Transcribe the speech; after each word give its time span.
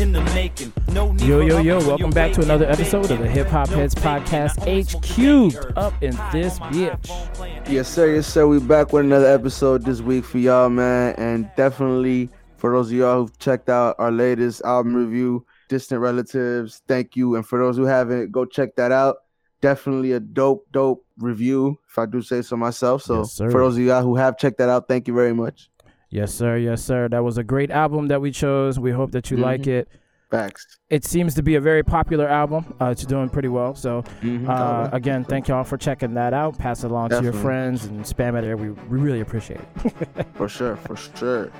in 0.00 0.12
the 0.12 0.22
making. 0.34 0.72
No 0.92 1.12
need 1.12 1.22
Yo, 1.22 1.40
yo, 1.40 1.58
yo, 1.58 1.78
welcome 1.78 2.10
back 2.10 2.32
to 2.32 2.42
another 2.42 2.68
episode 2.68 3.10
of 3.10 3.18
the. 3.18 3.28
Hip 3.28 3.46
Hop 3.48 3.68
Heads 3.68 3.94
Podcast, 3.94 4.58
I 4.60 4.62
only 4.62 4.72
H 4.80 4.88
smoke 4.88 5.02
cubed 5.02 5.56
herbs. 5.56 5.72
up 5.76 6.02
in 6.02 6.10
this 6.32 6.58
bitch. 6.58 7.68
Yes, 7.68 7.88
sir. 7.88 8.14
Yes, 8.14 8.26
sir. 8.26 8.46
We 8.46 8.58
back 8.60 8.92
with 8.92 9.04
another 9.04 9.26
episode 9.32 9.84
this 9.84 10.00
week 10.00 10.24
for 10.24 10.38
y'all, 10.38 10.68
man. 10.68 11.14
And 11.16 11.50
definitely 11.56 12.30
for 12.56 12.72
those 12.72 12.88
of 12.88 12.94
y'all 12.98 13.20
who've 13.20 13.38
checked 13.38 13.68
out 13.68 13.96
our 13.98 14.10
latest 14.10 14.62
album 14.64 14.94
review, 14.94 15.46
Distant 15.68 16.00
Relatives, 16.00 16.82
thank 16.88 17.16
you. 17.16 17.36
And 17.36 17.46
for 17.46 17.58
those 17.58 17.76
who 17.76 17.84
haven't, 17.84 18.32
go 18.32 18.44
check 18.44 18.76
that 18.76 18.92
out. 18.92 19.16
Definitely 19.60 20.12
a 20.12 20.20
dope, 20.20 20.66
dope 20.72 21.06
review, 21.18 21.78
if 21.88 21.98
I 21.98 22.06
do 22.06 22.20
say 22.20 22.42
so 22.42 22.56
myself. 22.56 23.02
So 23.02 23.18
Yes, 23.20 23.36
for 23.36 23.52
those 23.52 23.76
of 23.76 23.82
y'all 23.82 24.02
who 24.02 24.16
have 24.16 24.36
checked 24.36 24.58
that 24.58 24.68
out, 24.68 24.88
thank 24.88 25.08
you 25.08 25.14
very 25.14 25.32
much. 25.32 25.70
Yes, 26.14 26.32
sir. 26.32 26.56
Yes, 26.58 26.80
sir. 26.80 27.08
That 27.08 27.24
was 27.24 27.38
a 27.38 27.42
great 27.42 27.72
album 27.72 28.06
that 28.06 28.20
we 28.20 28.30
chose. 28.30 28.78
We 28.78 28.92
hope 28.92 29.10
that 29.10 29.32
you 29.32 29.36
like 29.36 29.62
Mhm. 29.62 29.78
it. 29.80 29.88
Facts. 30.30 30.78
It 30.88 31.04
seems 31.04 31.34
to 31.34 31.42
be 31.42 31.56
a 31.56 31.60
very 31.60 31.82
popular 31.82 32.28
album. 32.28 32.72
Uh, 32.80 32.86
it's 32.86 33.04
doing 33.04 33.28
pretty 33.28 33.48
well. 33.48 33.74
So, 33.74 34.04
Mhm. 34.22 34.48
uh, 34.48 34.90
again, 34.92 35.24
thank 35.24 35.48
y'all 35.48 35.64
for 35.64 35.76
checking 35.76 36.14
that 36.14 36.32
out. 36.32 36.56
Pass 36.56 36.84
it 36.84 36.92
along 36.92 37.08
to 37.10 37.20
your 37.20 37.32
friends 37.32 37.86
and 37.86 38.04
spam 38.04 38.38
it 38.38 38.42
there. 38.42 38.56
We, 38.56 38.70
we 38.70 38.98
really 39.00 39.20
appreciate 39.22 39.58
it. 39.84 40.26
for 40.34 40.48
sure. 40.48 40.76
For 40.76 40.94
sure. 40.96 41.50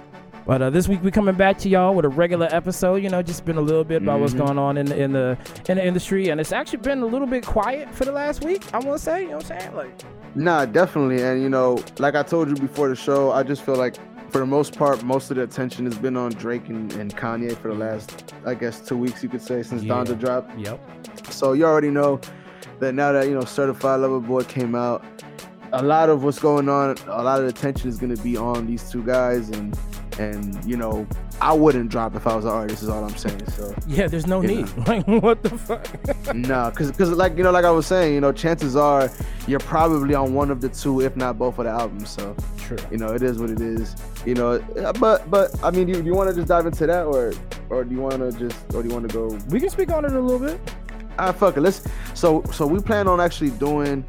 But 0.47 0.62
uh, 0.62 0.70
this 0.70 0.86
week 0.88 1.02
we 1.02 1.10
coming 1.10 1.34
back 1.34 1.58
to 1.58 1.69
y'all 1.69 1.92
with 1.94 2.05
a 2.05 2.08
regular 2.08 2.47
episode. 2.52 2.97
You 3.02 3.08
know, 3.10 3.22
just 3.22 3.44
been 3.44 3.56
a 3.56 3.60
little 3.62 3.82
bit 3.82 4.02
about 4.02 4.20
what's 4.20 4.34
Mhm. 4.34 4.47
going 4.47 4.58
on 4.58 4.77
in 4.77 4.86
the, 4.86 5.02
in 5.02 5.12
the 5.12 5.36
in 5.69 5.78
the 5.78 5.84
industry, 5.84 6.28
and 6.28 6.41
it's 6.41 6.52
actually 6.52 6.78
been 6.78 7.00
a 7.02 7.06
little 7.06 7.27
bit 7.27 7.44
quiet 7.44 7.88
for 7.92 8.05
the 8.05 8.12
last 8.12 8.44
week. 8.44 8.62
I 8.72 8.78
want 8.78 8.98
to 8.98 9.02
say, 9.02 9.22
you 9.22 9.30
know 9.30 9.36
what 9.38 9.50
I'm 9.50 9.58
saying? 9.60 9.75
Like, 9.75 9.91
Nah, 10.36 10.64
definitely. 10.66 11.22
And 11.25 11.42
you 11.42 11.48
know, 11.48 11.78
like 11.98 12.14
I 12.14 12.22
told 12.22 12.48
you 12.50 12.55
before 12.56 12.88
the 12.88 12.94
show, 12.97 13.32
I 13.32 13.42
just 13.42 13.62
feel 13.62 13.77
like 13.77 13.94
for 14.34 14.40
the 14.40 14.46
most 14.46 14.77
part, 14.77 15.00
most 15.04 15.30
of 15.30 15.36
the 15.36 15.44
attention 15.44 15.84
has 15.84 15.96
been 15.96 16.16
on 16.16 16.32
Drake 16.32 16.68
and, 16.68 16.92
and 16.94 17.16
Kanye 17.16 17.56
for 17.56 17.68
the 17.68 17.74
last, 17.74 18.34
I 18.44 18.54
guess, 18.54 18.80
two 18.80 18.96
weeks 18.96 19.22
you 19.22 19.28
could 19.28 19.41
say 19.41 19.62
since 19.62 19.84
Yeah. 19.84 19.94
Donda 19.94 20.18
dropped. 20.18 20.58
yep. 20.58 20.80
So 21.30 21.52
you 21.52 21.64
already 21.64 21.91
know 21.91 22.20
that 22.80 22.94
now 22.96 23.12
that 23.12 23.28
you 23.28 23.34
know 23.34 23.44
Certified 23.44 24.00
Lover 24.00 24.18
Boy 24.18 24.42
came 24.42 24.74
out, 24.74 25.04
a 25.72 25.80
lot 25.84 26.08
of 26.08 26.24
what's 26.24 26.41
going 26.41 26.68
on, 26.68 26.96
a 27.06 27.22
lot 27.22 27.38
of 27.38 27.44
the 27.44 27.50
attention 27.50 27.88
is 27.88 27.96
gonna 27.96 28.16
be 28.16 28.36
on 28.36 28.66
these 28.66 28.91
two 28.91 29.04
guys, 29.04 29.50
and 29.50 29.78
and 30.18 30.64
you 30.64 30.76
know, 30.76 31.06
I 31.41 31.52
wouldn't 31.52 31.91
drop 31.91 32.16
if 32.16 32.26
I 32.26 32.34
was 32.34 32.44
an 32.44 32.50
artist. 32.50 32.82
Is 32.82 32.88
all 32.88 33.04
I'm 33.04 33.16
saying. 33.16 33.46
So 33.50 33.72
Yeah, 33.86 34.08
there's 34.08 34.26
no 34.26 34.41
need. 34.41 34.69
Like, 34.88 35.06
what 35.06 35.44
the 35.44 35.50
fuck? 35.50 35.86
no, 36.34 36.70
because 36.70 36.91
because 36.91 37.10
like 37.12 37.36
you 37.36 37.44
know, 37.44 37.52
like 37.52 37.64
I 37.64 37.70
was 37.70 37.86
saying, 37.86 38.14
you 38.14 38.20
know, 38.20 38.32
chances 38.32 38.74
are 38.74 39.08
you're 39.46 39.60
probably 39.60 40.16
on 40.16 40.34
one 40.34 40.50
of 40.50 40.60
the 40.60 40.70
two, 40.70 41.02
if 41.02 41.14
not 41.16 41.38
both 41.38 41.56
of 41.60 41.66
the 41.66 41.70
albums. 41.70 42.10
So 42.10 42.34
True. 42.66 42.78
you 42.90 42.96
know, 42.96 43.14
it 43.14 43.22
is 43.22 43.38
what 43.38 43.50
it 43.50 43.60
is. 43.60 43.94
You 44.24 44.34
know, 44.34 44.52
uh, 44.52 44.92
but 44.94 45.30
but 45.30 45.50
I 45.62 45.70
mean, 45.70 45.86
do 45.86 45.92
you, 45.92 46.02
do 46.02 46.06
you 46.06 46.14
want 46.14 46.30
to 46.30 46.34
just 46.34 46.48
dive 46.48 46.64
into 46.64 46.86
that, 46.86 47.04
or 47.04 47.32
or 47.68 47.84
do 47.84 47.94
you 47.94 48.00
want 48.00 48.18
to 48.18 48.32
just, 48.38 48.74
or 48.74 48.82
do 48.82 48.88
you 48.88 48.94
want 48.94 49.08
to 49.08 49.14
go 49.14 49.38
We 49.50 49.60
can 49.60 49.68
speak 49.68 49.90
on 49.90 50.04
it 50.04 50.12
a 50.12 50.20
little 50.20 50.38
bit. 50.38 50.60
Ah, 51.18 51.32
fuck 51.32 51.56
it. 51.56 51.60
Let's. 51.60 51.82
So, 52.14 52.42
so 52.52 52.66
we 52.66 52.80
plan 52.80 53.06
on 53.06 53.20
actually 53.20 53.50
doing 53.50 54.04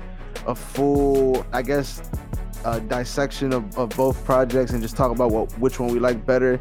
a 0.47 0.55
full, 0.55 1.45
I 1.51 1.61
guess, 1.61 2.01
uh, 2.63 2.79
dissection 2.79 3.53
of, 3.53 3.77
of 3.77 3.89
both 3.89 4.23
projects 4.25 4.71
and 4.71 4.81
just 4.81 4.95
talk 4.95 5.11
about 5.11 5.31
what 5.31 5.51
which 5.59 5.79
one 5.79 5.91
we 5.91 5.99
like 5.99 6.25
better 6.25 6.59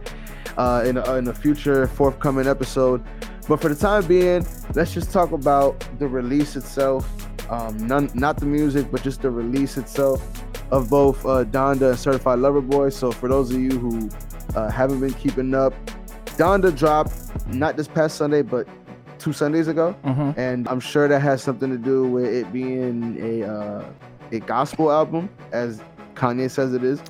uh, 0.57 0.85
in 0.85 0.97
a, 0.97 1.15
in 1.15 1.29
a 1.29 1.35
future 1.35 1.87
forthcoming 1.87 2.47
episode. 2.47 3.05
But 3.47 3.61
for 3.61 3.69
the 3.69 3.75
time 3.75 4.07
being, 4.07 4.47
let's 4.75 4.93
just 4.93 5.13
talk 5.13 5.33
about 5.33 5.87
the 5.99 6.09
release 6.09 6.57
itself. 6.57 7.09
Um, 7.51 7.77
none, 7.87 8.11
not 8.15 8.39
the 8.39 8.47
music, 8.47 8.91
but 8.91 9.03
just 9.03 9.21
the 9.23 9.31
release 9.31 9.77
itself 9.77 10.45
of 10.75 10.91
both 10.91 11.25
uh, 11.25 11.45
Donda 11.45 11.91
and 11.91 11.99
Certified 11.99 12.41
Lover 12.41 12.61
Boy. 12.61 12.89
So 12.91 13.13
for 13.13 13.29
those 13.29 13.51
of 13.53 13.61
you 13.61 13.79
who 13.79 14.11
uh, 14.57 14.69
haven't 14.71 15.01
been 15.01 15.15
keeping 15.15 15.55
up, 15.55 15.73
Donda 16.37 16.77
dropped 16.77 17.15
not 17.47 17.77
this 17.77 17.87
past 17.87 18.17
Sunday, 18.17 18.43
but 18.43 18.67
two 19.19 19.33
Sundays 19.33 19.69
ago 19.69 19.95
Mm-hmm. 20.05 20.39
and 20.39 20.69
I'm 20.69 20.81
sure 20.81 21.07
that 21.09 21.21
has 21.21 21.43
something 21.43 21.71
to 21.71 21.79
do 21.79 22.07
with 22.07 22.27
it 22.27 22.53
being 22.53 23.17
a 23.21 23.49
uh, 23.49 23.85
a 24.33 24.41
gospel 24.41 24.91
album, 24.91 25.29
as 25.53 25.81
Kanye 26.15 26.51
says 26.51 26.75
it 26.75 26.83
is. 26.83 27.01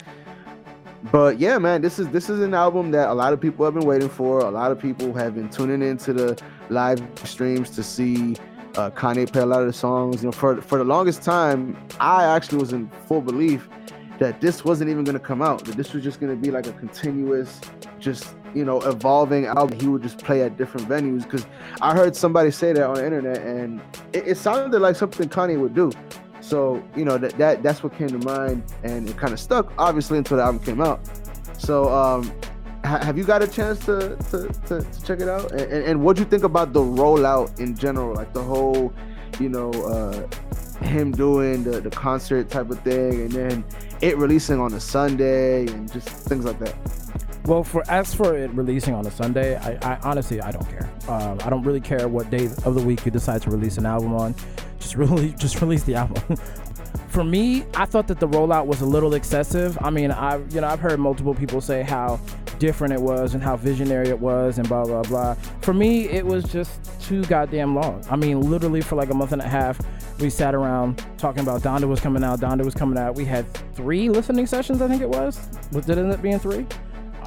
But 1.11 1.39
yeah, 1.39 1.59
man, 1.59 1.81
this 1.83 1.99
is 1.99 2.09
this 2.11 2.29
is 2.31 2.41
an 2.41 2.55
album 2.55 2.91
that 2.93 3.09
a 3.09 3.15
lot 3.15 3.33
of 3.33 3.41
people 3.41 3.65
have 3.65 3.75
been 3.75 3.87
waiting 3.87 4.09
for. 4.11 4.41
A 4.41 4.51
lot 4.51 4.71
of 4.73 4.79
people 4.79 5.13
have 5.15 5.35
been 5.35 5.49
tuning 5.49 5.83
into 5.83 6.13
the 6.13 6.41
live 6.69 7.01
streams 7.25 7.71
to 7.71 7.83
see 7.83 8.37
uh, 8.77 8.91
Kanye 8.91 9.31
played 9.31 9.45
a 9.45 9.47
lot 9.47 9.61
of 9.61 9.67
the 9.67 9.73
songs. 9.73 10.23
You 10.23 10.29
know, 10.29 10.33
for 10.33 10.61
for 10.61 10.79
the 10.79 10.85
longest 10.85 11.23
time, 11.23 11.77
I 12.01 12.25
actually 12.25 12.59
was 12.59 12.73
in 12.73 12.89
full 13.07 13.21
belief 13.21 13.69
that 14.19 14.41
this 14.41 14.65
wasn't 14.65 14.91
even 14.91 15.05
going 15.05 15.19
to 15.19 15.25
come 15.25 15.43
out. 15.43 15.65
That 15.65 15.77
this 15.77 15.93
was 15.93 16.03
just 16.03 16.21
going 16.21 16.35
to 16.35 16.41
be 16.41 16.51
like 16.51 16.67
a 16.67 16.73
continuous, 16.73 17.61
just 17.99 18.35
you 18.55 18.65
know, 18.65 18.81
evolving 18.83 19.47
album. 19.47 19.79
He 19.79 19.89
would 19.89 20.03
just 20.03 20.19
play 20.19 20.43
at 20.43 20.57
different 20.57 20.89
venues 20.89 21.25
because 21.25 21.47
I 21.81 21.95
heard 21.95 22.15
somebody 22.15 22.51
say 22.51 22.73
that 22.73 22.87
on 22.87 22.95
the 22.95 23.05
internet, 23.05 23.39
and 23.39 23.81
it, 24.13 24.29
it 24.29 24.37
sounded 24.37 24.79
like 24.79 24.97
something 24.97 25.29
Kanye 25.29 25.59
would 25.59 25.75
do. 25.75 25.91
So 26.41 26.83
you 26.95 27.05
know 27.05 27.17
that, 27.19 27.39
that 27.39 27.63
that's 27.63 27.83
what 27.83 27.97
came 27.97 28.09
to 28.09 28.19
mind, 28.19 28.65
and 28.83 29.09
it 29.09 29.17
kind 29.17 29.33
of 29.33 29.41
stuck, 29.41 29.73
obviously, 29.79 30.19
until 30.19 30.37
the 30.37 30.43
album 30.43 30.63
came 30.63 30.81
out. 30.81 31.01
So 31.57 31.89
um, 31.93 32.33
have 32.85 33.17
you 33.17 33.25
got 33.25 33.43
a 33.43 33.49
chance 33.49 33.79
to 33.87 34.17
to, 34.31 34.49
to, 34.67 34.83
to 34.83 35.05
check 35.05 35.21
it 35.21 35.29
out? 35.29 35.53
And, 35.53 35.85
and, 35.85 36.03
what 36.03 36.17
do 36.17 36.23
you 36.23 36.29
think 36.29 36.45
about 36.45 36.73
the 36.73 36.81
rollout 36.81 37.59
in 37.59 37.77
general, 37.77 38.15
like 38.15 38.33
the 38.33 38.43
whole, 38.43 38.93
you 39.41 39.49
know, 39.49 39.71
uh, 39.71 40.85
him 40.85 41.11
doing 41.11 41.65
the 41.65 41.81
the 41.81 41.91
concert 41.91 42.51
type 42.51 42.71
of 42.71 42.81
thing, 42.81 43.23
and 43.23 43.33
then 43.33 43.65
it 44.01 44.19
releasing 44.19 44.61
on 44.61 44.75
a 44.75 44.81
Sunday, 44.81 45.67
and 45.67 45.91
just 45.93 46.09
things 46.09 46.45
like 46.45 46.59
that. 46.59 46.75
Well, 47.47 47.65
for 47.65 47.83
as 47.91 48.15
for 48.15 48.37
it 48.37 48.51
releasing 48.53 48.95
on 48.95 49.07
a 49.07 49.11
Sunday, 49.11 49.57
I, 49.57 49.95
I 49.95 49.99
honestly 50.03 50.41
I 50.41 50.51
don't 50.51 50.69
care. 50.69 50.91
Um, 51.09 51.39
I 51.43 51.51
don't 51.51 51.63
really 51.63 51.81
care 51.81 52.09
what 52.09 52.31
day 52.31 52.47
of 52.65 52.75
the 52.75 52.83
week 52.83 53.05
you 53.05 53.11
decide 53.11 53.43
to 53.43 53.51
release 53.51 53.79
an 53.79 53.87
album 53.87 54.15
on. 54.15 54.35
Just 54.79 54.95
really 54.97 55.33
just 55.33 55.61
release 55.61 55.85
the 55.85 55.95
album. 55.95 56.39
For 57.15 57.23
me, 57.23 57.65
I 57.75 57.85
thought 57.85 58.09
that 58.09 58.19
the 58.19 58.27
rollout 58.27 58.67
was 58.67 58.81
a 58.81 58.85
little 58.85 59.15
excessive. 59.15 59.79
I 59.81 59.89
mean, 59.89 60.11
I 60.11 60.39
you 60.51 60.61
know 60.61 60.67
I've 60.67 60.81
heard 60.81 60.99
multiple 60.99 61.33
people 61.33 61.61
say 61.61 61.85
how 61.85 62.19
different 62.59 62.93
it 62.93 63.01
was 63.01 63.35
and 63.35 63.43
how 63.43 63.57
visionary 63.57 64.09
it 64.09 64.19
was 64.19 64.59
and 64.59 64.69
blah 64.69 64.85
blah 64.85 65.03
blah. 65.03 65.35
For 65.61 65.73
me, 65.73 66.09
it 66.09 66.27
was 66.27 66.43
just 66.43 66.81
too 67.01 67.25
goddamn 67.27 67.77
long. 67.77 68.05
I 68.11 68.17
mean, 68.17 68.41
literally 68.41 68.81
for 68.81 68.97
like 68.97 69.11
a 69.11 69.15
month 69.15 69.31
and 69.31 69.41
a 69.41 69.47
half, 69.47 69.81
we 70.19 70.29
sat 70.29 70.57
around 70.57 71.05
talking 71.17 71.45
about 71.45 71.63
Donda 71.63 71.87
was 71.87 72.01
coming 72.01 72.25
out. 72.25 72.41
Donda 72.41 72.65
was 72.65 72.75
coming 72.75 72.99
out. 72.99 73.15
We 73.15 73.25
had 73.25 73.47
three 73.75 74.09
listening 74.09 74.49
sessions, 74.49 74.83
I 74.83 74.89
think 74.89 75.01
it 75.01 75.09
was. 75.09 75.37
Did 75.71 75.91
it 75.91 75.99
end 75.99 76.11
up 76.11 76.21
being 76.21 76.41
three? 76.41 76.67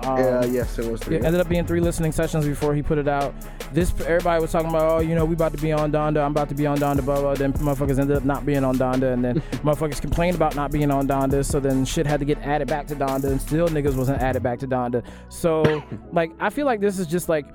Um, 0.08 0.18
Yeah, 0.20 0.46
yes, 0.46 0.80
it 0.80 0.90
was. 0.90 1.02
Three. 1.02 1.18
it 1.18 1.26
ended 1.26 1.42
up 1.42 1.50
being 1.50 1.66
three 1.66 1.80
listening 1.80 2.12
sessions 2.12 2.46
before 2.46 2.74
he 2.74 2.82
put 2.82 2.98
it 2.98 3.08
out. 3.08 3.34
This 3.74 3.94
everybody 4.02 4.42
was 4.42 4.52
talking 4.52 4.70
about, 4.70 4.90
oh, 4.90 5.00
you 5.00 5.16
know, 5.16 5.26
we 5.26 5.34
about 5.34 5.52
to 5.54 5.62
be 5.62 5.72
on 5.72 5.92
Donda. 5.92 6.24
I'm 6.24 6.32
about 6.32 6.50
to 6.50 6.56
be 6.56 6.66
on 6.66 6.78
Donda. 6.78 7.04
Blah 7.04 7.22
blah. 7.22 7.36
Then 7.36 7.54
motherfuckers 7.54 8.00
ended 8.00 8.18
up 8.18 8.26
not 8.26 8.46
being 8.46 8.64
on 8.64 8.78
Donda, 8.78 9.14
and 9.14 9.24
then 9.24 9.36
motherfuckers 9.64 10.02
complained 10.02 10.36
about 10.36 10.56
not 10.56 10.72
being 10.72 10.92
on 10.92 11.08
Donda. 11.08 11.44
So 11.44 11.60
then 11.60 11.86
shit 11.86 12.08
had 12.08 12.20
to 12.20 12.26
get 12.26 12.38
added 12.40 12.68
back 12.68 12.88
to 12.88 12.96
Donda, 12.96 13.26
and 13.26 13.42
still 13.42 13.68
niggas 13.68 13.96
wasn't 13.96 14.22
added 14.22 14.44
back 14.44 14.60
to 14.60 14.68
Donda. 14.68 15.04
So 15.30 15.84
like, 16.12 16.32
I 16.40 16.50
feel 16.50 16.66
like 16.66 16.80
this 16.80 17.00
is 17.00 17.08
just 17.08 17.30
like, 17.30 17.46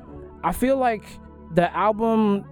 I 0.44 0.52
feel 0.52 0.76
like 0.76 1.04
the 1.54 1.74
album, 1.76 2.44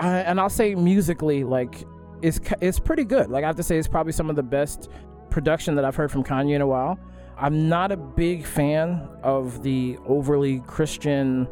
uh, 0.00 0.22
and 0.26 0.40
I'll 0.40 0.50
say 0.50 0.74
musically, 0.74 1.44
like, 1.44 1.84
it's 2.22 2.40
it's 2.60 2.78
pretty 2.78 3.04
good. 3.04 3.28
Like 3.30 3.44
I 3.44 3.46
have 3.46 3.56
to 3.56 3.62
say, 3.62 3.76
it's 3.76 3.88
probably 3.88 4.12
some 4.12 4.30
of 4.30 4.36
the 4.36 4.42
best 4.42 4.88
production 5.30 5.74
that 5.74 5.84
I've 5.84 5.96
heard 5.96 6.10
from 6.10 6.24
Kanye 6.24 6.54
in 6.54 6.60
a 6.60 6.66
while. 6.66 6.98
I'm 7.38 7.68
not 7.68 7.92
a 7.92 7.96
big 7.96 8.44
fan 8.44 9.08
of 9.22 9.62
the 9.62 9.98
overly 10.06 10.60
Christian 10.60 11.48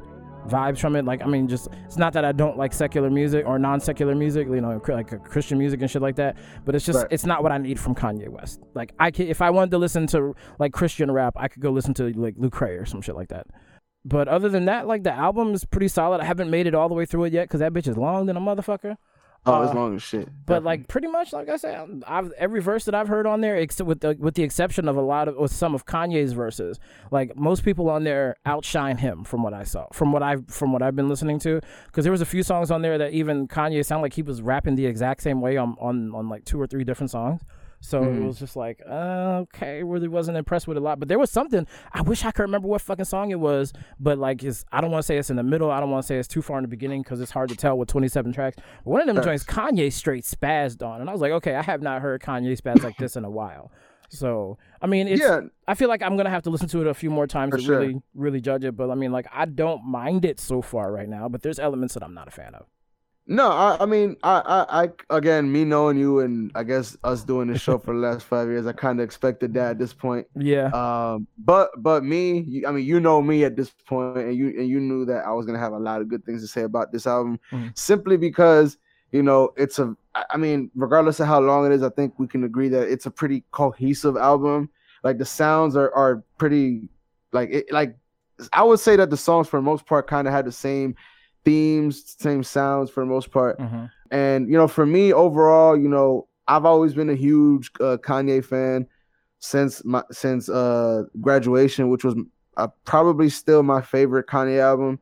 vibes 0.47 0.79
from 0.79 0.97
it. 0.97 1.05
Like, 1.05 1.23
I 1.23 1.27
mean, 1.27 1.49
just 1.49 1.69
it's 1.87 1.97
not 1.97 2.13
that 2.15 2.25
I 2.25 2.33
don't 2.33 2.57
like 2.59 2.73
secular 2.73 3.11
music 3.11 3.47
or 3.47 3.59
non-secular 3.59 4.15
music, 4.15 4.49
you 4.49 4.61
know, 4.61 4.81
like 4.89 5.25
Christian 5.25 5.59
music 5.59 5.81
and 5.81 5.91
shit 5.91 6.03
like 6.03 6.17
that. 6.17 6.37
But 6.65 6.75
it's 6.75 6.85
just 6.85 6.99
Right. 6.99 7.09
it's 7.11 7.25
not 7.27 7.43
what 7.43 7.53
I 7.53 7.59
need 7.59 7.79
from 7.79 7.95
Kanye 7.95 8.29
West. 8.29 8.61
Like, 8.75 8.93
I 8.99 9.11
can 9.11 9.29
if 9.29 9.41
I 9.43 9.51
wanted 9.51 9.71
to 9.73 9.79
listen 9.79 10.07
to 10.09 10.35
like 10.59 10.73
Christian 10.73 11.11
rap, 11.11 11.35
I 11.37 11.49
could 11.49 11.63
go 11.63 11.71
listen 11.71 11.95
to 11.95 12.05
like 12.13 12.37
Lecrae 12.37 12.81
or 12.81 12.87
some 12.87 13.01
shit 13.03 13.15
like 13.15 13.29
that. 13.29 13.47
But 14.05 14.27
other 14.27 14.49
than 14.49 14.65
that, 14.65 14.87
like 14.89 15.05
the 15.05 15.13
album 15.13 15.55
is 15.55 15.65
pretty 15.65 15.89
solid. 15.89 16.21
I 16.21 16.25
haven't 16.25 16.51
made 16.51 16.67
it 16.67 16.75
all 16.75 16.89
the 16.89 16.95
way 16.95 17.07
through 17.07 17.25
it 17.25 17.33
yet 17.33 17.45
because 17.45 17.61
that 17.61 17.73
bitch 17.73 17.87
is 17.87 17.97
long 17.97 18.27
than 18.27 18.37
a 18.37 18.41
motherfucker. 18.41 18.97
Oh, 19.45 19.63
it's 19.63 19.73
Uh, 19.73 19.75
long 19.75 19.97
as 19.97 20.03
shit. 20.03 20.27
But 20.47 20.55
definitely. 20.61 20.65
like 20.67 20.89
pretty 20.89 21.09
much, 21.09 21.33
like 21.33 21.49
I 21.49 21.57
said, 21.57 22.05
I've 22.07 22.31
every 22.33 22.61
verse 22.61 22.85
that 22.85 22.95
I've 22.95 23.09
heard 23.09 23.27
on 23.27 23.41
there, 23.41 23.57
except 23.57 23.89
with 23.89 24.01
the 24.01 24.17
with 24.19 24.35
the 24.35 24.45
exception 24.45 24.87
of 24.89 24.97
a 24.97 25.01
lot 25.01 25.27
of 25.27 25.37
with 25.37 25.51
some 25.53 25.75
of 25.75 25.85
Kanye's 25.85 26.33
verses, 26.33 26.79
like 27.11 27.37
most 27.37 27.65
people 27.65 27.91
on 27.91 28.05
there 28.05 28.37
outshine 28.47 28.99
him 28.99 29.25
from 29.25 29.43
what 29.43 29.53
I 29.53 29.65
saw, 29.65 29.87
from 29.93 30.13
what 30.13 30.23
I've 30.23 30.47
from 30.47 30.73
what 30.73 30.81
I've 30.83 30.95
been 30.95 31.09
listening 31.09 31.41
to. 31.41 31.61
Because 31.87 32.05
there 32.05 32.13
was 32.13 32.21
a 32.21 32.27
few 32.27 32.43
songs 32.45 32.71
on 32.71 32.83
there 32.83 32.99
that 32.99 33.13
even 33.13 33.49
Kanye 33.49 33.85
sounded 33.85 34.03
like 34.03 34.15
he 34.15 34.23
was 34.23 34.41
rapping 34.43 34.77
the 34.77 34.87
exact 34.87 35.23
same 35.23 35.41
way 35.41 35.57
on 35.57 35.77
on 35.81 36.15
on 36.15 36.29
like 36.29 36.45
two 36.45 36.61
or 36.61 36.67
three 36.69 36.85
different 36.85 37.11
songs. 37.11 37.41
So 37.85 38.05
it 38.05 38.07
Mhm. 38.15 38.27
was 38.29 38.39
just 38.39 38.55
like, 38.55 38.81
uh, 38.89 39.41
okay, 39.43 39.83
really 39.83 40.07
wasn't 40.07 40.37
impressed 40.39 40.69
with 40.69 40.77
a 40.77 40.81
lot. 40.81 41.01
But 41.01 41.09
there 41.09 41.19
was 41.19 41.31
something 41.31 41.67
I 41.93 42.01
wish 42.03 42.25
I 42.25 42.31
could 42.31 42.43
remember 42.43 42.69
what 42.69 42.81
fucking 42.81 43.07
song 43.07 43.33
it 43.33 43.41
was. 43.41 43.73
But 43.99 44.19
like, 44.19 44.45
it's 44.45 44.65
I 44.71 44.81
don't 44.81 44.93
want 44.93 45.03
to 45.03 45.07
say 45.07 45.19
it's 45.19 45.31
in 45.31 45.37
the 45.37 45.43
middle. 45.43 45.69
I 45.71 45.81
don't 45.81 45.91
want 45.91 46.05
to 46.05 46.07
say 46.07 46.17
it's 46.17 46.29
too 46.29 46.43
far 46.43 46.59
in 46.59 46.63
the 46.63 46.69
beginning 46.69 47.03
because 47.03 47.21
it's 47.21 47.33
hard 47.33 47.49
to 47.51 47.57
tell 47.57 47.77
with 47.77 47.89
27 47.89 48.33
tracks. 48.33 48.57
But 48.85 48.91
one 48.91 49.01
of 49.01 49.13
them 49.13 49.23
joints, 49.25 49.43
Kanye 49.45 49.93
straight 49.93 50.23
spazzed 50.25 50.81
on, 50.87 51.01
and 51.01 51.11
I 51.11 51.13
was 51.13 51.21
like, 51.21 51.33
okay, 51.33 51.57
I 51.57 51.63
have 51.63 51.83
not 51.83 52.03
heard 52.03 52.23
Kanye 52.23 52.57
spaz 52.57 52.85
like 52.85 52.97
this 52.99 53.17
in 53.17 53.25
a 53.25 53.31
while. 53.31 53.73
So 54.11 54.59
I 54.81 54.87
mean, 54.87 55.09
it's 55.09 55.21
yeah, 55.21 55.41
I 55.67 55.75
feel 55.75 55.89
like 55.89 56.03
I'm 56.03 56.17
gonna 56.17 56.31
have 56.31 56.43
to 56.45 56.51
listen 56.51 56.69
to 56.69 56.83
it 56.83 56.87
a 56.87 56.95
few 56.95 57.11
more 57.11 57.27
times 57.27 57.51
For 57.51 57.57
to 57.57 57.63
sure. 57.65 57.79
really 57.81 58.03
really 58.15 58.41
judge 58.41 58.63
it. 58.65 58.77
But 58.77 58.91
I 58.91 58.95
mean, 58.95 59.11
like, 59.11 59.27
I 59.33 59.45
don't 59.47 59.85
mind 59.85 60.25
it 60.25 60.39
so 60.39 60.63
far 60.63 60.93
right 60.93 61.09
now. 61.09 61.29
But 61.29 61.43
there's 61.43 61.59
elements 61.59 61.95
that 61.95 62.05
I'm 62.05 62.15
not 62.15 62.29
a 62.29 62.31
fan 62.31 62.55
of. 62.55 62.67
No, 63.27 63.49
I, 63.51 63.77
I 63.81 63.87
mean, 63.87 64.17
I, 64.25 64.43
I, 64.69 64.83
I, 64.85 65.17
again, 65.17 65.51
me 65.51 65.65
knowing 65.65 65.97
you 65.97 66.21
and 66.21 66.51
I 66.57 66.65
guess 66.65 66.97
us 67.05 67.23
doing 67.23 67.49
this 67.49 67.63
show 67.63 67.79
for 67.85 67.95
the 67.95 68.01
last 68.01 68.25
five 68.25 68.49
years, 68.49 68.67
I 68.67 68.73
kind 68.73 68.99
of 69.01 69.05
expected 69.05 69.55
that 69.55 69.71
at 69.73 69.79
this 69.79 69.95
point. 69.95 70.27
Yeah. 70.35 70.67
Um, 70.69 71.29
but, 71.39 71.71
but 71.81 72.03
me, 72.05 72.41
you, 72.41 72.67
I 72.67 72.73
mean, 72.73 72.85
you 72.85 72.99
know 72.99 73.23
me 73.23 73.45
at 73.45 73.55
this 73.57 73.71
point, 73.87 74.19
and 74.19 74.35
you, 74.37 74.49
and 74.59 74.69
you 74.69 74.81
knew 74.81 75.05
that 75.07 75.25
I 75.25 75.31
was 75.33 75.47
gonna 75.47 75.61
have 75.61 75.73
a 75.73 75.79
lot 75.79 76.01
of 76.01 76.09
good 76.09 76.25
things 76.25 76.43
to 76.43 76.49
say 76.49 76.63
about 76.63 76.91
this 76.93 77.07
album, 77.07 77.39
Mhm. 77.53 77.77
simply 77.79 78.17
because 78.17 78.77
you 79.13 79.23
know 79.23 79.53
it's 79.57 79.79
a. 79.79 79.95
I 80.29 80.37
mean, 80.37 80.71
regardless 80.75 81.21
of 81.21 81.27
how 81.27 81.41
long 81.41 81.65
it 81.65 81.73
is, 81.73 81.83
I 81.83 81.89
think 81.91 82.19
we 82.19 82.27
can 82.27 82.45
agree 82.45 82.69
that 82.71 82.89
it's 82.91 83.07
a 83.07 83.11
pretty 83.11 83.45
cohesive 83.51 84.17
album. 84.17 84.69
Like 85.05 85.19
the 85.19 85.25
sounds 85.25 85.75
are 85.77 85.95
are 85.95 86.23
pretty, 86.39 86.89
like 87.33 87.51
it, 87.51 87.73
like 87.73 87.97
I 88.53 88.63
would 88.63 88.81
say 88.81 88.97
that 88.97 89.11
the 89.11 89.17
songs 89.17 89.49
for 89.49 89.59
the 89.59 89.63
most 89.63 89.87
part 89.87 90.07
kind 90.07 90.27
of 90.27 90.35
had 90.35 90.45
the 90.45 90.53
same 90.53 90.97
themes, 91.45 92.15
same 92.19 92.43
sounds 92.43 92.91
for 92.91 93.01
the 93.01 93.07
most 93.07 93.31
part. 93.31 93.59
Mhm. 93.59 93.91
And 94.11 94.49
you 94.49 94.57
know, 94.57 94.69
for 94.69 94.87
me 94.87 95.13
overall, 95.13 95.77
you 95.77 95.89
know, 95.89 96.29
I've 96.49 96.65
always 96.65 96.95
been 96.95 97.11
a 97.11 97.15
huge 97.15 97.71
uh, 97.81 97.97
Kanye 98.03 98.45
fan 98.45 98.87
since 99.39 99.85
my 99.85 100.03
since 100.11 100.49
uh 100.49 101.05
graduation, 101.21 101.89
which 101.89 102.05
was 102.05 102.15
uh, 102.57 102.69
probably 102.85 103.29
still 103.29 103.63
my 103.63 103.81
favorite 103.81 104.27
Kanye 104.27 104.61
album, 104.61 104.99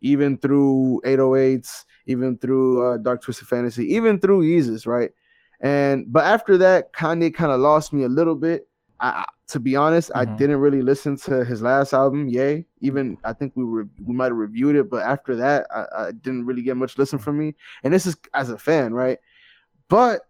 even 0.00 0.36
through 0.38 1.00
808s, 1.04 1.84
even 2.06 2.36
through 2.38 2.86
uh, 2.86 2.96
Dark 2.98 3.22
Twisted 3.22 3.48
Fantasy, 3.48 3.94
even 3.94 4.18
through 4.20 4.42
Yeezus, 4.42 4.86
right? 4.86 5.10
And 5.60 6.12
but 6.12 6.24
after 6.24 6.58
that, 6.58 6.92
Kanye 6.92 7.32
kind 7.32 7.52
of 7.52 7.60
lost 7.60 7.92
me 7.92 8.02
a 8.04 8.08
little 8.08 8.34
bit. 8.34 8.68
I, 9.02 9.08
I- 9.08 9.24
to 9.48 9.60
be 9.60 9.76
honest, 9.76 10.10
I 10.14 10.24
Mhm. 10.24 10.38
didn't 10.38 10.60
really 10.60 10.80
listen 10.80 11.16
to 11.28 11.44
his 11.44 11.60
last 11.60 11.92
album, 11.92 12.26
Ye. 12.26 12.64
Even 12.80 13.18
I 13.22 13.34
think 13.34 13.52
we 13.54 13.64
were 13.64 13.86
we 14.02 14.14
might 14.14 14.26
have 14.32 14.36
reviewed 14.36 14.76
it, 14.76 14.88
but 14.88 15.02
after 15.02 15.36
that, 15.36 15.66
I, 15.70 15.84
I 16.06 16.12
didn't 16.12 16.46
really 16.46 16.62
get 16.62 16.78
much 16.78 16.96
listen 16.96 17.18
from 17.18 17.36
me. 17.36 17.54
And 17.84 17.92
this 17.92 18.06
is 18.06 18.16
as 18.32 18.48
a 18.48 18.56
fan, 18.56 18.94
right? 18.94 19.18
But 19.88 20.22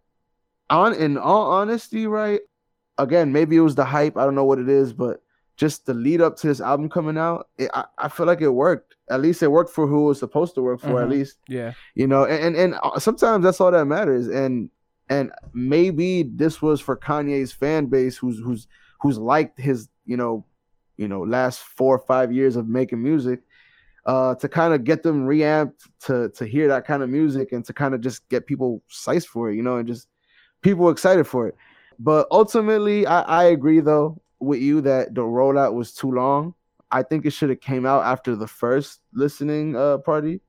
on 0.69 0.93
in 0.93 1.17
all 1.17 1.51
honesty, 1.51 2.05
right? 2.07 2.41
Again, 2.97 3.31
maybe 3.31 3.55
it 3.55 3.61
was 3.61 3.75
the 3.75 3.85
hype. 3.85 4.17
I 4.17 4.25
don't 4.25 4.35
know 4.35 4.43
what 4.45 4.59
it 4.59 4.67
is, 4.69 4.91
but 4.91 5.21
just 5.55 5.85
the 5.85 5.93
lead 5.93 6.19
up 6.19 6.35
to 6.37 6.47
this 6.47 6.59
album 6.61 6.89
coming 6.89 7.17
out, 7.17 7.47
it, 7.57 7.69
I, 7.73 7.85
I 7.97 8.07
feel 8.09 8.25
like 8.25 8.41
it 8.41 8.49
worked. 8.49 8.95
At 9.09 9.21
least 9.21 9.41
it 9.43 9.51
worked 9.51 9.69
for 9.71 9.85
who 9.87 10.05
it 10.05 10.07
was 10.09 10.19
supposed 10.19 10.55
to 10.55 10.61
work 10.61 10.79
for. 10.81 11.01
At 11.01 11.07
Mhm. 11.07 11.11
least 11.11 11.37
Yeah. 11.47 11.73
you 11.95 12.07
know 12.07 12.25
and, 12.25 12.43
and 12.43 12.55
and 12.55 12.75
uh, 12.83 12.99
sometimes 12.99 13.43
that's 13.43 13.61
all 13.61 13.71
that 13.71 13.85
matters 13.85 14.27
and 14.27 14.69
and 15.09 15.31
maybe 15.53 16.23
this 16.23 16.61
was 16.61 16.79
for 16.79 16.95
kanye's 16.95 17.51
fan 17.51 17.85
base 17.87 18.17
who's 18.17 18.39
who's 18.39 18.67
who's 19.01 19.17
liked 19.17 19.59
his 19.59 19.89
you 20.05 20.17
know 20.17 20.45
you 20.97 21.07
know 21.07 21.21
last 21.21 21.59
four 21.59 21.95
or 21.95 22.05
five 22.05 22.31
years 22.31 22.55
of 22.55 22.67
making 22.67 23.01
music 23.01 23.41
uh 24.05 24.35
to 24.35 24.47
kind 24.49 24.73
of 24.73 24.83
get 24.83 25.03
them 25.03 25.25
reamped 25.25 25.87
to 25.99 26.29
to 26.29 26.45
hear 26.45 26.67
that 26.67 26.85
kind 26.85 27.03
of 27.03 27.09
music 27.09 27.51
and 27.51 27.65
to 27.65 27.73
kind 27.73 27.93
of 27.93 28.01
just 28.01 28.27
get 28.29 28.45
people 28.45 28.81
psyched 28.89 29.27
for 29.27 29.49
it 29.49 29.55
you 29.55 29.61
know 29.63 29.77
and 29.77 29.87
just 29.87 30.07
people 30.61 30.89
excited 30.89 31.25
for 31.25 31.47
it 31.47 31.55
but 31.99 32.27
ultimately 32.31 33.05
i 33.07 33.21
i 33.21 33.43
agree 33.45 33.79
though 33.79 34.19
with 34.39 34.61
you 34.61 34.81
that 34.81 35.13
the 35.15 35.21
rollout 35.21 35.73
was 35.73 35.93
too 35.93 36.11
long 36.11 36.53
i 36.91 37.01
think 37.01 37.25
it 37.25 37.31
should 37.31 37.49
have 37.49 37.61
came 37.61 37.85
out 37.85 38.03
after 38.03 38.35
the 38.35 38.47
first 38.47 38.99
listening 39.13 39.75
uh 39.75 39.97
party 39.99 40.39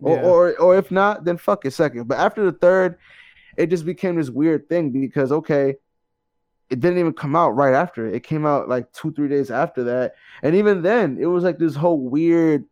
or, 0.00 0.16
Yeah. 0.16 0.22
or 0.22 0.56
or 0.58 0.76
if 0.78 0.90
not, 0.92 1.24
then 1.24 1.36
fuck 1.38 1.64
it 1.64 1.72
second. 1.72 2.06
But 2.06 2.18
after 2.18 2.44
the 2.44 2.56
third, 2.56 2.98
it 3.58 3.66
just 3.66 3.84
became 3.84 4.14
this 4.14 4.30
weird 4.30 4.68
thing 4.68 4.90
because 4.90 5.32
okay, 5.32 5.74
it 6.70 6.80
didn't 6.80 6.98
even 6.98 7.12
come 7.12 7.34
out 7.34 7.50
right 7.50 7.74
after. 7.74 8.06
It 8.06 8.22
came 8.22 8.46
out 8.46 8.68
like 8.68 8.90
two, 8.92 9.12
three 9.12 9.28
days 9.28 9.50
after 9.50 9.82
that. 9.84 10.14
And 10.42 10.54
even 10.54 10.82
then, 10.82 11.18
it 11.20 11.26
was 11.26 11.42
like 11.42 11.58
this 11.58 11.74
whole 11.74 11.98
weird, 11.98 12.64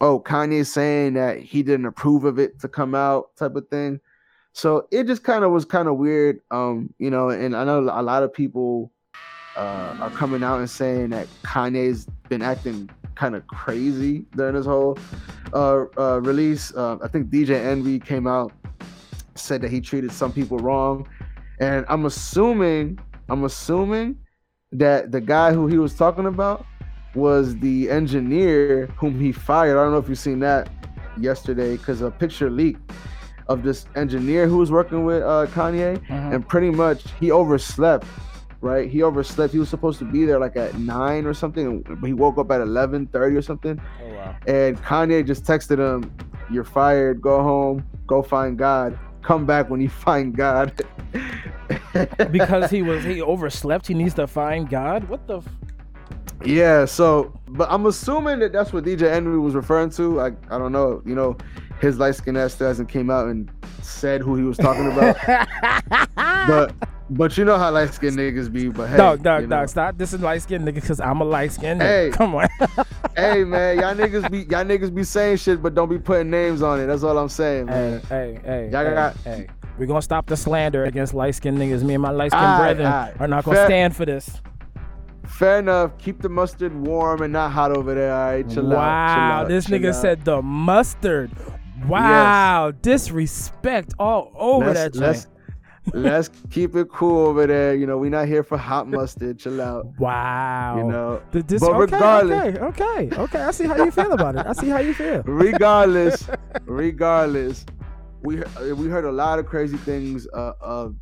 oh, 0.00 0.20
Kanye 0.20 0.66
saying 0.66 1.14
that 1.14 1.38
he 1.38 1.62
didn't 1.62 1.86
approve 1.86 2.24
of 2.24 2.38
it 2.38 2.60
to 2.60 2.68
come 2.68 2.94
out 2.94 3.34
type 3.36 3.56
of 3.56 3.68
thing. 3.68 4.00
So 4.52 4.86
it 4.90 5.06
just 5.06 5.24
kind 5.24 5.44
of 5.44 5.50
was 5.52 5.64
kind 5.64 5.88
of 5.88 5.96
weird. 5.96 6.40
Um, 6.50 6.92
you 6.98 7.10
know, 7.10 7.30
and 7.30 7.56
I 7.56 7.64
know 7.64 7.80
a 7.80 8.02
lot 8.02 8.22
of 8.22 8.32
people 8.32 8.92
uh, 9.56 9.96
are 10.00 10.10
coming 10.10 10.42
out 10.42 10.58
and 10.58 10.68
saying 10.68 11.10
that 11.10 11.26
Kanye's 11.42 12.06
been 12.28 12.42
acting 12.42 12.90
kind 13.14 13.34
of 13.34 13.46
crazy 13.46 14.26
during 14.36 14.54
this 14.54 14.66
whole 14.66 14.98
uh, 15.54 15.84
uh, 15.96 16.20
release. 16.20 16.74
Uh, 16.74 16.98
I 17.02 17.08
think 17.08 17.30
DJ 17.30 17.50
Envy 17.50 17.98
came 17.98 18.26
out 18.26 18.52
said 19.40 19.60
that 19.62 19.70
he 19.70 19.80
treated 19.80 20.12
some 20.12 20.32
people 20.32 20.58
wrong, 20.58 21.08
and 21.60 21.84
I'm 21.88 22.04
assuming 22.06 22.98
I'm 23.28 23.44
assuming 23.44 24.16
that 24.72 25.12
the 25.12 25.20
guy 25.20 25.52
who 25.52 25.66
he 25.66 25.78
was 25.78 25.94
talking 25.94 26.26
about 26.26 26.64
was 27.14 27.56
the 27.58 27.90
engineer 27.90 28.86
whom 28.96 29.18
he 29.18 29.32
fired. 29.32 29.78
I 29.78 29.82
don't 29.82 29.92
know 29.92 29.98
if 29.98 30.08
you've 30.08 30.18
seen 30.18 30.40
that 30.40 30.68
yesterday 31.18 31.76
because 31.76 32.00
a 32.02 32.10
picture 32.10 32.48
leaked 32.50 32.90
of 33.48 33.62
this 33.62 33.86
engineer 33.96 34.46
who 34.46 34.58
was 34.58 34.70
working 34.70 35.04
with 35.04 35.22
uh, 35.22 35.46
Kanye, 35.54 35.98
Mhm. 36.06 36.34
and 36.34 36.46
pretty 36.48 36.70
much 36.70 37.04
he 37.18 37.30
overslept. 37.30 38.06
Right, 38.60 38.90
he 38.90 39.04
overslept. 39.04 39.52
He 39.52 39.60
was 39.60 39.68
supposed 39.68 40.00
to 40.00 40.04
be 40.04 40.24
there 40.24 40.40
like 40.40 40.56
at 40.56 40.76
nine 40.80 41.26
or 41.26 41.32
something, 41.32 41.80
but 41.88 42.04
he 42.06 42.12
woke 42.12 42.38
up 42.38 42.50
at 42.50 42.60
eleven 42.60 43.06
thirty 43.06 43.36
or 43.36 43.42
something 43.42 43.80
Oh 44.04 44.08
wow. 44.14 44.34
and 44.48 44.76
Kanye 44.82 45.24
just 45.24 45.44
texted 45.44 45.78
him, 45.78 46.10
"You're 46.50 46.64
fired. 46.64 47.22
Go 47.22 47.40
home. 47.40 47.84
Go 48.08 48.20
find 48.20 48.58
God. 48.58 48.98
Come 49.28 49.44
back 49.44 49.68
when 49.68 49.82
you 49.82 49.90
find 49.90 50.34
God." 50.34 50.72
because 52.32 52.70
he 52.70 52.80
was 52.80 53.04
he 53.04 53.20
overslept. 53.20 53.86
He 53.86 53.92
needs 53.92 54.14
to 54.14 54.26
find 54.26 54.70
God. 54.70 55.06
What 55.06 55.26
the? 55.26 55.40
F- 55.40 55.48
yeah. 56.42 56.86
So, 56.86 57.38
but 57.48 57.70
I'm 57.70 57.84
assuming 57.84 58.38
that 58.38 58.54
that's 58.54 58.72
what 58.72 58.84
DJ 58.84 59.02
Envy 59.02 59.36
was 59.36 59.54
referring 59.54 59.90
to. 59.90 60.18
I 60.18 60.28
I 60.48 60.56
don't 60.56 60.72
know. 60.72 61.02
You 61.04 61.14
know, 61.14 61.36
his 61.80 61.98
light 61.98 62.14
skin 62.14 62.36
ass 62.36 62.58
hasn't 62.58 62.88
came 62.88 63.10
out 63.10 63.28
and 63.28 63.50
said 63.82 64.20
who 64.20 64.36
he 64.36 64.42
was 64.42 64.56
talking 64.56 64.90
about. 64.90 65.16
but 66.16 66.74
but 67.10 67.38
you 67.38 67.44
know 67.44 67.56
how 67.56 67.70
light 67.70 67.94
skinned 67.94 68.16
niggas 68.18 68.52
be. 68.52 68.68
But 68.68 68.90
hey, 68.90 68.96
dog, 68.96 69.22
dog, 69.22 69.42
you 69.42 69.46
know. 69.46 69.60
dog. 69.60 69.68
Stop. 69.68 69.96
This 69.96 70.12
is 70.12 70.20
light 70.20 70.42
skinned 70.42 70.66
nigga 70.66 70.74
because 70.74 71.00
I'm 71.00 71.20
a 71.20 71.24
light 71.24 71.52
skinned 71.52 71.80
Hey. 71.80 72.10
Come 72.12 72.34
on. 72.34 72.48
hey 73.16 73.44
man, 73.44 73.78
y'all 73.78 73.94
niggas 73.94 74.30
be 74.30 74.40
y'all 74.40 74.64
niggas 74.64 74.94
be 74.94 75.04
saying 75.04 75.38
shit, 75.38 75.62
but 75.62 75.74
don't 75.74 75.88
be 75.88 75.98
putting 75.98 76.30
names 76.30 76.62
on 76.62 76.80
it. 76.80 76.86
That's 76.86 77.02
all 77.02 77.16
I'm 77.16 77.28
saying, 77.28 77.68
hey, 77.68 77.72
man. 77.74 78.00
hey, 78.08 78.40
hey, 78.44 78.70
Y'all 78.70 78.84
hey, 78.84 78.94
got- 78.94 79.16
hey. 79.18 79.46
We're 79.78 79.86
gonna 79.86 80.02
stop 80.02 80.26
the 80.26 80.36
slander 80.36 80.84
against 80.84 81.14
light 81.14 81.36
skinned 81.36 81.56
niggas. 81.56 81.84
Me 81.84 81.94
and 81.94 82.02
my 82.02 82.10
light 82.10 82.32
skinned 82.32 82.58
brethren 82.58 82.86
are 82.86 83.28
not 83.28 83.44
gonna 83.44 83.56
Fair- 83.58 83.66
stand 83.66 83.94
for 83.96 84.04
this. 84.04 84.40
Fair 85.24 85.60
enough. 85.60 85.96
Keep 85.98 86.22
the 86.22 86.28
mustard 86.28 86.74
warm 86.74 87.22
and 87.22 87.32
not 87.32 87.52
hot 87.52 87.70
over 87.70 87.94
there. 87.94 88.12
All 88.12 88.32
right, 88.32 88.48
chill 88.50 88.72
out. 88.72 88.76
wow, 88.76 89.14
chill 89.14 89.22
out, 89.44 89.48
this 89.48 89.66
chill 89.66 89.78
nigga 89.78 89.88
out. 89.90 89.94
said 90.02 90.24
the 90.24 90.42
mustard. 90.42 91.30
Wow, 91.86 92.72
disrespect 92.82 93.94
all 93.98 94.32
over 94.34 94.72
that 94.72 94.96
let's, 94.96 95.24
joint. 95.24 95.34
let's 95.94 96.28
let's 96.28 96.30
keep 96.50 96.74
it 96.76 96.88
cool 96.90 97.26
over 97.26 97.46
there. 97.46 97.74
You 97.74 97.86
know, 97.86 97.96
we're 97.98 98.10
not 98.10 98.26
here 98.26 98.42
for 98.42 98.58
hot 98.58 98.88
mustard. 98.88 99.38
Chill 99.38 99.60
out. 99.60 99.86
Wow. 99.98 100.76
You 100.78 100.84
know, 100.84 101.22
The 101.32 101.42
dis- 101.42 101.60
but 101.60 101.70
okay, 101.70 101.78
regardless- 101.80 102.56
okay, 102.56 102.64
okay, 103.06 103.16
okay. 103.16 103.40
I 103.40 103.50
see 103.52 103.64
how 103.66 103.76
you 103.76 103.90
feel 103.90 104.12
about 104.12 104.36
it. 104.36 104.46
I 104.46 104.52
see 104.52 104.68
how 104.68 104.78
you 104.80 104.94
feel. 104.94 105.22
regardless, 105.24 106.28
regardless, 106.64 107.64
we 108.22 108.42
we 108.74 108.88
heard 108.88 109.04
a 109.04 109.12
lot 109.12 109.38
of 109.38 109.46
crazy 109.46 109.76
things 109.78 110.26
uh, 110.34 110.52
of 110.60 110.94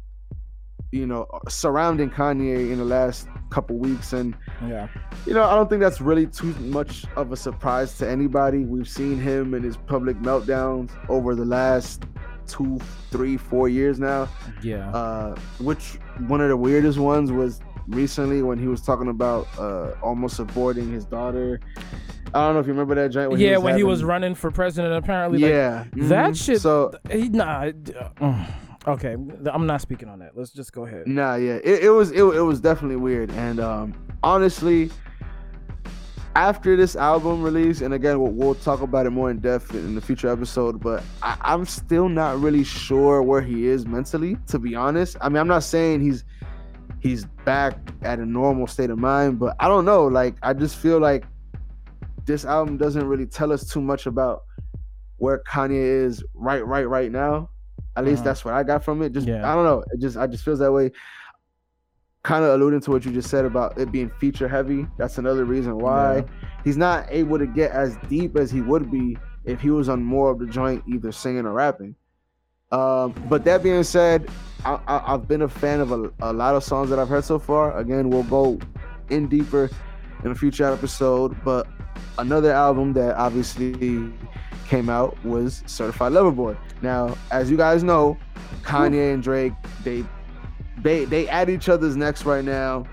you 0.92 1.06
know 1.06 1.26
surrounding 1.48 2.10
Kanye 2.10 2.70
in 2.70 2.78
the 2.78 2.84
last 2.84 3.26
couple 3.50 3.76
weeks, 3.76 4.12
and 4.12 4.34
Yeah. 4.66 4.88
you 5.26 5.34
know 5.34 5.44
I 5.44 5.54
don't 5.54 5.68
think 5.68 5.80
that's 5.80 6.00
really 6.00 6.26
too 6.26 6.54
much 6.60 7.04
of 7.16 7.32
a 7.32 7.36
surprise 7.36 7.96
to 7.98 8.08
anybody. 8.08 8.64
We've 8.64 8.88
seen 8.88 9.18
him 9.18 9.54
and 9.54 9.64
his 9.64 9.76
public 9.76 10.16
meltdowns 10.18 10.90
over 11.08 11.34
the 11.34 11.44
last 11.44 12.04
two, 12.46 12.78
three, 13.10 13.36
four 13.36 13.68
years 13.68 13.98
now. 13.98 14.28
Yeah. 14.62 14.90
uh, 14.90 15.34
which 15.58 15.98
one 16.28 16.40
of 16.40 16.48
the 16.48 16.56
weirdest 16.56 16.98
ones 16.98 17.32
was 17.32 17.60
recently 17.88 18.42
when 18.42 18.58
he 18.58 18.66
was 18.68 18.82
talking 18.82 19.08
about 19.08 19.46
uh, 19.58 19.92
almost 20.02 20.38
aborting 20.38 20.92
his 20.92 21.04
daughter 21.04 21.60
I 22.34 22.40
don't 22.40 22.54
know 22.54 22.60
if 22.60 22.66
you 22.66 22.72
remember 22.72 22.94
that 22.96 23.10
joint. 23.12 23.30
When 23.30 23.40
yeah, 23.40 23.50
he 23.50 23.54
was 23.56 23.62
when 23.64 23.76
he 23.76 23.82
was 23.84 24.04
running 24.04 24.34
for 24.34 24.50
president, 24.50 24.92
apparently. 24.94 25.38
like, 25.38 25.48
Yeah, 25.50 25.84
that 25.94 26.36
shit. 26.36 26.60
So 26.60 26.92
he, 27.10 27.28
nah. 27.28 27.70
uh. 28.20 28.46
Okay, 28.86 29.16
I'm 29.52 29.66
not 29.66 29.80
speaking 29.80 30.08
on 30.08 30.18
that. 30.20 30.36
Let's 30.36 30.50
just 30.50 30.72
go 30.72 30.86
ahead. 30.86 31.06
Nah, 31.06 31.36
yeah, 31.36 31.58
it, 31.64 31.84
it 31.84 31.90
was 31.90 32.10
it, 32.12 32.22
it 32.22 32.42
was 32.42 32.60
definitely 32.60 32.96
weird, 32.96 33.30
and 33.30 33.60
um, 33.60 33.94
honestly, 34.22 34.90
after 36.36 36.76
this 36.76 36.96
album 36.96 37.42
release, 37.42 37.80
and 37.80 37.94
again, 37.94 38.20
we'll, 38.20 38.32
we'll 38.32 38.54
talk 38.54 38.82
about 38.82 39.06
it 39.06 39.10
more 39.10 39.30
in 39.30 39.38
depth 39.38 39.74
in 39.74 39.94
the 39.94 40.00
future 40.00 40.28
episode, 40.28 40.80
but 40.80 41.02
I, 41.22 41.36
I'm 41.40 41.64
still 41.64 42.10
not 42.10 42.40
really 42.40 42.62
sure 42.62 43.22
where 43.22 43.40
he 43.40 43.66
is 43.66 43.86
mentally, 43.86 44.36
to 44.48 44.58
be 44.58 44.74
honest. 44.74 45.16
I 45.22 45.30
mean, 45.30 45.38
I'm 45.38 45.48
not 45.48 45.62
saying 45.62 46.02
he's 46.02 46.24
he's 47.00 47.24
back 47.44 47.78
at 48.02 48.18
a 48.18 48.26
normal 48.26 48.66
state 48.66 48.90
of 48.90 48.98
mind, 48.98 49.38
but 49.38 49.56
I 49.60 49.68
don't 49.68 49.84
know. 49.84 50.06
Like, 50.06 50.36
I 50.42 50.52
just 50.52 50.76
feel 50.76 50.98
like 50.98 51.24
this 52.26 52.44
album 52.44 52.76
doesn't 52.76 53.06
really 53.06 53.26
tell 53.26 53.50
us 53.50 53.66
too 53.66 53.80
much 53.80 54.06
about 54.06 54.42
where 55.16 55.42
Kanye 55.48 56.04
is 56.04 56.22
right, 56.34 56.64
right, 56.66 56.84
right 56.84 57.10
now. 57.10 57.48
At 57.96 58.04
least 58.04 58.22
Mhm. 58.22 58.24
that's 58.26 58.44
what 58.44 58.54
I 58.54 58.62
got 58.62 58.84
from 58.84 59.02
it. 59.02 59.12
Just 59.12 59.26
Yeah. 59.26 59.50
I 59.50 59.54
don't 59.54 59.64
know. 59.64 59.82
It 59.92 60.00
just 60.00 60.16
I 60.16 60.26
just 60.26 60.44
feels 60.44 60.58
that 60.60 60.72
way. 60.72 60.92
Kind 62.22 62.44
of 62.44 62.54
alluding 62.54 62.80
to 62.80 62.90
what 62.90 63.04
you 63.04 63.12
just 63.12 63.30
said 63.30 63.44
about 63.44 63.78
it 63.78 63.92
being 63.92 64.10
feature 64.18 64.48
heavy. 64.48 64.86
That's 64.98 65.16
another 65.18 65.44
reason 65.44 65.78
why 65.78 66.16
Yeah. 66.16 66.22
he's 66.64 66.76
not 66.76 67.06
able 67.10 67.38
to 67.38 67.46
get 67.46 67.70
as 67.70 67.96
deep 68.08 68.36
as 68.36 68.50
he 68.50 68.60
would 68.60 68.90
be 68.90 69.16
if 69.44 69.60
he 69.60 69.70
was 69.70 69.88
on 69.88 70.02
more 70.02 70.30
of 70.32 70.40
the 70.40 70.46
joint, 70.46 70.82
either 70.88 71.12
singing 71.12 71.46
or 71.46 71.52
rapping. 71.52 71.94
Um, 72.72 73.14
but 73.28 73.44
that 73.44 73.62
being 73.62 73.84
said, 73.84 74.28
I, 74.64 74.80
I, 74.88 75.14
I've 75.14 75.28
been 75.28 75.42
a 75.42 75.48
fan 75.48 75.78
of 75.80 75.92
a, 75.92 76.10
a 76.20 76.32
lot 76.32 76.56
of 76.56 76.64
songs 76.64 76.90
that 76.90 76.98
I've 76.98 77.08
heard 77.08 77.22
so 77.22 77.38
far. 77.38 77.76
Again, 77.78 78.10
we'll 78.10 78.24
go 78.24 78.58
in 79.08 79.28
deeper 79.28 79.70
in 80.24 80.32
a 80.32 80.34
future 80.34 80.64
episode. 80.64 81.36
But 81.44 81.68
another 82.18 82.50
album 82.52 82.92
that 82.94 83.14
obviously 83.14 84.12
came 84.66 84.88
out 84.88 85.16
was 85.24 85.62
Certified 85.66 86.12
Lover 86.12 86.30
Boy. 86.30 86.56
Now, 86.82 87.16
as 87.30 87.50
you 87.50 87.56
guys 87.56 87.82
know, 87.82 88.18
Kanye 88.62 89.14
and 89.14 89.22
Drake 89.22 89.52
they 89.84 90.04
they 90.82 91.04
they 91.04 91.28
at 91.28 91.48
each 91.48 91.68
other's 91.68 91.96
necks 91.96 92.24
right 92.24 92.44
now. 92.44 92.84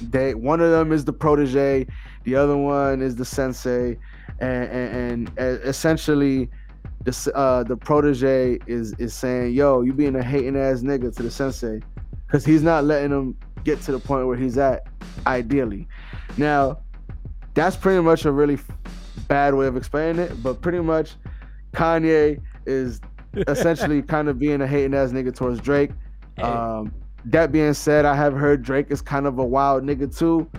They 0.00 0.34
one 0.34 0.60
of 0.60 0.70
them 0.70 0.92
is 0.92 1.04
the 1.04 1.12
protege, 1.12 1.86
the 2.24 2.34
other 2.34 2.56
one 2.56 3.00
is 3.00 3.16
the 3.16 3.24
sensei, 3.24 3.96
and 4.40 4.70
and, 4.70 5.30
and 5.38 5.60
essentially 5.62 6.50
the 7.04 7.32
uh 7.34 7.62
the 7.62 7.76
protege 7.76 8.58
is 8.66 8.94
is 8.98 9.14
saying, 9.14 9.54
"Yo, 9.54 9.82
you 9.82 9.92
being 9.92 10.16
a 10.16 10.22
hating 10.22 10.56
ass 10.56 10.82
nigga 10.82 11.14
to 11.16 11.22
the 11.22 11.30
sensei," 11.30 11.80
because 12.26 12.44
he's 12.44 12.62
not 12.62 12.84
letting 12.84 13.10
him 13.10 13.36
get 13.64 13.80
to 13.82 13.92
the 13.92 13.98
point 13.98 14.26
where 14.26 14.36
he's 14.36 14.58
at, 14.58 14.86
ideally. 15.26 15.86
Now, 16.36 16.78
that's 17.54 17.76
pretty 17.76 18.02
much 18.02 18.24
a 18.24 18.32
really 18.32 18.58
bad 19.32 19.54
way 19.54 19.66
of 19.66 19.78
explaining 19.78 20.18
it, 20.18 20.42
but 20.42 20.60
pretty 20.60 20.80
much 20.80 21.16
Kanye 21.72 22.38
is 22.66 23.00
essentially 23.48 24.02
kind 24.02 24.28
of 24.28 24.38
being 24.38 24.60
a 24.60 24.66
hating 24.66 24.92
ass 24.92 25.10
nigga 25.10 25.34
towards 25.34 25.58
Drake. 25.58 25.90
Um, 26.42 26.92
that 27.24 27.50
being 27.50 27.72
said, 27.72 28.04
I 28.04 28.14
have 28.14 28.34
heard 28.34 28.62
Drake 28.62 28.90
is 28.90 29.00
kind 29.00 29.26
of 29.26 29.38
a 29.38 29.44
wild 29.44 29.84
nigga 29.84 30.14
too. 30.14 30.50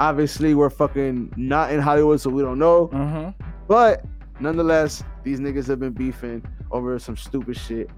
Obviously, 0.00 0.54
we're 0.54 0.68
fucking 0.68 1.32
not 1.36 1.70
in 1.70 1.78
Hollywood, 1.78 2.20
so 2.20 2.28
we 2.28 2.42
don't 2.42 2.58
know. 2.58 2.88
Mm-hmm. 2.88 3.30
But 3.68 4.04
nonetheless, 4.40 5.04
these 5.22 5.38
niggas 5.38 5.68
have 5.68 5.78
been 5.78 5.92
beefing 5.92 6.44
over 6.72 6.98
some 6.98 7.16
stupid 7.16 7.56
shit. 7.56 7.88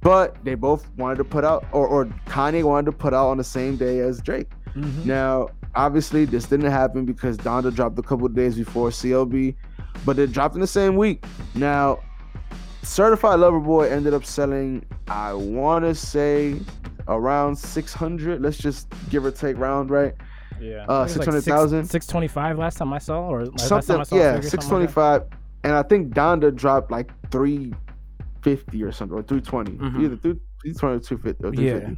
But 0.00 0.42
they 0.44 0.54
both 0.54 0.88
wanted 0.96 1.16
to 1.18 1.24
put 1.24 1.44
out, 1.44 1.66
or, 1.72 1.86
or 1.86 2.06
Kanye 2.26 2.64
wanted 2.64 2.86
to 2.86 2.96
put 2.96 3.12
out 3.12 3.28
on 3.28 3.36
the 3.36 3.44
same 3.44 3.76
day 3.76 4.00
as 4.00 4.22
Drake. 4.22 4.48
Mm-hmm. 4.74 5.06
Now, 5.06 5.48
obviously, 5.74 6.24
this 6.24 6.46
didn't 6.46 6.70
happen 6.70 7.04
because 7.04 7.36
Donda 7.36 7.74
dropped 7.74 7.98
a 7.98 8.02
couple 8.02 8.26
of 8.26 8.34
days 8.34 8.56
before 8.56 8.90
CLB, 8.90 9.54
but 10.04 10.18
it 10.18 10.32
dropped 10.32 10.54
in 10.54 10.60
the 10.60 10.66
same 10.66 10.96
week. 10.96 11.24
Now, 11.54 12.00
Certified 12.82 13.40
Lover 13.40 13.60
Boy 13.60 13.88
ended 13.90 14.14
up 14.14 14.24
selling, 14.24 14.84
I 15.08 15.32
want 15.34 15.84
to 15.84 15.94
say, 15.94 16.58
around 17.08 17.56
600. 17.56 18.40
Let's 18.40 18.56
just 18.56 18.88
give 19.10 19.24
or 19.24 19.30
take 19.30 19.58
round, 19.58 19.90
right? 19.90 20.14
Yeah. 20.60 20.84
Uh, 20.88 21.00
It 21.00 21.04
was 21.04 21.16
like 21.18 21.24
600,000? 21.26 21.84
Six 21.84 22.06
twenty 22.06 22.28
five 22.28 22.58
last 22.58 22.78
time 22.78 22.92
I 22.92 22.98
saw, 22.98 23.20
or 23.28 23.46
last 23.46 23.68
something, 23.68 23.86
time 23.94 24.00
I 24.00 24.04
saw 24.04 24.16
yeah, 24.16 24.34
figure, 24.34 24.50
six 24.50 24.64
something 24.64 24.68
twenty 24.70 24.86
like 24.86 24.92
and 25.64 25.72
I 25.74 25.82
think 25.82 26.12
Donda 26.14 26.54
dropped 26.54 26.90
like 26.90 27.10
three 27.30 27.72
fifty 28.42 28.82
or 28.82 28.90
something, 28.92 29.16
or 29.18 29.22
three 29.22 29.40
Mhm. 29.40 30.02
either 30.02 30.16
three 30.16 30.34
twenty 30.74 30.96
or 30.96 31.00
two 31.00 31.18
fifty 31.18 31.44
or 31.44 31.54
Yeah. 31.54 31.90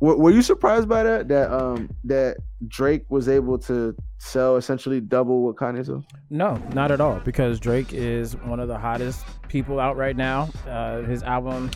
Were, 0.00 0.16
were 0.16 0.30
you 0.30 0.42
surprised 0.42 0.88
by 0.88 1.02
that? 1.02 1.28
That 1.28 1.50
um 1.52 1.88
that 2.04 2.36
Drake 2.68 3.04
was 3.08 3.28
able 3.28 3.58
to 3.60 3.94
sell 4.18 4.56
essentially 4.56 5.00
double 5.00 5.42
what 5.42 5.56
Kanye 5.56 5.84
sold? 5.84 6.04
No, 6.30 6.56
not 6.74 6.90
at 6.90 7.00
all. 7.00 7.20
Because 7.20 7.58
Drake 7.58 7.92
is 7.92 8.36
one 8.36 8.60
of 8.60 8.68
the 8.68 8.78
hottest 8.78 9.24
people 9.48 9.80
out 9.80 9.96
right 9.96 10.16
now. 10.16 10.50
Uh, 10.68 11.02
his 11.02 11.22
album, 11.22 11.70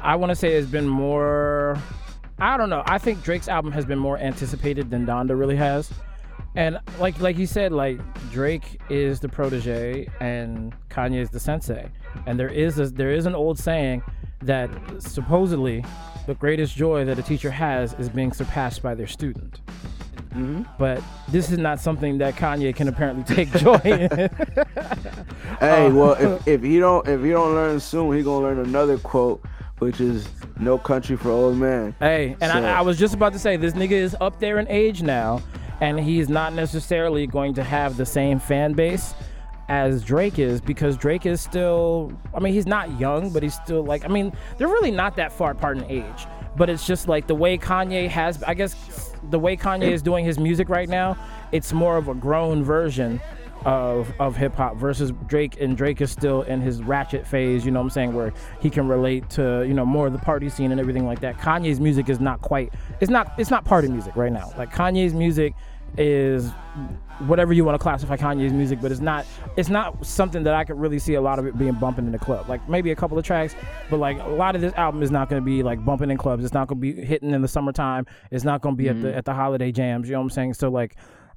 I 0.00 0.16
want 0.16 0.30
to 0.30 0.36
say, 0.36 0.54
has 0.54 0.66
been 0.66 0.88
more. 0.88 1.78
I 2.38 2.56
don't 2.56 2.68
know. 2.68 2.82
I 2.86 2.98
think 2.98 3.22
Drake's 3.22 3.48
album 3.48 3.72
has 3.72 3.84
been 3.84 3.98
more 3.98 4.18
anticipated 4.18 4.90
than 4.90 5.06
Donda 5.06 5.38
really 5.38 5.56
has. 5.56 5.90
And 6.56 6.78
like 7.00 7.18
like 7.20 7.36
you 7.36 7.46
said, 7.46 7.72
like 7.72 7.98
Drake 8.30 8.80
is 8.88 9.20
the 9.20 9.28
protege 9.28 10.08
and 10.20 10.74
Kanye 10.88 11.20
is 11.20 11.30
the 11.30 11.40
sensei. 11.40 11.88
And 12.26 12.38
there 12.38 12.48
is 12.48 12.78
a, 12.78 12.86
there 12.90 13.10
is 13.10 13.26
an 13.26 13.34
old 13.34 13.58
saying 13.58 14.02
that 14.42 14.70
supposedly 14.98 15.84
the 16.26 16.34
greatest 16.34 16.76
joy 16.76 17.04
that 17.04 17.18
a 17.18 17.22
teacher 17.22 17.50
has 17.50 17.94
is 17.94 18.08
being 18.08 18.32
surpassed 18.32 18.82
by 18.82 18.94
their 18.94 19.06
student. 19.06 19.60
Mm-hmm. 20.30 20.62
But 20.78 21.02
this 21.28 21.50
is 21.52 21.58
not 21.58 21.78
something 21.80 22.18
that 22.18 22.34
Kanye 22.34 22.74
can 22.74 22.88
apparently 22.88 23.22
take 23.34 23.52
joy 23.58 23.80
in. 23.84 24.30
Hey, 25.60 25.90
well, 25.90 26.14
if, 26.14 26.48
if 26.48 26.62
he 26.62 26.78
don't 26.80 27.06
if 27.06 27.22
he 27.22 27.30
don't 27.30 27.54
learn 27.54 27.78
soon, 27.78 28.14
he 28.16 28.22
gonna 28.22 28.44
learn 28.44 28.58
another 28.58 28.98
quote, 28.98 29.40
which 29.78 30.00
is 30.00 30.28
"No 30.58 30.76
country 30.78 31.16
for 31.16 31.30
old 31.30 31.56
man." 31.56 31.94
Hey, 32.00 32.36
and 32.40 32.50
So- 32.52 32.58
I, 32.58 32.78
I 32.78 32.80
was 32.80 32.98
just 32.98 33.14
about 33.14 33.32
to 33.34 33.38
say 33.38 33.56
this 33.56 33.74
nigga 33.74 33.92
is 33.92 34.16
up 34.20 34.40
there 34.40 34.58
in 34.58 34.66
age 34.68 35.02
now, 35.02 35.40
and 35.80 35.98
he's 36.00 36.28
not 36.28 36.52
necessarily 36.54 37.26
going 37.28 37.54
to 37.54 37.62
have 37.62 37.96
the 37.96 38.04
same 38.04 38.40
fan 38.40 38.72
base 38.72 39.14
as 39.68 40.04
Drake 40.04 40.38
is 40.38 40.60
because 40.60 40.96
Drake 40.96 41.26
is 41.26 41.40
still. 41.40 42.12
I 42.34 42.40
mean, 42.40 42.52
he's 42.52 42.66
not 42.66 42.98
young, 42.98 43.30
but 43.30 43.42
he's 43.42 43.54
still 43.54 43.82
like. 43.82 44.04
I 44.04 44.08
mean, 44.08 44.32
they're 44.58 44.68
really 44.68 44.90
not 44.90 45.16
that 45.16 45.32
far 45.32 45.52
apart 45.52 45.78
in 45.78 45.84
age. 45.84 46.26
But 46.56 46.70
it's 46.70 46.86
just 46.86 47.08
like 47.08 47.26
the 47.26 47.34
way 47.34 47.58
Kanye 47.58 48.08
has. 48.08 48.42
I 48.44 48.54
guess 48.54 49.12
the 49.30 49.38
way 49.38 49.56
Kanye 49.56 49.90
is 49.90 50.02
doing 50.02 50.24
his 50.24 50.38
music 50.38 50.68
right 50.68 50.88
now, 50.88 51.16
it's 51.52 51.72
more 51.72 51.96
of 51.96 52.08
a 52.08 52.14
grown 52.14 52.62
version 52.62 53.20
of 53.64 54.12
of 54.20 54.36
hip 54.36 54.54
hop 54.54 54.76
versus 54.76 55.12
Drake 55.26 55.60
and 55.60 55.76
Drake 55.76 56.00
is 56.00 56.10
still 56.10 56.42
in 56.42 56.60
his 56.60 56.82
ratchet 56.82 57.26
phase, 57.26 57.64
you 57.64 57.70
know 57.70 57.80
what 57.80 57.84
I'm 57.84 57.90
saying, 57.90 58.14
where 58.14 58.32
he 58.60 58.70
can 58.70 58.86
relate 58.88 59.28
to, 59.30 59.64
you 59.66 59.74
know, 59.74 59.86
more 59.86 60.06
of 60.06 60.12
the 60.12 60.18
party 60.18 60.48
scene 60.48 60.70
and 60.70 60.80
everything 60.80 61.06
like 61.06 61.20
that. 61.20 61.38
Kanye's 61.38 61.80
music 61.80 62.08
is 62.08 62.20
not 62.20 62.40
quite 62.42 62.72
it's 63.00 63.10
not 63.10 63.32
it's 63.38 63.50
not 63.50 63.64
party 63.64 63.88
music 63.88 64.14
right 64.16 64.32
now. 64.32 64.52
Like 64.56 64.72
Kanye's 64.72 65.14
music 65.14 65.54
is 65.96 66.50
whatever 67.20 67.52
you 67.52 67.64
want 67.64 67.74
to 67.74 67.82
classify 67.82 68.16
Kanye's 68.16 68.52
music, 68.52 68.80
but 68.80 68.90
it's 68.90 69.00
not 69.00 69.26
it's 69.56 69.68
not 69.68 70.04
something 70.04 70.42
that 70.44 70.54
I 70.54 70.64
could 70.64 70.78
really 70.78 70.98
see 70.98 71.14
a 71.14 71.20
lot 71.20 71.38
of 71.38 71.46
it 71.46 71.56
being 71.56 71.74
bumping 71.74 72.06
in 72.06 72.12
the 72.12 72.18
club. 72.18 72.48
Like 72.48 72.68
maybe 72.68 72.90
a 72.90 72.96
couple 72.96 73.18
of 73.18 73.24
tracks, 73.24 73.54
but 73.90 73.98
like 73.98 74.18
a 74.20 74.28
lot 74.28 74.54
of 74.54 74.60
this 74.60 74.74
album 74.74 75.02
is 75.02 75.10
not 75.10 75.28
going 75.28 75.40
to 75.40 75.44
be 75.44 75.62
like 75.62 75.84
bumping 75.84 76.10
in 76.10 76.16
clubs. 76.16 76.44
It's 76.44 76.54
not 76.54 76.68
going 76.68 76.80
to 76.80 76.94
be 76.94 77.04
hitting 77.04 77.30
in 77.30 77.42
the 77.42 77.48
summertime. 77.48 78.06
It's 78.30 78.44
not 78.44 78.60
going 78.60 78.76
to 78.76 78.82
be 78.82 78.88
at 78.88 79.00
the 79.00 79.08
mm-hmm. 79.08 79.18
at 79.18 79.24
the 79.24 79.34
holiday 79.34 79.70
jams. 79.70 80.08
You 80.08 80.14
know 80.14 80.20
what 80.20 80.24
I'm 80.24 80.30
saying? 80.30 80.54
So 80.54 80.70
like. 80.70 80.96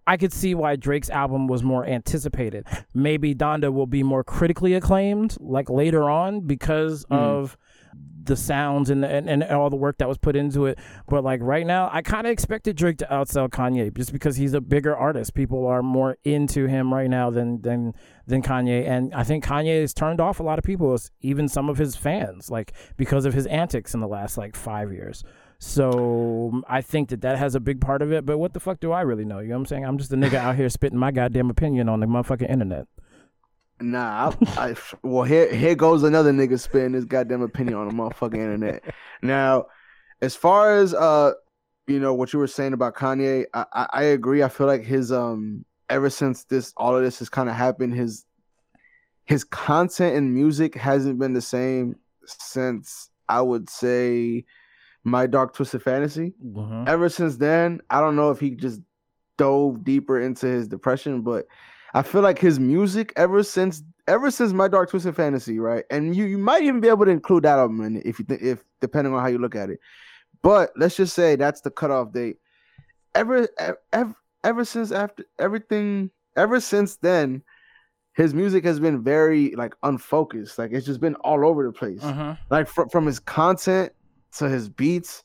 I 0.10 0.16
could 0.16 0.32
see 0.32 0.56
why 0.56 0.78
Drake's 0.78 1.10
album 1.10 1.48
was 1.48 1.64
more 1.64 1.86
anticipated. 1.86 2.66
Maybe 2.94 3.36
Donda 3.36 3.74
will 3.74 3.88
be 3.88 4.04
more 4.04 4.24
critically 4.24 4.74
acclaimed, 4.74 5.36
like 5.42 5.70
later 5.70 6.10
on, 6.10 6.48
because 6.48 7.04
mm. 7.12 7.18
of 7.18 7.58
the 8.28 8.36
sounds 8.36 8.90
and, 8.90 9.04
the, 9.04 9.10
and 9.10 9.30
and 9.30 9.44
all 9.44 9.70
the 9.70 9.76
work 9.76 9.98
that 9.98 10.08
was 10.08 10.18
put 10.18 10.36
into 10.36 10.66
it. 10.66 10.80
But 11.08 11.24
like 11.24 11.42
right 11.42 11.66
now, 11.66 11.90
I 11.92 12.02
kind 12.02 12.28
of 12.28 12.32
expected 12.32 12.76
Drake 12.76 12.98
to 13.00 13.08
outsell 13.08 13.50
Kanye 13.50 13.96
just 13.96 14.14
because 14.14 14.38
he's 14.38 14.54
a 14.54 14.62
bigger 14.62 14.96
artist. 14.96 15.34
People 15.34 15.66
are 15.66 15.82
more 15.82 16.18
into 16.24 16.68
him 16.68 16.94
right 16.94 17.10
now 17.10 17.30
than 17.30 17.62
than 17.62 17.94
than 18.28 18.42
Kanye, 18.42 18.88
and 18.88 19.14
I 19.14 19.24
think 19.24 19.44
Kanye 19.44 19.82
has 19.82 19.94
turned 19.94 20.22
off 20.22 20.40
a 20.40 20.44
lot 20.44 20.60
of 20.60 20.66
people, 20.66 20.98
even 21.22 21.48
some 21.48 21.70
of 21.70 21.78
his 21.78 21.96
fans, 21.96 22.52
like 22.52 22.74
because 22.96 23.26
of 23.26 23.34
his 23.34 23.48
antics 23.48 23.94
in 23.94 24.00
the 24.00 24.08
last 24.08 24.38
like 24.38 24.56
five 24.56 24.92
years. 24.92 25.24
So 25.60 26.52
um, 26.54 26.64
I 26.68 26.82
think 26.82 27.10
that 27.10 27.22
that 27.22 27.38
has 27.38 27.56
a 27.56 27.60
big 27.60 27.82
part 27.82 28.02
of 28.02 28.12
it. 28.12 28.26
But 28.26 28.38
what 28.38 28.54
the 28.54 28.60
fuck 28.60 28.80
do 28.80 28.92
I 28.92 29.02
really 29.02 29.26
know? 29.26 29.40
You 29.40 29.50
know 29.50 29.56
what 29.56 29.62
I'm 29.62 29.66
saying? 29.66 29.86
I'm 29.86 29.98
just 29.98 30.14
a 30.14 30.16
nigga 30.16 30.36
out 30.36 30.56
here 30.56 30.70
spitting 30.70 31.00
my 31.00 31.12
goddamn 31.12 31.50
opinion 31.50 31.90
on 31.90 32.00
the 32.00 32.06
motherfucking 32.06 32.50
internet. 32.50 32.88
Nah, 33.80 34.34
I, 34.58 34.70
I 34.70 34.76
well 35.04 35.24
here 35.24 35.54
here 35.54 35.76
goes 35.76 36.04
another 36.04 36.32
nigga 36.32 36.60
spitting 36.60 36.94
his 36.94 37.06
goddamn 37.06 37.42
opinion 37.42 37.78
on 37.78 37.88
the 37.88 37.94
motherfucking 37.94 38.36
internet. 38.36 38.84
Now, 39.22 39.68
as 40.22 40.36
far 40.36 40.78
as 40.78 40.94
uh, 40.94 41.34
you 41.86 42.00
know 42.00 42.14
what 42.14 42.34
you 42.34 42.40
were 42.40 42.48
saying 42.48 42.74
about 42.74 42.96
Kanye, 42.96 43.46
I, 43.54 43.66
I, 43.74 43.88
I 43.94 44.04
agree. 44.04 44.42
I 44.44 44.50
feel 44.50 44.68
like 44.68 44.84
his 44.84 45.12
um 45.12 45.64
ever 45.90 46.10
since 46.10 46.44
this 46.46 46.74
all 46.78 46.96
of 46.96 47.04
this 47.04 47.20
has 47.20 47.30
kind 47.30 47.50
of 47.50 47.56
happened, 47.56 47.94
his 47.94 48.26
his 49.26 49.44
content 49.44 50.16
and 50.16 50.34
music 50.34 50.74
hasn't 50.76 51.20
been 51.20 51.34
the 51.34 51.42
same 51.42 51.96
since 52.26 53.10
I 53.30 53.42
would 53.42 53.70
say 53.70 54.46
my 55.04 55.28
dark 55.28 55.54
twisted 55.54 55.84
fantasy. 55.84 56.34
Mhm. 56.44 56.88
Ever 56.88 57.10
since 57.10 57.38
then, 57.38 57.82
I 57.90 58.02
don't 58.02 58.16
know 58.16 58.32
if 58.32 58.40
he 58.40 58.52
just 58.52 58.82
dove 59.38 59.84
deeper 59.84 60.20
into 60.20 60.48
his 60.48 60.68
depression, 60.68 61.22
but 61.22 61.46
I 61.98 62.04
feel 62.04 62.22
like 62.22 62.38
his 62.38 62.60
music 62.60 63.12
ever 63.16 63.42
since 63.42 63.82
ever 64.08 64.30
since 64.30 64.54
My 64.54 64.68
Dark 64.68 64.92
Twisted 64.92 65.16
Fantasy, 65.16 65.58
right? 65.58 65.84
And 65.90 66.16
you 66.16 66.26
you 66.26 66.38
might 66.38 66.62
even 66.62 66.80
be 66.80 66.90
able 66.90 67.06
to 67.06 67.12
include 67.12 67.44
that 67.46 67.58
album 67.58 67.82
in 67.82 67.96
it 67.96 68.06
if 68.06 68.20
you 68.20 68.26
think 68.26 68.44
if 68.44 68.64
depending 68.82 69.16
on 69.16 69.20
how 69.20 69.28
you 69.28 69.40
look 69.40 69.56
at 69.56 69.72
it. 69.72 69.80
But 70.44 70.70
let's 70.78 70.96
just 70.96 71.16
say 71.16 71.36
that's 71.36 71.62
the 71.62 71.72
cutoff 71.72 72.12
date. 72.12 72.38
Ever 73.16 73.48
ever 73.92 74.16
ever 74.44 74.64
since 74.64 74.92
after 74.92 75.26
everything 75.40 76.12
ever 76.36 76.60
since 76.60 76.98
then, 76.98 77.42
his 78.14 78.32
music 78.32 78.64
has 78.64 78.80
been 78.80 79.02
very 79.02 79.56
like 79.56 79.74
unfocused. 79.82 80.60
Like 80.60 80.74
it's 80.74 80.86
just 80.86 81.02
been 81.02 81.16
all 81.16 81.44
over 81.44 81.66
the 81.66 81.72
place. 81.72 82.04
Uh-huh. 82.04 82.36
Like 82.52 82.68
fr- 82.68 82.90
from 82.92 83.08
his 83.08 83.18
content 83.20 83.92
to 84.38 84.48
his 84.48 84.70
beats. 84.70 85.24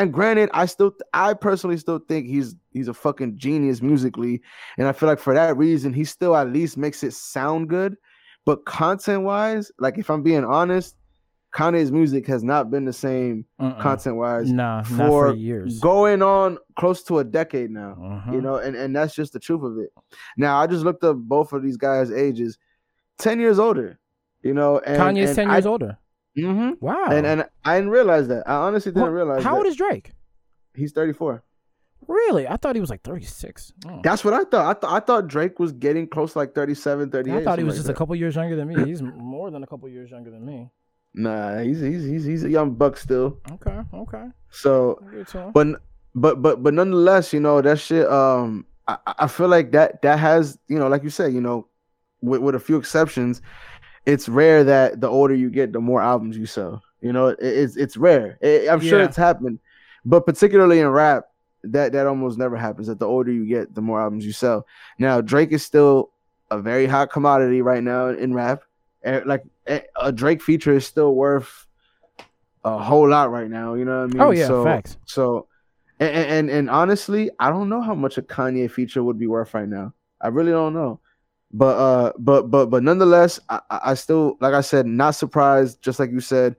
And 0.00 0.12
granted, 0.12 0.48
I 0.54 0.66
still 0.66 0.92
I 1.12 1.34
personally 1.34 1.76
still 1.76 1.98
think 1.98 2.26
he's 2.26 2.54
he's 2.72 2.88
a 2.88 2.94
fucking 2.94 3.36
genius 3.38 3.82
musically. 3.82 4.40
And 4.78 4.86
I 4.86 4.92
feel 4.92 5.08
like 5.08 5.18
for 5.18 5.34
that 5.34 5.56
reason, 5.56 5.92
he 5.92 6.04
still 6.04 6.36
at 6.36 6.50
least 6.52 6.76
makes 6.76 7.02
it 7.02 7.12
sound 7.14 7.68
good. 7.68 7.96
But 8.46 8.64
content 8.64 9.22
wise, 9.24 9.70
like 9.78 9.98
if 9.98 10.08
I'm 10.10 10.22
being 10.22 10.44
honest, 10.44 10.94
Kanye's 11.54 11.90
music 11.90 12.26
has 12.26 12.44
not 12.44 12.70
been 12.70 12.84
the 12.84 12.92
same 12.92 13.44
Uh-uh. 13.58 13.80
content 13.82 14.16
wise 14.16 14.50
Nah, 14.52 14.82
for 14.82 15.30
for 15.30 15.34
years. 15.34 15.80
going 15.80 16.22
on 16.22 16.58
close 16.78 17.02
to 17.04 17.18
a 17.18 17.24
decade 17.24 17.70
now. 17.70 17.96
Uh-huh. 18.00 18.32
You 18.32 18.40
know, 18.40 18.56
and, 18.56 18.76
and 18.76 18.94
that's 18.94 19.14
just 19.14 19.32
the 19.32 19.40
truth 19.40 19.62
of 19.64 19.78
it. 19.78 19.90
Now 20.36 20.58
I 20.60 20.66
just 20.66 20.84
looked 20.84 21.04
up 21.04 21.16
both 21.16 21.52
of 21.52 21.62
these 21.62 21.76
guys' 21.76 22.10
ages, 22.12 22.58
10 23.18 23.40
years 23.40 23.58
older. 23.58 23.98
You 24.42 24.54
know, 24.54 24.78
and 24.78 25.00
Kanye's 25.00 25.30
and 25.30 25.36
ten 25.36 25.50
I- 25.50 25.54
years 25.56 25.66
older. 25.66 25.98
Mhm. 26.38 26.80
Wow. 26.80 27.06
And 27.10 27.26
and 27.26 27.44
I 27.64 27.76
didn't 27.78 27.90
realize 27.90 28.28
that. 28.28 28.48
I 28.48 28.54
honestly 28.54 28.92
didn't 28.92 29.02
Wha- 29.08 29.14
realize 29.14 29.42
How 29.44 29.52
that. 29.52 29.58
old 29.58 29.66
is 29.66 29.76
Drake? 29.76 30.12
He's 30.74 30.92
34. 30.92 31.42
Really? 32.06 32.46
I 32.48 32.56
thought 32.56 32.74
he 32.76 32.80
was 32.80 32.90
like 32.90 33.02
36. 33.02 33.72
Oh. 33.86 34.00
That's 34.02 34.24
what 34.24 34.32
I 34.32 34.44
thought. 34.44 34.76
I 34.76 34.78
thought 34.80 34.92
I 34.92 35.00
thought 35.04 35.26
Drake 35.28 35.58
was 35.58 35.72
getting 35.72 36.06
close 36.08 36.32
to 36.32 36.38
like 36.38 36.54
37, 36.54 37.10
38. 37.10 37.36
I 37.36 37.44
thought 37.44 37.58
he 37.58 37.64
was 37.64 37.74
something 37.74 37.78
just 37.80 37.88
like 37.88 37.96
a 37.96 37.98
couple 37.98 38.14
years 38.16 38.36
younger 38.36 38.56
than 38.56 38.68
me. 38.68 38.84
He's 38.84 39.02
more 39.02 39.50
than 39.50 39.62
a 39.62 39.66
couple 39.66 39.88
years 39.88 40.10
younger 40.10 40.30
than 40.30 40.44
me. 40.46 40.70
that. 41.14 41.20
Nah, 41.20 41.58
he's 41.62 41.80
he's 41.80 42.04
he's 42.04 42.24
he's 42.24 42.44
a 42.44 42.50
young 42.50 42.74
buck 42.74 42.96
still. 42.96 43.38
Okay, 43.52 43.78
okay. 43.94 44.24
So, 44.50 44.98
I'll 45.02 45.10
give 45.10 45.20
it 45.20 45.28
to 45.28 45.38
him. 45.40 45.52
but 45.52 45.66
but 46.14 46.42
but 46.42 46.62
but 46.62 46.74
nonetheless, 46.74 47.32
you 47.32 47.40
know 47.40 47.60
that 47.60 47.78
shit. 47.80 48.06
Um, 48.08 48.66
I, 48.86 48.98
I 49.06 49.26
feel 49.26 49.48
like 49.48 49.72
that 49.72 50.00
that 50.02 50.18
has 50.18 50.58
you 50.68 50.78
know, 50.78 50.88
like 50.88 51.02
you 51.02 51.10
said, 51.10 51.32
you 51.34 51.40
know, 51.40 51.66
with 52.22 52.40
with 52.40 52.54
a 52.54 52.60
few 52.60 52.76
exceptions, 52.76 53.42
it's 54.06 54.28
rare 54.28 54.64
that 54.64 55.00
the 55.00 55.08
older 55.08 55.34
you 55.34 55.50
get, 55.50 55.72
the 55.72 55.80
more 55.80 56.00
albums 56.02 56.36
you 56.36 56.46
sell. 56.46 56.82
You 57.00 57.12
know, 57.12 57.28
it, 57.28 57.38
it's 57.40 57.76
it's 57.76 57.96
rare. 57.96 58.38
It- 58.40 58.68
I'm 58.70 58.80
sure 58.80 58.98
Yeah. 59.00 59.04
it's 59.06 59.16
happened, 59.16 59.58
but 60.04 60.26
particularly 60.26 60.80
in 60.80 60.88
rap, 60.88 61.24
that 61.64 61.92
that 61.92 62.06
almost 62.06 62.38
never 62.38 62.56
happens. 62.56 62.86
That 62.86 62.98
the 62.98 63.06
older 63.06 63.32
you 63.32 63.46
get, 63.46 63.74
the 63.74 63.82
more 63.82 64.00
albums 64.00 64.24
you 64.26 64.32
sell. 64.32 64.66
Now 64.98 65.20
Drake 65.20 65.52
is 65.52 65.64
still 65.64 66.10
a 66.50 66.58
very 66.58 66.86
hot 66.86 67.10
commodity 67.10 67.62
right 67.62 67.82
now 67.82 68.08
in 68.08 68.32
rap. 68.34 68.62
Eh, 69.04 69.20
Like 69.26 69.44
eh, 69.66 69.80
a 70.00 70.10
Drake 70.10 70.42
feature 70.42 70.74
is 70.74 70.86
still 70.86 71.14
worth 71.14 71.66
a 72.64 72.78
whole 72.78 73.08
lot 73.08 73.30
right 73.30 73.48
now. 73.50 73.74
You 73.74 73.84
know 73.84 74.00
what 74.02 74.10
I 74.10 74.12
mean? 74.14 74.20
oh 74.22 74.30
yeah, 74.30 74.46
so, 74.46 74.64
facts. 74.64 74.96
So, 75.04 75.46
and, 76.00 76.10
and 76.16 76.50
and 76.50 76.70
honestly, 76.70 77.30
I 77.38 77.50
don't 77.50 77.68
know 77.68 77.80
how 77.82 77.94
much 77.94 78.18
a 78.18 78.22
Kanye 78.22 78.70
feature 78.70 79.02
would 79.04 79.18
be 79.18 79.26
worth 79.26 79.54
right 79.54 79.68
now. 79.68 79.94
I 80.20 80.28
really 80.28 80.50
don't 80.52 80.74
know. 80.74 81.00
But 81.52 81.76
uh, 81.78 82.12
but 82.18 82.50
but 82.50 82.66
but 82.66 82.82
nonetheless, 82.82 83.40
I, 83.48 83.60
I 83.70 83.94
still 83.94 84.36
like 84.40 84.54
I 84.54 84.60
said, 84.60 84.86
not 84.86 85.12
surprised. 85.14 85.80
Just 85.82 85.98
like 85.98 86.10
you 86.10 86.20
said, 86.20 86.56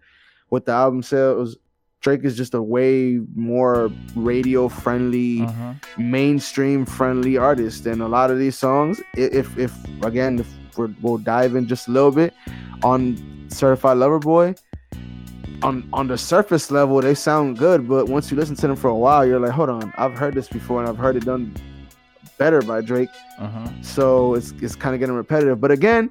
with 0.50 0.66
the 0.66 0.72
album 0.72 1.04
sales, 1.04 1.58
Drake 2.02 2.24
is 2.24 2.36
just 2.36 2.54
a 2.56 2.62
way 2.62 3.20
more 3.36 3.92
radio 4.16 4.68
friendly, 4.68 5.44
Uh-huh. 5.44 5.74
mainstream 5.98 6.86
friendly 6.86 7.38
artist. 7.38 7.86
And 7.86 8.02
a 8.02 8.08
lot 8.08 8.32
of 8.32 8.40
these 8.40 8.58
songs, 8.58 9.00
if 9.16 9.56
if 9.60 9.72
again, 10.04 10.40
if 10.40 10.48
we're, 10.76 10.90
we'll 11.02 11.20
dive 11.20 11.56
in 11.56 11.68
just 11.68 11.88
a 11.88 11.92
little 11.92 12.12
bit 12.12 12.34
on 12.84 13.46
Certified 13.50 13.98
Lover 13.98 14.20
Boy. 14.20 14.56
On 15.62 15.88
on 15.92 16.08
the 16.08 16.18
surface 16.18 16.72
level, 16.72 17.02
they 17.02 17.14
sound 17.14 17.58
good, 17.60 17.86
but 17.88 18.08
once 18.08 18.32
you 18.32 18.38
listen 18.38 18.56
to 18.56 18.66
them 18.68 18.78
for 18.78 18.88
a 18.88 18.96
while, 18.96 19.26
you're 19.26 19.42
like, 19.42 19.52
hold 19.52 19.70
on, 19.70 19.94
I've 19.98 20.18
heard 20.18 20.34
this 20.34 20.48
before, 20.48 20.80
and 20.80 20.88
I've 20.90 20.98
heard 20.98 21.18
it 21.18 21.26
done 21.26 21.54
better 22.40 22.62
by 22.64 22.82
Drake. 22.82 23.10
Uh-huh. 23.38 23.68
So 23.82 24.34
it's 24.34 24.52
it's 24.62 24.76
kind 24.76 24.96
of 24.96 25.00
getting 25.00 25.16
repetitive. 25.16 25.62
But 25.62 25.70
again, 25.72 26.10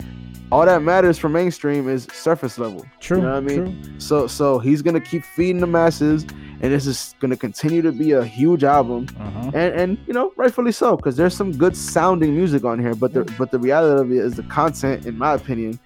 all 0.53 0.65
that 0.65 0.83
matters 0.83 1.19
for 1.19 1.29
mainstream 1.29 1.89
is 1.89 2.07
surface 2.13 2.59
level. 2.59 2.87
True. 3.01 3.17
You 3.19 3.23
know 3.25 3.31
what 3.33 3.37
I 3.39 3.41
mean? 3.41 3.83
True. 3.83 4.01
So 4.01 4.27
so 4.29 4.59
he's 4.61 4.83
gonna 4.83 5.01
keep 5.01 5.25
feeding 5.25 5.61
the 5.61 5.67
masses, 5.67 6.23
and 6.63 6.73
this 6.73 6.87
is 6.87 7.15
gonna 7.21 7.37
continue 7.37 7.83
to 7.83 7.91
be 7.93 8.13
a 8.13 8.25
huge 8.25 8.63
album, 8.65 9.09
Uh-huh. 9.19 9.51
and 9.55 9.75
and 9.81 9.99
you 10.07 10.13
know 10.15 10.33
rightfully 10.37 10.73
so, 10.73 10.97
because 10.97 11.17
there's 11.17 11.35
some 11.35 11.51
good 11.53 11.77
sounding 11.77 12.35
music 12.37 12.65
on 12.65 12.79
here. 12.79 12.95
But 12.95 13.13
the 13.13 13.25
but 13.37 13.51
the 13.51 13.59
reality 13.59 14.01
of 14.01 14.13
it 14.13 14.25
is 14.25 14.35
the 14.35 14.45
content, 14.45 15.07
in 15.07 15.19
my 15.19 15.35
opinion, 15.35 15.79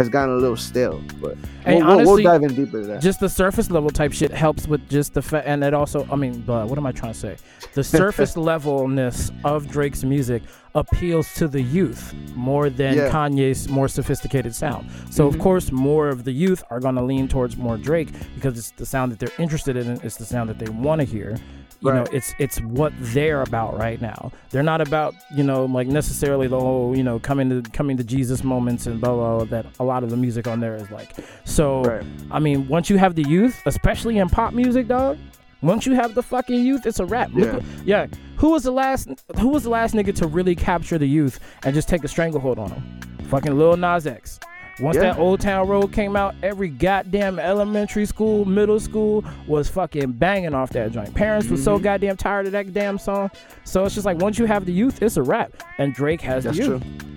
has 0.00 0.08
gotten 0.08 0.34
a 0.34 0.38
little 0.38 0.56
stale. 0.56 1.02
But 1.20 1.36
Hey, 1.64 1.76
we'll, 1.82 1.96
we'll- 1.98 2.06
we'll 2.14 2.22
dive 2.22 2.42
in 2.42 2.54
deeper 2.54 2.80
to 2.80 2.86
that. 2.86 3.02
Just 3.02 3.20
the 3.20 3.28
surface 3.28 3.70
level 3.70 3.90
type 3.90 4.12
shit 4.12 4.30
helps 4.32 4.66
with 4.66 4.88
just 4.88 5.12
the 5.14 5.22
fact, 5.22 5.46
and 5.46 5.62
it 5.62 5.74
also, 5.74 6.06
I 6.10 6.16
mean, 6.16 6.40
but 6.40 6.68
what 6.68 6.78
am 6.78 6.86
I 6.86 6.92
trying 6.92 7.12
to 7.12 7.18
say? 7.18 7.36
The 7.74 7.84
surface 8.00 8.36
levelness 8.36 9.30
of 9.44 9.68
Drake's 9.68 10.02
music 10.02 10.42
appeals 10.74 11.34
to 11.34 11.48
the 11.48 11.60
youth 11.60 12.14
more 12.34 12.70
than 12.70 12.94
Yeah. 12.96 13.10
Kanye's 13.10 13.68
more 13.68 13.88
sophisticated 13.88 14.54
sound. 14.54 14.88
So 15.10 15.26
of 15.26 15.34
Mhm. 15.36 15.40
course, 15.40 15.70
more 15.72 16.08
of 16.08 16.24
the 16.24 16.32
youth 16.32 16.62
are 16.70 16.80
gonna 16.80 17.04
lean 17.04 17.28
towards 17.28 17.56
more 17.56 17.76
Drake 17.76 18.08
because 18.36 18.56
it's 18.56 18.70
the 18.72 18.86
sound 18.86 19.12
that 19.12 19.18
they're 19.18 19.36
interested 19.38 19.76
in. 19.76 20.00
It's 20.02 20.16
the 20.16 20.24
sound 20.24 20.48
that 20.48 20.58
they 20.58 20.70
want 20.70 21.00
to 21.00 21.04
hear. 21.04 21.36
You 21.82 21.92
know, 21.92 22.06
it's 22.12 22.34
it's 22.38 22.60
what 22.60 22.92
they're 22.98 23.42
about 23.42 23.78
right 23.78 24.00
now. 24.00 24.32
They're 24.50 24.62
not 24.62 24.80
about 24.80 25.14
you 25.34 25.42
know 25.42 25.64
like 25.64 25.86
necessarily 25.88 26.46
the 26.46 26.60
whole 26.60 26.96
you 26.96 27.02
know 27.02 27.18
coming 27.18 27.48
to 27.48 27.62
coming 27.70 27.96
to 27.96 28.04
Jesus 28.04 28.44
moments 28.44 28.86
and 28.86 29.00
blah 29.00 29.14
blah, 29.14 29.36
blah 29.38 29.44
that 29.46 29.66
a 29.80 29.84
lot 29.84 30.02
of 30.04 30.10
the 30.10 30.16
music 30.16 30.46
on 30.46 30.60
there 30.60 30.76
is 30.76 30.90
like. 30.90 31.14
So 31.44 31.82
Right. 31.82 32.04
I 32.30 32.38
mean, 32.38 32.68
once 32.68 32.90
you 32.90 32.98
have 32.98 33.14
the 33.14 33.22
youth, 33.28 33.60
especially 33.66 34.18
in 34.18 34.28
pop 34.28 34.52
music, 34.52 34.88
dog. 34.88 35.18
Once 35.62 35.84
you 35.84 35.92
have 35.94 36.14
the 36.14 36.22
fucking 36.22 36.64
youth, 36.64 36.86
it's 36.86 37.00
a 37.00 37.04
wrap. 37.04 37.30
Yeah. 37.34 37.60
yeah. 37.84 38.06
Who 38.36 38.50
was 38.52 38.62
the 38.62 38.70
last? 38.72 39.08
Who 39.38 39.48
was 39.48 39.64
the 39.64 39.68
last 39.70 39.94
nigga 39.94 40.14
to 40.16 40.26
really 40.26 40.54
capture 40.56 40.96
the 40.96 41.06
youth 41.06 41.38
and 41.64 41.74
just 41.74 41.86
take 41.86 42.02
a 42.02 42.08
stranglehold 42.08 42.58
on 42.58 42.70
them? 42.70 43.00
Fucking 43.28 43.58
Lil 43.58 43.76
Nas 43.76 44.06
X. 44.06 44.40
Once 44.80 44.96
Yeah. 44.96 45.02
that 45.02 45.18
Old 45.18 45.40
Town 45.40 45.68
Road 45.68 45.92
came 45.92 46.16
out, 46.16 46.34
every 46.42 46.68
goddamn 46.68 47.38
elementary 47.38 48.06
school, 48.06 48.44
middle 48.44 48.80
school 48.80 49.24
was 49.46 49.68
fucking 49.68 50.12
banging 50.12 50.54
off 50.54 50.70
that 50.70 50.92
joint. 50.92 51.14
Parents 51.14 51.48
were 51.48 51.56
so 51.56 51.78
goddamn 51.78 52.16
tired 52.16 52.46
of 52.46 52.52
that 52.52 52.72
damn 52.72 52.98
song. 52.98 53.30
So 53.64 53.84
it's 53.84 53.94
just 53.94 54.06
like 54.06 54.18
once 54.18 54.38
you 54.38 54.46
have 54.46 54.64
the 54.64 54.72
youth, 54.72 55.02
it's 55.02 55.16
a 55.16 55.22
wrap. 55.22 55.52
And 55.78 55.92
Drake 55.94 56.20
has 56.22 56.44
That's 56.44 56.56
the 56.56 56.64
youth. 56.64 56.82
true. 56.82 57.08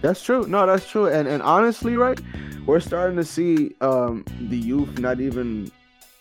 That's 0.00 0.22
true. 0.22 0.46
No, 0.46 0.64
that's 0.66 0.88
true. 0.88 1.06
And 1.08 1.26
and 1.26 1.42
honestly, 1.42 1.96
right, 1.96 2.20
we're 2.66 2.78
starting 2.80 3.16
to 3.16 3.24
see 3.24 3.74
um 3.80 4.24
the 4.48 4.56
youth 4.56 4.98
not 4.98 5.20
even 5.20 5.70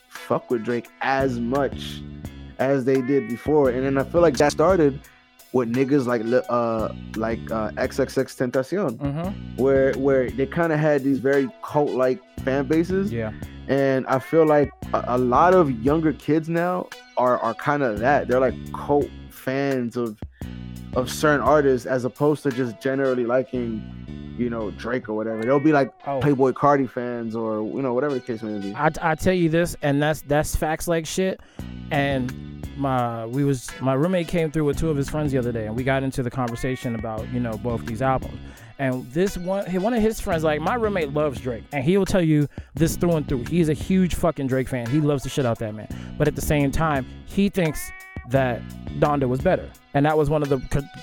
fuck 0.10 0.50
with 0.50 0.64
Drake 0.66 0.88
as 1.02 1.40
much 1.40 2.02
as 2.58 2.86
they 2.86 3.02
did 3.02 3.28
before. 3.30 3.70
And 3.70 3.86
then 3.86 3.98
I 4.00 4.04
feel 4.04 4.22
like 4.22 4.38
that 4.38 4.52
started 4.52 5.00
with 5.54 5.74
niggas 5.74 6.06
like 6.06 6.22
uh 6.50 6.90
like 7.16 7.40
uh 7.52 7.72
XXX 7.72 8.52
Tentacion, 8.52 8.98
Mm-hmm. 8.98 9.56
where 9.62 9.94
where 9.94 10.30
they 10.30 10.46
kind 10.46 10.72
of 10.74 10.80
had 10.80 11.04
these 11.04 11.20
very 11.20 11.50
cult 11.64 11.92
like 11.92 12.20
fan 12.42 12.68
bases. 12.68 13.12
Yeah. 13.12 13.32
And 13.68 14.08
I 14.08 14.20
feel 14.20 14.46
like 14.46 14.72
a, 14.94 15.04
a 15.10 15.18
lot 15.18 15.54
of 15.54 15.72
younger 15.84 16.14
kids 16.14 16.48
now 16.50 16.88
are 17.18 17.38
are 17.40 17.54
kind 17.54 17.84
of 17.84 18.00
that. 18.00 18.28
They're 18.28 18.40
like 18.40 18.56
cult 18.74 19.08
fans 19.30 19.96
of 19.98 20.18
of 20.96 21.12
certain 21.12 21.42
artists 21.42 21.86
as 21.86 22.06
opposed 22.06 22.44
to 22.44 22.50
just 22.52 22.80
generally 22.82 23.24
liking, 23.26 23.84
you 24.38 24.50
know, 24.50 24.72
Drake 24.72 25.08
or 25.10 25.14
whatever. 25.14 25.44
They'll 25.44 25.60
be 25.60 25.72
like 25.74 25.92
Oh. 26.08 26.20
Playboi 26.22 26.54
Carti 26.54 26.90
fans 26.90 27.36
or 27.36 27.62
you 27.76 27.82
know 27.82 27.94
whatever 27.94 28.14
the 28.16 28.20
case 28.22 28.42
may 28.42 28.60
be. 28.60 28.74
I, 28.74 28.90
I 29.02 29.16
tell 29.16 29.34
you 29.34 29.50
this, 29.50 29.76
and 29.82 30.02
that's 30.02 30.22
that's 30.24 30.56
facts 30.56 30.88
like 30.88 31.06
shit. 31.06 31.40
And 31.92 32.34
my 32.78 33.26
we 33.26 33.44
was 33.44 33.70
my 33.82 33.94
roommate 33.94 34.28
came 34.28 34.52
through 34.52 34.66
with 34.66 34.78
two 34.78 34.90
of 34.90 34.98
his 34.98 35.10
friends 35.10 35.32
the 35.32 35.38
other 35.38 35.52
day, 35.52 35.66
and 35.68 35.76
we 35.76 35.84
got 35.84 36.04
into 36.04 36.24
the 36.24 36.32
conversation 36.32 36.96
about 36.96 37.28
you 37.30 37.40
know 37.40 37.58
both 37.58 37.86
these 37.86 38.02
albums. 38.02 38.40
And 38.80 39.10
this 39.12 39.38
one, 39.38 39.66
one 39.82 39.94
of 39.94 40.04
his 40.04 40.20
friends, 40.22 40.44
like 40.44 40.62
my 40.62 40.76
roommate 40.76 41.12
loves 41.14 41.40
Drake, 41.40 41.64
and 41.74 41.84
he 41.84 41.98
will 41.98 42.06
tell 42.06 42.22
you 42.22 42.48
this 42.76 42.96
through 42.96 43.14
and 43.14 43.28
through. 43.28 43.46
He's 43.46 43.70
a 43.70 43.74
huge 43.74 44.16
fucking 44.16 44.48
Drake 44.48 44.70
fan. 44.70 44.88
He 44.88 45.02
loves 45.02 45.24
the 45.24 45.30
shit 45.30 45.46
out 45.46 45.58
that 45.60 45.74
man. 45.74 45.88
But 46.18 46.28
at 46.28 46.36
the 46.36 46.42
same 46.42 46.72
time, 46.72 47.06
he 47.26 47.50
thinks 47.50 47.92
that 48.30 48.62
Donda 49.00 49.28
was 49.28 49.42
better. 49.42 49.70
And 49.94 50.06
that 50.06 50.18
was 50.18 50.30
one 50.30 50.44
of 50.44 50.50
the 50.50 50.58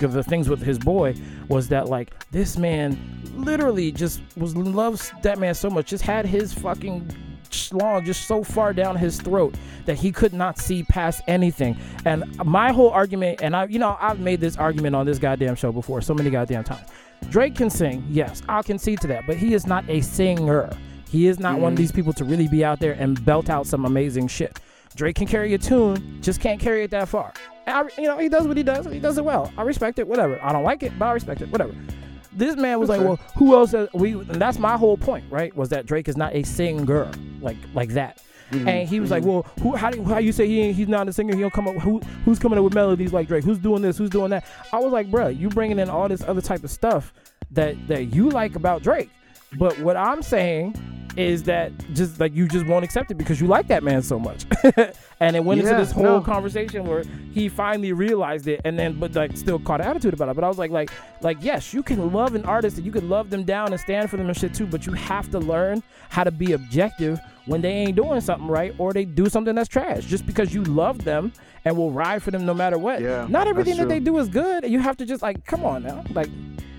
the 0.06 0.22
things 0.22 0.48
with 0.48 0.62
his 0.62 0.78
boy 0.78 1.16
was 1.48 1.68
that 1.68 1.88
like 1.88 2.30
this 2.30 2.56
man 2.56 2.96
literally 3.34 3.90
just 3.90 4.20
was 4.36 4.56
loves 4.56 5.10
that 5.22 5.38
man 5.38 5.54
so 5.54 5.68
much, 5.68 5.86
just 5.86 6.04
had 6.04 6.26
his 6.26 6.52
fucking 6.52 7.10
schlong 7.54 8.04
just 8.04 8.26
so 8.26 8.42
far 8.42 8.72
down 8.72 8.96
his 8.96 9.20
throat 9.20 9.54
that 9.86 9.96
he 9.96 10.10
could 10.12 10.32
not 10.32 10.58
see 10.58 10.82
past 10.84 11.22
anything. 11.28 11.76
And 12.04 12.24
my 12.44 12.72
whole 12.72 12.90
argument, 12.90 13.40
and 13.42 13.54
I, 13.56 13.66
you 13.66 13.78
know, 13.78 13.96
I've 14.00 14.20
made 14.20 14.40
this 14.40 14.56
argument 14.56 14.94
on 14.96 15.06
this 15.06 15.18
goddamn 15.18 15.54
show 15.54 15.72
before 15.72 16.00
so 16.02 16.14
many 16.14 16.30
goddamn 16.30 16.64
times. 16.64 16.88
Drake 17.30 17.54
can 17.54 17.70
sing, 17.70 18.04
yes, 18.10 18.42
I'll 18.48 18.62
concede 18.62 19.00
to 19.00 19.06
that, 19.08 19.24
but 19.26 19.36
he 19.36 19.54
is 19.54 19.66
not 19.66 19.88
a 19.88 20.00
singer. 20.00 20.70
He 21.08 21.26
is 21.28 21.38
not 21.38 21.58
one 21.60 21.72
of 21.72 21.76
Mhm. 21.76 21.82
these 21.82 21.92
people 21.92 22.12
to 22.14 22.24
really 22.24 22.48
be 22.48 22.64
out 22.64 22.80
there 22.80 22.92
and 22.92 23.24
belt 23.24 23.48
out 23.48 23.66
some 23.66 23.84
amazing 23.84 24.28
shit. 24.28 24.58
Drake 24.96 25.16
can 25.16 25.26
carry 25.26 25.54
a 25.54 25.58
tune, 25.58 26.18
just 26.20 26.40
can't 26.40 26.60
carry 26.60 26.84
it 26.84 26.90
that 26.90 27.08
far. 27.08 27.32
And 27.66 27.76
I, 27.76 28.00
you 28.00 28.08
know, 28.08 28.18
he 28.18 28.28
does 28.28 28.46
what 28.46 28.56
he 28.56 28.62
does. 28.62 28.86
He 28.86 28.98
does 29.00 29.16
it 29.16 29.24
well. 29.24 29.50
I 29.56 29.62
respect 29.62 29.98
it. 29.98 30.06
Whatever. 30.06 30.38
I 30.42 30.52
don't 30.52 30.64
like 30.64 30.82
it, 30.82 30.92
but 30.98 31.06
I 31.06 31.12
respect 31.12 31.40
it. 31.40 31.50
Whatever. 31.50 31.72
This 32.34 32.56
man 32.56 32.80
was 32.80 32.88
like, 32.88 33.00
well, 33.00 33.16
who 33.36 33.54
else? 33.54 33.72
Has, 33.72 33.88
we 33.92 34.12
and 34.12 34.40
that's 34.40 34.58
my 34.58 34.76
whole 34.76 34.96
point, 34.96 35.24
right? 35.30 35.54
Was 35.56 35.68
that 35.70 35.86
Drake 35.86 36.08
is 36.08 36.16
not 36.16 36.34
a 36.34 36.42
singer 36.42 37.10
like 37.40 37.56
like 37.74 37.90
that. 37.90 38.22
Mm-hmm. 38.50 38.68
And 38.68 38.88
he 38.88 39.00
was 39.00 39.10
like, 39.10 39.24
"Well, 39.24 39.42
who? 39.62 39.74
How 39.74 39.90
do 39.90 40.02
how 40.04 40.18
you 40.18 40.32
say 40.32 40.46
he 40.46 40.72
he's 40.72 40.88
not 40.88 41.08
a 41.08 41.12
singer? 41.12 41.34
He 41.34 41.40
don't 41.40 41.52
come 41.52 41.66
up. 41.66 41.76
Who 41.76 42.00
who's 42.24 42.38
coming 42.38 42.58
up 42.58 42.64
with 42.64 42.74
melodies 42.74 43.12
like 43.12 43.26
Drake? 43.26 43.44
Who's 43.44 43.58
doing 43.58 43.82
this? 43.82 43.98
Who's 43.98 44.10
doing 44.10 44.30
that?" 44.30 44.44
I 44.72 44.78
was 44.78 44.92
like, 44.92 45.10
"Bruh, 45.10 45.36
you 45.36 45.48
bringing 45.48 45.78
in 45.78 45.88
all 45.88 46.08
this 46.08 46.22
other 46.22 46.40
type 46.40 46.62
of 46.62 46.70
stuff 46.70 47.12
that 47.50 47.76
that 47.88 48.14
you 48.14 48.30
like 48.30 48.54
about 48.54 48.82
Drake, 48.82 49.10
but 49.58 49.78
what 49.80 49.96
I'm 49.96 50.22
saying 50.22 50.74
is 51.16 51.42
that 51.44 51.72
just 51.94 52.20
like 52.20 52.34
you 52.34 52.48
just 52.48 52.66
won't 52.66 52.84
accept 52.84 53.10
it 53.10 53.14
because 53.14 53.40
you 53.40 53.46
like 53.46 53.68
that 53.68 53.82
man 53.82 54.02
so 54.02 54.18
much." 54.18 54.44
and 55.20 55.36
it 55.36 55.44
went 55.44 55.60
into 55.60 55.74
this 55.74 55.92
whole 55.92 56.04
no. 56.04 56.20
conversation 56.20 56.86
where 56.86 57.04
he 57.32 57.48
finally 57.48 57.92
realized 57.92 58.46
it, 58.48 58.60
and 58.64 58.78
then 58.78 58.98
but 58.98 59.14
like 59.14 59.36
still 59.36 59.58
caught 59.58 59.80
an 59.80 59.86
attitude 59.86 60.14
about 60.14 60.28
it. 60.28 60.34
But 60.34 60.44
I 60.44 60.48
was 60.48 60.58
like, 60.58 60.70
like 60.70 60.90
like 61.22 61.38
yes, 61.40 61.72
you 61.72 61.82
can 61.82 62.12
love 62.12 62.34
an 62.34 62.44
artist 62.44 62.76
and 62.76 62.86
you 62.86 62.92
can 62.92 63.08
love 63.08 63.30
them 63.30 63.44
down 63.44 63.72
and 63.72 63.80
stand 63.80 64.10
for 64.10 64.16
them 64.16 64.28
and 64.28 64.36
shit 64.36 64.54
too, 64.54 64.66
but 64.66 64.86
you 64.86 64.92
have 64.92 65.30
to 65.30 65.38
learn 65.38 65.82
how 66.08 66.24
to 66.24 66.30
be 66.30 66.52
objective 66.52 67.20
when 67.46 67.60
they 67.60 67.70
ain't 67.70 67.96
doing 67.96 68.20
something 68.20 68.48
right 68.48 68.74
or 68.78 68.92
they 68.92 69.04
do 69.04 69.28
something 69.28 69.54
that's 69.54 69.68
trash. 69.68 70.04
Just 70.04 70.26
because 70.26 70.54
you 70.54 70.64
love 70.64 71.04
them 71.04 71.32
and 71.64 71.76
will 71.76 71.90
ride 71.90 72.22
for 72.22 72.30
them 72.30 72.44
no 72.44 72.54
matter 72.54 72.78
what. 72.78 73.00
Yeah, 73.00 73.26
Not 73.28 73.48
everything 73.48 73.76
that 73.78 73.88
they 73.88 74.00
do 74.00 74.18
is 74.18 74.28
good. 74.28 74.68
You 74.68 74.78
have 74.80 74.96
to 74.98 75.06
just 75.06 75.22
like, 75.22 75.44
come 75.44 75.64
on 75.64 75.82
now. 75.82 76.04
Like, 76.10 76.28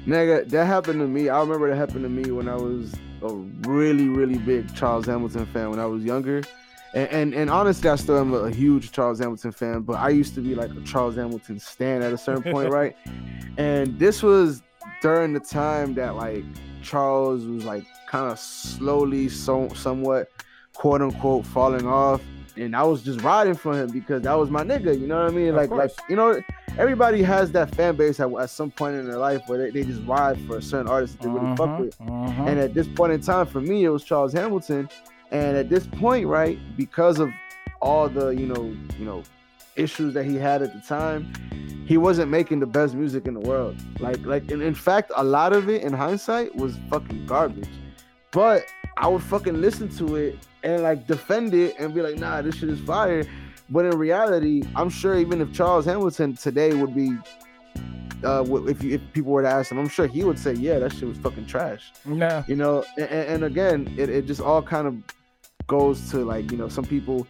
Nigga, 0.06 0.48
that 0.50 0.66
happened 0.66 1.00
to 1.00 1.08
me. 1.08 1.30
I 1.30 1.40
remember 1.40 1.70
that 1.70 1.76
happened 1.76 2.04
to 2.04 2.10
me 2.10 2.30
when 2.32 2.48
I 2.48 2.56
was 2.56 2.94
a 3.30 3.34
really, 3.70 4.08
really 4.08 4.38
big 4.38 4.74
Charles 4.76 5.06
Hamilton 5.06 5.46
fan 5.48 5.70
when 5.70 5.80
I 5.80 5.86
was 5.86 6.04
younger. 6.04 6.44
And 6.94 7.10
and, 7.10 7.34
and 7.34 7.50
honestly, 7.50 7.90
I 7.90 7.96
still 7.96 8.18
am 8.18 8.34
a, 8.34 8.50
huge 8.50 8.92
Charles 8.92 9.20
Hamilton 9.20 9.52
fan, 9.52 9.82
but 9.82 9.94
I 9.94 10.10
used 10.10 10.34
to 10.36 10.42
be 10.42 10.56
like 10.56 10.72
a 10.72 10.82
Charles 10.82 11.16
Hamilton 11.16 11.60
stan 11.60 12.02
at 12.02 12.14
a 12.14 12.18
certain 12.18 12.52
point, 12.52 12.70
right? 12.80 12.96
And 13.58 14.00
this 14.00 14.24
was 14.24 14.64
during 15.02 15.34
the 15.34 15.40
time 15.40 15.94
that 15.96 16.16
like 16.16 16.46
Charles 16.82 17.46
was 17.46 17.66
like 17.66 17.84
kind 18.08 18.32
of 18.32 18.40
slowly, 18.40 19.28
so 19.28 19.68
somewhat, 19.70 20.32
quote 20.74 21.02
unquote, 21.02 21.46
falling 21.46 21.86
off. 21.86 22.22
And 22.56 22.74
I 22.74 22.84
was 22.84 23.04
just 23.04 23.22
riding 23.22 23.56
for 23.56 23.78
him 23.78 23.92
because 23.92 24.22
that 24.22 24.34
was 24.34 24.50
my 24.50 24.64
nigga. 24.64 24.98
You 24.98 25.08
know 25.08 25.22
what 25.22 25.34
I 25.34 25.36
mean? 25.36 25.50
Of 25.50 25.56
Like, 25.56 25.72
like 25.72 25.92
you 26.10 26.16
know, 26.16 26.40
everybody 26.78 27.22
has 27.24 27.52
that 27.54 27.74
fan 27.76 27.96
base 27.96 28.20
at, 28.20 28.32
at 28.34 28.50
some 28.50 28.72
point 28.72 28.96
in 28.96 29.08
their 29.08 29.18
life 29.18 29.42
where 29.48 29.58
they, 29.58 29.70
they 29.72 29.84
just 29.84 30.02
ride 30.06 30.40
for 30.42 30.58
a 30.58 30.62
certain 30.62 30.88
artist 30.88 31.20
that 31.20 31.24
they 31.24 31.30
really 31.30 31.56
fuck 31.56 31.70
mhm, 31.70 31.80
with. 31.80 31.98
mhm. 32.00 32.48
And 32.48 32.60
at 32.60 32.74
this 32.74 32.88
point 32.88 33.14
in 33.14 33.22
time, 33.22 33.46
for 33.48 33.62
me, 33.62 33.84
it 33.84 33.90
was 33.90 34.04
Charles 34.04 34.34
Hamilton. 34.34 34.90
And 35.32 35.58
at 35.58 35.70
this 35.70 35.88
point, 35.88 36.28
right, 36.28 36.60
because 36.78 37.20
of 37.20 37.32
all 37.82 38.10
the 38.10 38.30
you 38.30 38.46
know, 38.46 38.76
you 38.98 39.06
know, 39.06 39.24
issues 39.76 40.14
that 40.14 40.26
he 40.26 40.36
had 40.36 40.62
at 40.62 40.74
the 40.74 40.82
time, 40.82 41.32
he 41.86 41.98
wasn't 41.98 42.32
making 42.32 42.60
the 42.60 42.66
best 42.66 42.94
music 42.94 43.28
in 43.28 43.34
the 43.34 43.40
world. 43.40 43.76
Like, 44.00 44.26
like, 44.26 44.50
and 44.52 44.62
in 44.62 44.74
fact, 44.76 45.12
a 45.16 45.24
lot 45.24 45.54
of 45.54 45.70
it, 45.70 45.84
in 45.84 45.94
hindsight, 45.94 46.56
was 46.56 46.78
fucking 46.90 47.26
garbage. 47.26 47.70
But 48.32 48.66
I 48.98 49.08
would 49.08 49.24
fucking 49.24 49.60
listen 49.62 49.90
to 49.98 50.16
it 50.16 50.40
and 50.64 50.84
like 50.84 51.08
defend 51.08 51.54
it 51.54 51.76
and 51.80 51.94
be 51.94 52.02
like, 52.02 52.18
nah, 52.18 52.42
this 52.42 52.56
shit 52.56 52.70
is 52.70 52.80
fire. 52.80 53.24
But 53.70 53.86
in 53.86 53.98
reality, 53.98 54.64
I'm 54.76 54.90
sure 54.90 55.18
even 55.18 55.42
if 55.42 55.52
Charles 55.54 55.86
Hamilton 55.86 56.36
today 56.36 56.74
would 56.76 56.94
be, 56.94 57.18
uh, 58.24 58.44
if 58.68 58.84
you, 58.84 58.94
if 58.96 59.02
people 59.14 59.32
were 59.32 59.42
to 59.42 59.50
ask 59.50 59.72
him, 59.72 59.80
I'm 59.80 59.90
sure 59.90 60.08
he 60.08 60.24
would 60.24 60.38
say, 60.40 60.54
yeah, 60.54 60.80
that 60.80 60.94
shit 60.94 61.08
was 61.08 61.18
fucking 61.18 61.46
trash 61.48 61.92
Nah. 62.06 62.44
you 62.48 62.56
know 62.56 62.84
and, 62.98 63.10
and 63.10 63.44
again 63.44 63.94
it, 63.98 64.10
it 64.10 64.26
just 64.26 64.42
all 64.42 64.62
kind 64.62 64.88
of 64.88 64.96
goes 65.68 66.10
to 66.12 66.24
like 66.24 66.52
you 66.52 66.58
know 66.58 66.70
some 66.70 66.86
people 66.86 67.28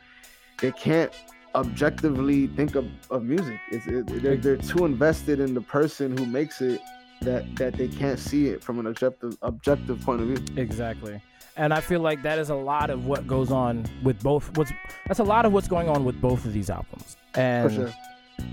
they 0.60 0.72
can't 0.72 1.12
objectively 1.56 2.48
think 2.48 2.76
of, 2.76 2.86
of 3.10 3.24
music 3.24 3.60
it's 3.72 3.88
it, 3.88 4.06
they're, 4.22 4.36
they're 4.38 4.58
too 4.58 4.86
invested 4.86 5.40
in 5.40 5.54
the 5.54 5.62
person 5.62 6.16
who 6.18 6.26
makes 6.26 6.62
it 6.62 6.80
that 7.22 7.44
that 7.56 7.74
they 7.74 7.88
can't 7.88 8.20
see 8.20 8.48
it 8.50 8.64
from 8.64 8.78
an 8.80 8.88
objective 8.88 9.38
objective 9.42 10.00
point 10.02 10.22
of 10.22 10.28
view 10.28 10.38
Exactly. 10.62 11.22
And 11.58 11.74
I 11.74 11.80
feel 11.80 12.02
like 12.02 12.22
that 12.24 12.38
is 12.38 12.50
a 12.50 12.56
lot 12.56 12.90
of 12.90 13.06
what 13.06 13.26
goes 13.28 13.52
on 13.52 13.86
with 14.04 14.22
both. 14.22 14.56
What's 14.58 14.72
that's 15.08 15.20
a 15.20 15.24
lot 15.24 15.46
of 15.46 15.54
what's 15.54 15.68
going 15.68 15.88
on 15.88 16.04
with 16.04 16.20
both 16.20 16.44
of 16.46 16.54
these 16.54 16.70
albums. 16.70 17.16
And 17.34 17.70
for 17.70 17.76
sure 17.76 17.94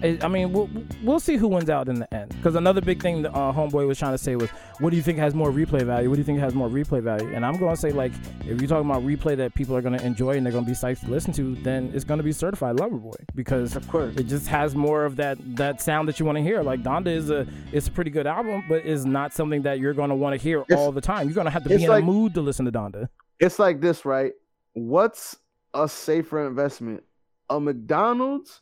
I 0.03 0.27
mean, 0.29 0.53
we'll, 0.53 0.69
we'll 1.05 1.21
see 1.21 1.37
who 1.37 1.47
wins 1.47 1.71
out 1.71 1.89
in 1.89 2.01
the 2.01 2.13
end. 2.13 2.31
Because 2.31 2.57
another 2.57 2.81
big 2.81 3.01
thing 3.01 3.23
that 3.23 3.33
uh, 3.33 3.53
Homeboy 3.53 3.87
was 3.87 3.99
trying 3.99 4.13
to 4.13 4.19
say 4.19 4.35
was, 4.35 4.51
what 4.81 4.91
do 4.91 4.97
you 4.97 5.03
think 5.03 5.19
has 5.19 5.33
more 5.33 5.51
replay 5.53 5.83
value? 5.83 6.09
What 6.09 6.17
do 6.17 6.21
you 6.21 6.25
think 6.25 6.41
has 6.41 6.55
more 6.55 6.69
replay 6.69 7.01
value? 7.01 7.33
And 7.33 7.47
I'm 7.47 7.57
going 7.57 7.73
to 7.75 7.81
say, 7.81 7.93
like, 7.93 8.11
if 8.41 8.61
you're 8.61 8.69
talking 8.69 8.91
about 8.91 9.05
replay 9.05 9.37
that 9.37 9.55
people 9.55 9.77
are 9.77 9.81
going 9.81 9.97
to 9.97 10.05
enjoy 10.05 10.37
and 10.37 10.45
they're 10.45 10.53
going 10.53 10.65
to 10.65 10.71
be 10.71 10.75
psyched 10.77 11.01
to 11.05 11.11
listen 11.11 11.33
to, 11.35 11.55
then 11.57 11.93
it's 11.95 12.05
going 12.05 12.19
to 12.19 12.25
be 12.25 12.33
Certified 12.33 12.81
Lover 12.81 12.97
Boy 12.97 13.15
because 13.37 13.77
of 13.77 13.87
course 13.89 14.17
it 14.17 14.25
just 14.25 14.49
has 14.49 14.75
more 14.75 15.05
of 15.05 15.15
that 15.17 15.39
that 15.57 15.81
sound 15.81 16.09
that 16.09 16.19
you 16.19 16.27
want 16.27 16.37
to 16.37 16.43
hear. 16.43 16.63
Like 16.63 16.83
Donda 16.83 17.09
is 17.09 17.31
a 17.31 17.47
it's 17.71 17.87
a 17.87 17.91
pretty 17.93 18.11
good 18.11 18.27
album, 18.27 18.65
but 18.69 18.85
is 18.85 19.07
not 19.07 19.33
something 19.33 19.63
that 19.63 19.79
you're 19.79 19.95
going 19.95 20.11
to 20.11 20.17
want 20.17 20.35
to 20.37 20.43
hear 20.43 20.63
It's- 20.63 20.77
all 20.79 20.91
the 20.91 21.01
time. 21.01 21.29
You're 21.29 21.35
going 21.35 21.45
to 21.45 21.51
have 21.53 21.63
to 21.63 21.69
be 21.69 21.85
in 21.85 21.89
like- 21.89 22.03
a 22.03 22.07
mood 22.07 22.35
to 22.35 22.41
listen 22.41 22.65
to 22.67 22.73
Donda. 22.73 23.09
it's 23.39 23.59
like 23.61 23.81
this 23.81 24.05
right 24.05 24.33
what's 24.75 25.37
a 25.75 25.89
safer 25.89 26.47
investment 26.47 27.03
a 27.51 27.61
mcdonald's 27.61 28.61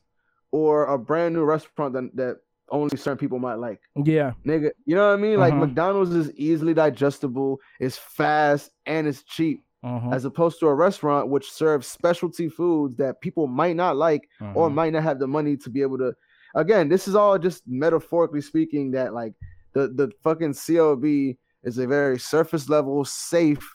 or 0.52 0.86
a 0.86 0.98
brand 0.98 1.34
new 1.34 1.44
restaurant 1.44 1.94
that, 1.94 2.10
that 2.14 2.36
only 2.70 2.96
certain 2.96 3.18
people 3.18 3.38
might 3.38 3.54
like 3.54 3.80
Yeah, 3.96 4.32
nigga. 4.46 4.70
You 4.84 4.94
know 4.94 5.08
what 5.08 5.18
I 5.18 5.22
mean? 5.22 5.38
Like 5.38 5.54
Mhm. 5.54 5.60
McDonald's 5.60 6.14
is 6.14 6.32
easily 6.32 6.74
digestible, 6.74 7.60
it's 7.80 7.98
fast, 7.98 8.70
and 8.86 9.06
it's 9.08 9.22
cheap, 9.24 9.64
uh-huh, 9.82 10.10
as 10.10 10.24
opposed 10.24 10.60
to 10.60 10.66
a 10.68 10.74
restaurant 10.74 11.28
which 11.28 11.50
serves 11.50 11.86
specialty 11.86 12.48
foods 12.48 12.96
that 12.96 13.20
people 13.20 13.46
might 13.46 13.76
not 13.76 13.96
like 13.96 14.28
or 14.40 14.66
uh-huh. 14.66 14.68
might 14.70 14.92
not 14.92 15.02
have 15.02 15.18
the 15.18 15.26
money 15.26 15.56
to 15.56 15.70
be 15.70 15.82
able 15.82 15.98
to. 15.98 16.14
Again, 16.54 16.88
this 16.88 17.06
is 17.08 17.14
all 17.14 17.38
just 17.38 17.62
metaphorically 17.66 18.40
speaking 18.40 18.90
that 18.92 19.14
like 19.14 19.34
the 19.72 19.88
the 19.88 20.10
fucking 20.22 20.52
CLB 20.52 21.36
is 21.62 21.78
a 21.78 21.86
very 21.86 22.18
surface 22.18 22.68
level 22.68 23.04
safe 23.04 23.74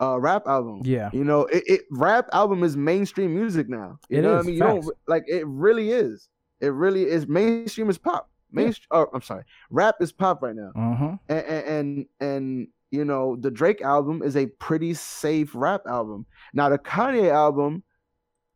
uh 0.00 0.18
rap 0.18 0.46
album. 0.46 0.80
yeah, 0.84 1.10
You 1.12 1.24
know, 1.24 1.42
it, 1.46 1.62
it 1.66 1.80
rap 1.90 2.28
album 2.32 2.64
is 2.64 2.76
mainstream 2.76 3.34
music 3.34 3.68
now. 3.68 3.98
You 4.08 4.18
It 4.18 4.22
know 4.22 4.32
what 4.32 4.40
is, 4.40 4.46
I 4.46 4.46
mean? 4.46 4.54
You 4.56 4.60
don't 4.60 4.86
like 5.06 5.24
it 5.26 5.46
really 5.46 5.90
is. 5.90 6.28
It 6.60 6.68
really 6.68 7.04
is 7.04 7.26
mainstream 7.26 7.88
is 7.90 7.98
pop. 7.98 8.30
Mainstream 8.52 8.88
oh, 8.90 9.06
I'm 9.14 9.22
sorry. 9.22 9.44
Rap 9.70 9.96
is 10.00 10.12
pop 10.12 10.42
right 10.42 10.56
now. 10.56 10.72
uh-huh. 10.74 11.16
And 11.28 11.46
and 11.46 11.66
and, 11.68 12.06
and 12.20 12.68
you 12.90 13.04
know, 13.04 13.36
the 13.36 13.50
Drake 13.50 13.82
album 13.82 14.22
is 14.22 14.36
a 14.36 14.46
pretty 14.46 14.94
safe 14.94 15.54
rap 15.54 15.82
album. 15.86 16.26
Now 16.52 16.68
the 16.68 16.78
Kanye 16.78 17.30
album 17.30 17.82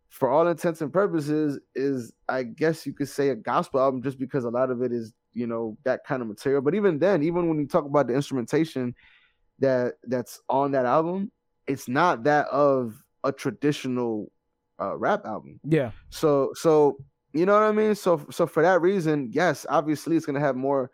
for 0.08 0.28
all 0.30 0.46
intents 0.48 0.80
and 0.80 0.92
purposes 0.92 1.58
is 1.74 2.12
I 2.28 2.42
guess 2.44 2.86
you 2.86 2.92
could 2.92 3.08
say 3.08 3.28
a 3.30 3.34
gospel 3.34 3.80
album 3.80 4.02
just 4.02 4.18
because 4.18 4.44
a 4.44 4.50
lot 4.50 4.70
of 4.70 4.82
it 4.82 4.92
is, 4.92 5.12
you 5.32 5.46
know, 5.46 5.76
that 5.84 6.04
kind 6.04 6.22
of 6.22 6.28
material. 6.28 6.62
But 6.62 6.74
even 6.74 6.98
then, 6.98 7.22
even 7.22 7.48
when 7.48 7.58
you 7.58 7.66
talk 7.66 7.84
about 7.84 8.06
the 8.08 8.14
instrumentation 8.14 8.94
that 9.58 9.94
that's 10.04 10.40
on 10.48 10.72
that 10.72 10.86
album, 10.86 11.30
it's 11.66 11.88
not 11.88 12.24
that 12.24 12.46
of 12.48 13.02
a 13.22 13.32
traditional 13.32 14.30
uh, 14.80 14.96
rap 14.96 15.24
album. 15.24 15.60
yeah, 15.64 15.92
So 16.10 16.50
so 16.54 16.98
you 17.32 17.46
know 17.46 17.54
what 17.54 17.62
I 17.62 17.72
mean? 17.72 17.94
So 17.94 18.24
so 18.30 18.46
for 18.46 18.62
that 18.62 18.80
reason, 18.80 19.30
yes, 19.32 19.66
obviously 19.68 20.16
it's 20.16 20.26
gonna 20.26 20.40
have 20.40 20.56
more 20.56 20.90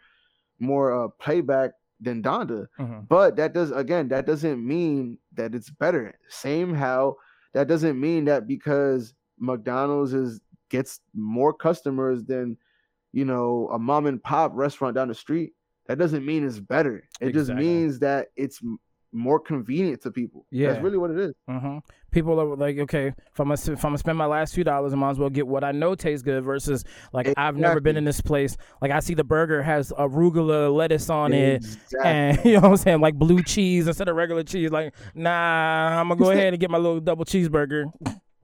more 0.58 1.04
uh, 1.04 1.08
playback 1.18 1.72
than 2.00 2.22
Donda. 2.22 2.66
uh-huh. 2.78 3.00
But 3.08 3.36
that 3.36 3.52
does 3.52 3.70
again, 3.70 4.08
that 4.08 4.26
doesn't 4.26 4.64
mean 4.64 5.18
that 5.34 5.54
it's 5.54 5.70
better. 5.70 6.14
Same 6.28 6.74
how 6.74 7.16
that 7.52 7.66
doesn't 7.68 7.98
mean 8.00 8.24
that 8.26 8.46
because 8.46 9.12
McDonald's 9.38 10.14
is 10.14 10.40
gets 10.68 11.00
more 11.14 11.52
customers 11.52 12.22
than 12.24 12.56
you 13.12 13.24
know 13.24 13.68
a 13.72 13.78
mom 13.78 14.06
and 14.06 14.22
pop 14.22 14.52
restaurant 14.54 14.94
down 14.94 15.08
the 15.08 15.14
street. 15.14 15.52
That 15.90 15.98
doesn't 15.98 16.24
mean 16.24 16.46
it's 16.46 16.60
better. 16.60 17.02
It 17.20 17.32
just 17.32 17.50
means 17.50 17.98
that 17.98 18.28
it's 18.36 18.60
more 19.12 19.40
convenient 19.40 20.00
to 20.02 20.12
people. 20.12 20.46
Yeah. 20.52 20.68
that's 20.68 20.84
really 20.84 20.98
what 20.98 21.10
it 21.10 21.18
is. 21.18 21.34
Uh-huh. 21.48 21.80
People 22.12 22.40
are 22.40 22.54
like, 22.54 22.78
okay, 22.78 23.08
if 23.08 23.40
I'm 23.40 23.48
gonna 23.48 23.54
if 23.54 23.68
I'm 23.84 23.90
gonna 23.90 23.98
spend 23.98 24.16
my 24.16 24.26
last 24.26 24.54
few 24.54 24.62
dollars, 24.62 24.92
I 24.92 24.96
might 24.96 25.10
as 25.10 25.18
well 25.18 25.30
get 25.30 25.48
what 25.48 25.64
I 25.64 25.72
know 25.72 25.96
tastes 25.96 26.22
good 26.22 26.44
versus 26.44 26.84
like 27.12 27.34
I've 27.36 27.56
never 27.56 27.80
been 27.80 27.96
in 27.96 28.04
this 28.04 28.20
place. 28.20 28.56
Like 28.80 28.92
I 28.92 29.00
see 29.00 29.14
the 29.14 29.24
burger 29.24 29.64
has 29.64 29.90
arugula 29.90 30.72
lettuce 30.72 31.10
on 31.10 31.32
it. 31.32 31.66
And 32.04 32.38
you 32.44 32.52
know 32.52 32.60
what 32.60 32.70
I'm 32.70 32.76
saying, 32.76 33.00
like 33.00 33.16
blue 33.16 33.42
cheese 33.42 33.88
instead 33.88 34.08
of 34.08 34.14
regular 34.14 34.44
cheese. 34.44 34.70
Like, 34.70 34.94
nah, 35.12 36.00
I'm 36.00 36.06
gonna 36.06 36.20
go 36.20 36.30
ahead 36.30 36.52
and 36.52 36.60
get 36.60 36.70
my 36.70 36.78
little 36.78 37.00
double 37.00 37.24
cheeseburger. 37.24 37.86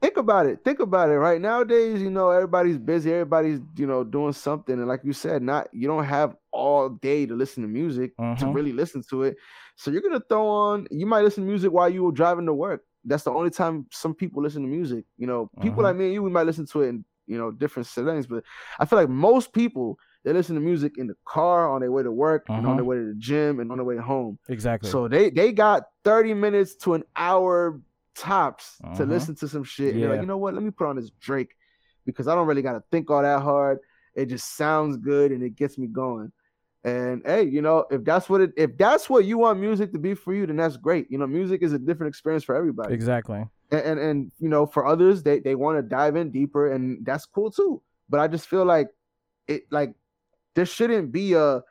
Think 0.01 0.17
about 0.17 0.47
it. 0.47 0.63
Think 0.65 0.81
about 0.81 1.11
it. 1.11 1.19
Right 1.19 1.41
nowadays, 1.41 2.01
you 2.03 2.11
know, 2.11 2.31
everybody's 2.31 2.79
busy. 2.79 3.13
Everybody's, 3.13 3.61
you 3.77 3.87
know, 3.87 4.05
doing 4.05 4.33
something. 4.33 4.75
And 4.79 4.89
like 4.89 5.01
you 5.05 5.13
said, 5.13 5.43
not 5.43 5.69
you 5.73 5.89
don't 5.89 6.05
have 6.05 6.37
all 6.53 6.89
day 6.89 7.27
to 7.27 7.35
listen 7.35 7.63
to 7.63 7.69
music 7.69 8.13
to 8.39 8.47
Mhm. 8.47 8.55
really 8.55 8.73
listen 8.73 9.03
to 9.11 9.23
it. 9.25 9.37
So 9.77 9.91
you're 9.91 10.03
gonna 10.03 10.23
throw 10.29 10.47
on. 10.47 10.87
You 10.91 11.07
might 11.07 11.23
listen 11.23 11.45
to 11.45 11.49
music 11.49 11.73
while 11.73 11.89
you 11.89 12.05
were 12.05 12.13
driving 12.13 12.47
to 12.47 12.55
work. 12.55 12.85
That's 13.05 13.25
the 13.25 13.33
only 13.33 13.51
time 13.51 13.87
some 13.93 14.15
people 14.15 14.43
listen 14.43 14.63
to 14.63 14.69
music. 14.69 15.05
You 15.17 15.27
know, 15.27 15.51
people 15.61 15.83
Mhm. 15.83 15.87
like 15.87 15.97
me 15.97 16.05
and 16.07 16.15
you, 16.15 16.23
we 16.23 16.31
might 16.31 16.47
listen 16.47 16.67
to 16.67 16.83
it 16.83 16.89
in 16.89 17.05
you 17.27 17.39
know 17.39 17.51
different 17.51 17.87
settings. 17.87 18.27
But 18.27 18.45
I 18.79 18.85
feel 18.85 18.99
like 18.99 19.09
most 19.09 19.53
people 19.53 19.99
they 20.25 20.33
listen 20.33 20.55
to 20.57 20.61
music 20.61 20.99
in 20.99 21.07
the 21.07 21.15
car 21.25 21.71
on 21.71 21.81
their 21.83 21.93
way 21.93 22.03
to 22.03 22.11
work 22.11 22.47
and 22.49 22.67
on 22.67 22.73
Mhm. 22.73 22.77
their 22.77 22.85
way 22.85 22.97
to 22.97 23.05
the 23.07 23.15
gym 23.19 23.61
and 23.61 23.71
on 23.71 23.79
their 23.79 23.85
way 23.85 23.97
home. 23.97 24.39
Exactly. 24.49 24.91
So 24.91 25.09
they 25.09 25.31
they 25.31 25.53
got 25.53 25.85
30 26.05 26.35
minutes 26.35 26.75
to 26.77 26.95
an 26.95 27.05
hour 27.17 27.81
tops 28.16 28.79
to 28.96 29.05
Mhm. 29.05 29.09
listen 29.09 29.35
to 29.37 29.48
some 29.48 29.64
shit. 29.64 29.94
And 29.94 30.02
they're 30.02 30.11
like, 30.11 30.20
you 30.20 30.26
know 30.26 30.38
what? 30.38 30.55
Let 30.55 30.62
me 30.62 30.70
put 30.70 30.87
on 30.88 30.96
this 30.96 31.11
Drake 31.11 31.55
because 32.05 32.29
I 32.29 32.35
don't 32.35 32.46
really 32.46 32.62
gotta 32.62 32.83
think 32.90 33.11
all 33.11 33.22
that 33.22 33.42
hard. 33.42 33.79
It 34.14 34.26
just 34.26 34.57
sounds 34.57 34.96
good 34.96 35.33
and 35.33 35.42
it 35.42 35.57
gets 35.57 35.76
me 35.79 35.87
going. 35.87 36.33
And 36.85 37.22
hey, 37.26 37.42
you 37.42 37.62
know, 37.62 37.85
if 37.90 38.05
that's 38.05 38.29
what 38.31 38.40
it 38.40 38.52
if 38.57 38.76
that's 38.79 39.11
what 39.11 39.24
you 39.24 39.38
want 39.38 39.59
music 39.59 39.92
to 39.92 39.98
be 39.98 40.14
for 40.14 40.33
you, 40.33 40.46
then 40.46 40.57
that's 40.57 40.76
great. 40.76 41.11
You 41.11 41.18
know, 41.18 41.26
music 41.26 41.62
is 41.62 41.72
a 41.72 41.79
different 41.79 42.11
experience 42.11 42.44
for 42.44 42.55
everybody. 42.55 42.94
Exactly. 42.94 43.44
And 43.72 43.81
and, 43.81 43.98
and 44.00 44.33
you 44.38 44.48
know, 44.48 44.66
for 44.66 44.87
others, 44.87 45.22
they 45.22 45.40
they 45.40 45.57
want 45.57 45.79
to 45.79 45.83
dive 45.83 46.14
in 46.16 46.31
deeper, 46.31 46.72
and 46.72 47.05
that's 47.05 47.26
cool 47.26 47.50
too. 47.50 47.83
But 48.09 48.20
I 48.20 48.29
just 48.29 48.46
feel 48.46 48.64
like 48.64 48.88
it 49.48 49.64
like 49.72 49.94
there 50.55 50.64
shouldn't 50.66 51.11
be 51.12 51.35
a 51.35 51.62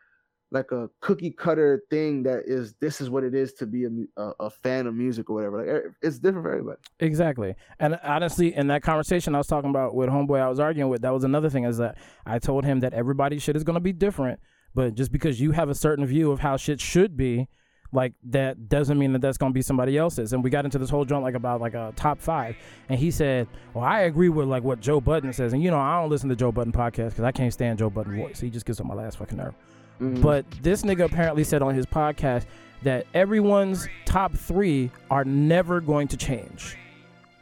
like 0.55 0.71
a 0.71 0.89
cookie 1.01 1.29
cutter 1.29 1.83
thing 1.89 2.23
that 2.23 2.43
is 2.45 2.73
this 2.79 3.01
is 3.01 3.09
what 3.09 3.23
it 3.23 3.35
is 3.35 3.53
to 3.53 3.65
be 3.65 3.85
a, 3.85 3.89
a, 4.21 4.31
a 4.39 4.49
fan 4.49 4.87
of 4.87 4.95
music 4.95 5.29
or 5.29 5.35
whatever. 5.35 5.57
Like 5.57 5.93
it's 6.01 6.17
different 6.17 6.45
for 6.45 6.51
everybody. 6.51 6.79
Exactly. 6.99 7.55
And 7.79 7.99
honestly, 8.03 8.55
in 8.55 8.67
that 8.67 8.81
conversation 8.81 9.35
I 9.35 9.37
was 9.37 9.47
talking 9.47 9.69
about 9.69 9.93
with 9.93 10.09
homeboy 10.09 10.41
I 10.41 10.49
was 10.49 10.59
arguing 10.59 10.89
with, 10.89 11.01
that 11.01 11.13
was 11.13 11.25
another 11.25 11.49
thing 11.49 11.65
is 11.65 11.77
that 11.77 11.97
I 12.25 12.39
told 12.39 12.65
him 12.65 12.79
that 12.79 12.93
everybody's 12.93 13.43
shit 13.43 13.55
is 13.55 13.63
going 13.63 13.75
to 13.75 13.81
be 13.81 13.93
different, 13.93 14.39
but 14.73 14.95
just 14.95 15.11
because 15.11 15.39
you 15.39 15.51
have 15.51 15.69
a 15.69 15.75
certain 15.75 16.05
view 16.05 16.31
of 16.31 16.39
how 16.39 16.57
shit 16.57 16.79
should 16.79 17.15
be, 17.17 17.49
like 17.91 18.13
that 18.29 18.67
doesn't 18.67 18.97
mean 18.97 19.13
that 19.13 19.21
that's 19.21 19.37
going 19.37 19.51
to 19.51 19.53
be 19.53 19.61
somebody 19.61 19.97
else's. 19.97 20.33
And 20.33 20.43
we 20.43 20.49
got 20.49 20.65
into 20.65 20.77
this 20.77 20.89
whole 20.89 21.05
joint 21.05 21.23
like 21.23 21.35
about 21.35 21.61
like 21.61 21.73
a 21.73 21.93
top 21.95 22.19
5, 22.19 22.55
and 22.89 22.99
he 22.99 23.11
said, 23.11 23.47
"Well, 23.73 23.85
I 23.85 24.01
agree 24.01 24.29
with 24.29 24.47
like 24.47 24.63
what 24.63 24.81
Joe 24.81 24.99
Budden 24.99 25.31
says." 25.33 25.53
And 25.53 25.63
you 25.63 25.71
know, 25.71 25.79
I 25.79 26.01
don't 26.01 26.09
listen 26.09 26.29
to 26.29 26.35
Joe 26.35 26.51
Budden 26.51 26.73
podcast 26.73 27.15
cuz 27.15 27.21
I 27.21 27.31
can't 27.31 27.53
stand 27.53 27.79
Joe 27.79 27.89
Budden 27.89 28.17
voice. 28.17 28.39
He 28.39 28.49
just 28.49 28.65
gets 28.65 28.81
on 28.81 28.87
my 28.87 28.95
last 28.95 29.17
fucking 29.17 29.37
nerve. 29.37 29.55
Mhm. 30.01 30.21
But 30.21 30.45
this 30.61 30.81
nigga 30.83 31.05
apparently 31.05 31.43
said 31.43 31.61
on 31.61 31.75
his 31.75 31.85
podcast 31.85 32.45
that 32.83 33.05
everyone's 33.13 33.87
top 34.05 34.33
three 34.33 34.91
are 35.09 35.23
never 35.25 35.81
going 35.81 36.07
to 36.09 36.17
change. 36.17 36.77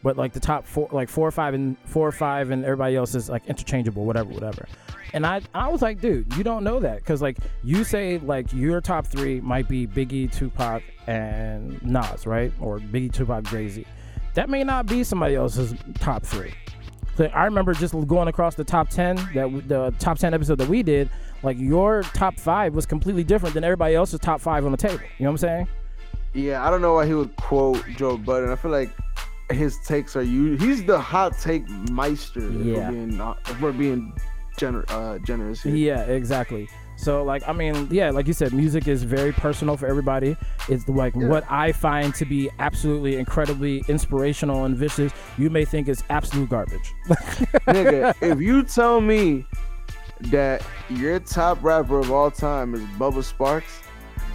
But 0.04 0.18
like 0.18 0.34
the 0.34 0.40
top 0.40 0.66
four, 0.66 0.90
like 0.92 1.10
four 1.10 1.28
or 1.28 1.32
five 1.32 1.54
and 1.54 1.78
four 1.86 2.08
or 2.08 2.12
five, 2.12 2.52
and 2.52 2.64
everybody 2.64 2.96
else 2.96 3.16
is 3.16 3.30
like 3.30 3.46
interchangeable, 3.48 4.06
whatever, 4.06 4.30
whatever. 4.30 4.68
And 5.14 5.26
I, 5.26 5.42
I 5.54 5.70
was 5.70 5.82
like, 5.82 6.02
dude, 6.02 6.36
you 6.36 6.44
don't 6.44 6.64
know 6.64 6.80
that 6.80 6.98
because 6.98 7.22
like 7.22 7.38
you 7.64 7.84
say 7.84 8.18
like 8.18 8.52
your 8.52 8.82
top 8.82 9.06
three 9.06 9.40
might 9.42 9.68
be 9.70 9.88
Biggie, 9.88 10.32
Tupac, 10.32 10.82
and 11.08 11.82
Nas, 11.84 12.26
right? 12.26 12.52
Or 12.60 12.80
Biggie, 12.80 13.14
Tupac, 13.14 13.46
Jay 13.46 13.70
Z. 13.70 13.86
That 14.34 14.50
may 14.50 14.64
not 14.64 14.88
be 14.88 15.04
somebody 15.04 15.36
else's 15.36 15.74
top 16.00 16.24
three. 16.24 16.54
I 17.20 17.46
remember 17.46 17.74
just 17.74 17.94
going 18.08 18.28
across 18.28 18.56
the 18.56 18.64
top 18.64 18.90
ten 18.90 19.16
that 19.34 19.64
the 19.68 19.94
top 20.00 20.18
ten 20.18 20.34
episode 20.34 20.58
that 20.60 20.68
we 20.70 20.84
did. 20.84 21.10
Like 21.44 21.58
your 21.60 22.04
top 22.04 22.40
five 22.40 22.74
was 22.74 22.86
completely 22.86 23.24
different 23.24 23.54
than 23.54 23.64
everybody 23.64 23.96
else's 23.96 24.20
top 24.20 24.40
five 24.42 24.66
on 24.66 24.72
the 24.72 24.78
table. 24.78 24.96
You 25.18 25.26
know 25.26 25.32
what 25.32 25.32
I'm 25.32 25.38
saying? 25.38 25.68
Yeah, 26.34 26.66
I 26.66 26.72
don't 26.72 26.82
know 26.82 26.94
why 26.96 27.06
he 27.06 27.14
would 27.14 27.36
quote 27.36 27.84
Joe 27.98 28.18
Budden. 28.18 28.50
I 28.50 28.56
feel 28.56 28.72
like 28.72 28.90
his 29.52 29.78
takes 29.86 30.16
are 30.16 30.24
you. 30.24 30.56
He's 30.56 30.84
the 30.86 30.98
hot 31.00 31.38
take 31.38 31.68
meister. 31.92 32.40
if 32.40 32.54
we're 32.56 32.74
Yeah. 32.76 32.90
being, 32.92 33.22
uh, 33.22 33.34
if 33.48 33.62
we're 33.62 33.72
being 33.74 34.14
gener- 34.58 34.86
uh, 34.90 35.20
generous 35.20 35.62
here. 35.62 35.76
Yeah, 35.76 36.02
exactly. 36.04 36.70
So 36.96 37.24
like 37.24 37.48
I 37.48 37.54
mean, 37.54 37.88
yeah, 37.92 38.10
like 38.12 38.28
you 38.28 38.34
said, 38.34 38.54
music 38.54 38.88
is 38.88 39.04
very 39.04 39.32
personal 39.32 39.76
for 39.78 39.88
everybody. 39.88 40.38
It's 40.70 40.88
like 40.88 41.14
Yeah. 41.16 41.28
what 41.28 41.44
I 41.50 41.72
find 41.72 42.14
to 42.16 42.26
be 42.26 42.50
absolutely 42.60 43.18
incredibly 43.18 43.84
inspirational 43.88 44.66
and 44.66 44.76
vicious, 44.78 45.12
you 45.38 45.50
may 45.50 45.66
think 45.66 45.88
is 45.88 46.04
absolute 46.10 46.50
garbage. 46.50 46.94
Nigga, 47.68 48.14
if 48.22 48.40
you 48.40 48.64
tell 48.64 49.02
me 49.02 49.46
that 50.22 50.64
your 50.90 51.20
top 51.20 51.62
rapper 51.64 52.00
of 52.00 52.12
all 52.12 52.32
time 52.32 52.74
is 52.76 52.82
Bubba 52.98 53.24
Sparxxx, 53.24 53.64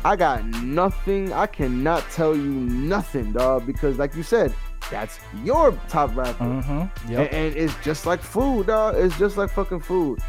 I 0.04 0.16
got 0.16 0.44
nothing. 0.62 1.32
I 1.32 1.46
cannot 1.46 2.04
tell 2.10 2.36
you 2.36 2.42
nothing, 2.52 3.32
dog, 3.32 3.66
because 3.66 3.98
like 3.98 4.14
you 4.14 4.22
said, 4.22 4.52
that's 4.90 5.18
your 5.44 5.72
top 5.88 6.14
rapper. 6.16 6.44
mm-hmm. 6.44 7.12
And, 7.14 7.28
and 7.28 7.56
it's 7.56 7.74
just 7.82 8.06
like 8.06 8.20
food, 8.20 8.66
dog. 8.68 8.96
It's 8.96 9.16
just 9.18 9.36
like 9.36 9.50
fucking 9.50 9.80
food. 9.80 10.20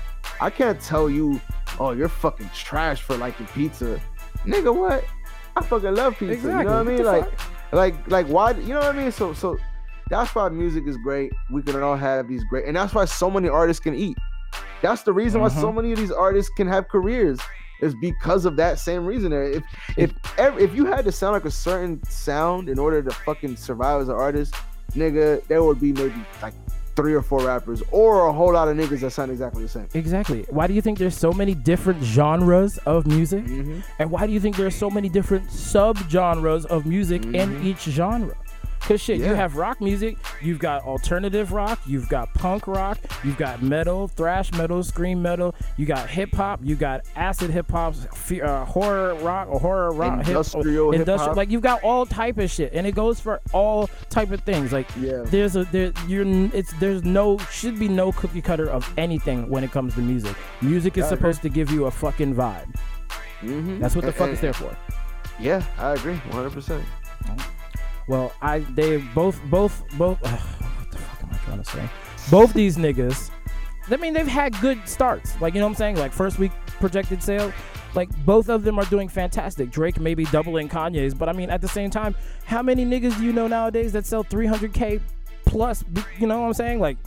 I 0.42 0.50
can't 0.50 0.80
tell 0.82 1.10
you, 1.10 1.40
oh, 1.80 1.92
you're 1.92 2.10
fucking 2.10 2.50
trash 2.54 3.02
for 3.02 3.18
liking 3.18 3.48
pizza. 3.48 4.00
Nigga, 4.46 4.76
what? 4.76 5.06
I 5.56 5.62
fucking 5.62 5.96
love 5.96 6.18
pizza. 6.18 6.34
Exactly. 6.34 6.60
You 6.60 6.64
know 6.66 6.84
what 6.84 6.88
I 6.88 6.98
mean? 6.98 7.04
Like, 7.04 7.40
fuck? 7.40 7.74
like, 7.74 8.08
like, 8.12 8.28
why? 8.28 8.52
You 8.52 8.74
know 8.74 8.80
what 8.80 8.96
I 8.96 8.98
mean? 8.98 9.12
So, 9.12 9.34
so 9.34 9.58
that's 10.10 10.34
why 10.34 10.50
music 10.50 10.86
is 10.88 10.98
great. 10.98 11.32
We 11.52 11.62
can 11.62 11.82
all 11.82 11.96
have 11.96 12.28
these 12.28 12.44
great, 12.46 12.66
and 12.66 12.76
that's 12.76 12.94
why 12.94 13.06
so 13.06 13.30
many 13.30 13.50
artists 13.50 13.82
can 13.82 13.96
eat. 13.96 14.18
That's 14.82 15.04
the 15.04 15.14
reason 15.14 15.42
why 15.42 15.50
so 15.50 15.72
many 15.72 15.92
of 15.92 16.00
these 16.00 16.12
artists 16.12 16.52
can 16.56 16.68
have 16.68 16.88
careers. 16.88 17.40
Is 17.82 17.96
because 17.96 18.44
of 18.44 18.58
that 18.58 18.78
same 18.78 19.06
reason. 19.06 19.32
If 19.32 19.64
if 19.96 20.12
if 20.38 20.76
you 20.76 20.86
had 20.86 21.06
to 21.06 21.14
sound 21.14 21.32
like 21.32 21.46
a 21.46 21.52
certain 21.52 22.04
sound 22.04 22.68
in 22.68 22.78
order 22.78 23.02
to 23.02 23.10
fucking 23.10 23.56
survive 23.56 24.02
as 24.02 24.10
an 24.10 24.16
artist, 24.16 24.54
nigga, 24.92 25.42
there 25.48 25.64
would 25.64 25.80
be 25.80 25.94
maybe 25.94 26.22
like 26.42 26.54
three 27.00 27.14
or 27.14 27.22
four 27.22 27.40
rappers 27.46 27.82
or 27.92 28.28
a 28.28 28.34
whole 28.34 28.52
lot 28.54 28.68
of 28.68 28.76
niggas 28.76 29.00
that 29.00 29.12
sound 29.12 29.32
exactly 29.32 29.64
the 29.64 29.70
same. 29.70 29.88
Exactly. 29.94 30.46
Why 30.50 30.68
do 30.68 30.74
you 30.74 30.82
think 30.82 30.98
there's 30.98 31.16
so 31.18 31.32
many 31.32 31.54
different 31.56 32.04
genres 32.04 32.78
of 32.80 33.08
music? 33.08 33.46
Mm-hmm. 33.46 33.80
And 34.00 34.12
why 34.12 34.28
do 34.28 34.34
you 34.34 34.40
think 34.42 34.58
there's 34.58 34.76
so 34.76 34.90
many 34.90 35.08
different 35.08 35.50
sub-genres 35.50 36.66
of 36.66 36.86
music 36.86 37.24
in 37.24 37.50
Mhm. 37.52 37.64
each 37.64 37.84
genre? 37.84 38.36
Cause 38.82 39.02
shit, 39.02 39.20
you 39.20 39.36
have 39.36 39.56
rock 39.56 39.82
music, 39.82 40.18
you've 40.42 40.58
got 40.58 40.84
alternative 40.84 41.52
rock, 41.52 41.80
you've 41.86 42.10
got 42.10 42.34
punk 42.34 42.66
rock, 42.66 42.98
you've 43.24 43.38
got 43.38 43.62
metal, 43.62 44.08
thrash 44.08 44.52
metal, 44.54 44.82
scream 44.84 45.22
metal, 45.22 45.54
you 45.78 45.86
got 45.86 46.10
hip 46.10 46.34
hop, 46.34 46.60
you 46.64 46.76
got 46.76 47.02
acid 47.16 47.52
hip 47.52 47.70
hop, 47.70 47.94
uh, 48.42 48.66
horror 48.66 49.14
rock 49.16 49.48
or 49.48 49.60
horror 49.60 49.92
rock, 49.92 50.20
hip- 50.20 50.28
Industrial 50.30 50.92
industrial. 50.92 51.20
hip-hop. 51.20 51.38
Like 51.38 51.52
you've 51.52 51.62
got 51.62 51.84
all 51.84 52.06
type 52.08 52.40
of 52.40 52.50
shit, 52.50 52.74
and 52.74 52.88
it 52.88 52.96
goes 52.96 53.20
for 53.20 53.42
all 53.54 53.90
type 54.10 54.32
of 54.32 54.42
things. 54.42 54.72
Like 54.74 54.88
Yeah. 55.00 55.22
there's 55.26 55.56
a 55.56 55.66
there 55.66 55.92
you're 56.08 56.26
it's 56.56 56.74
there's 56.80 57.04
no 57.04 57.38
should 57.52 57.78
be 57.78 57.88
no 57.88 58.12
cookie 58.12 58.42
cutter 58.42 58.70
of 58.70 58.92
anything 58.98 59.50
when 59.50 59.64
it 59.64 59.72
comes 59.72 59.94
to 59.96 60.00
music. 60.02 60.36
Music 60.62 60.98
is 60.98 61.08
supposed 61.08 61.42
to 61.44 61.50
give 61.50 61.70
you 61.70 61.86
a 61.86 61.92
fucking 61.92 62.34
vibe. 62.34 62.74
Mm-hmm. 63.42 63.80
That's 63.82 63.96
what 63.96 64.06
the 64.06 64.12
fuck 64.12 64.30
is 64.32 64.42
there 64.42 64.54
for. 64.54 64.76
Yeah, 65.40 65.62
I 65.78 65.92
agree, 65.94 66.16
100. 66.16 66.50
percent 66.52 66.84
Well, 68.10 68.34
I 68.42 68.60
they 68.60 68.98
both 68.98 69.40
both 69.46 69.84
both. 69.98 70.20
what 70.22 70.92
the 70.92 70.98
fuck 70.98 71.24
am 71.24 71.30
I 71.32 71.38
trying 71.46 71.64
to 71.64 71.70
say? 71.70 71.90
Both 72.32 72.54
these 72.54 72.76
niggas. 72.76 73.30
I 73.90 73.98
mean, 73.98 74.14
they've 74.14 74.28
had 74.28 74.60
good 74.62 74.88
starts. 74.88 75.40
Like 75.40 75.54
you 75.54 75.60
know 75.60 75.68
what 75.68 75.74
I'm 75.74 75.76
saying. 75.76 75.98
Like 75.98 76.12
first 76.12 76.40
week 76.40 76.52
projected 76.80 77.22
sale. 77.22 77.54
Like 77.94 78.10
both 78.26 78.50
of 78.50 78.64
them 78.64 78.80
are 78.80 78.86
doing 78.86 79.10
fantastic. 79.10 79.70
Drake 79.70 80.00
maybe 80.00 80.26
doubling 80.26 80.68
Kanye's, 80.70 81.14
but 81.14 81.30
I 81.30 81.34
mean 81.34 81.52
at 81.52 81.62
the 81.62 81.68
same 81.68 81.92
time, 81.92 82.16
how 82.46 82.64
many 82.64 82.84
niggas 82.84 83.18
do 83.18 83.24
you 83.24 83.32
know 83.32 83.48
nowadays 83.48 83.94
that 83.94 84.08
sell 84.08 84.24
300k 84.24 85.02
plus? 85.46 85.84
You 86.18 86.28
know 86.28 86.42
what 86.42 86.48
I'm 86.48 86.54
saying? 86.54 86.80
Like 86.80 86.98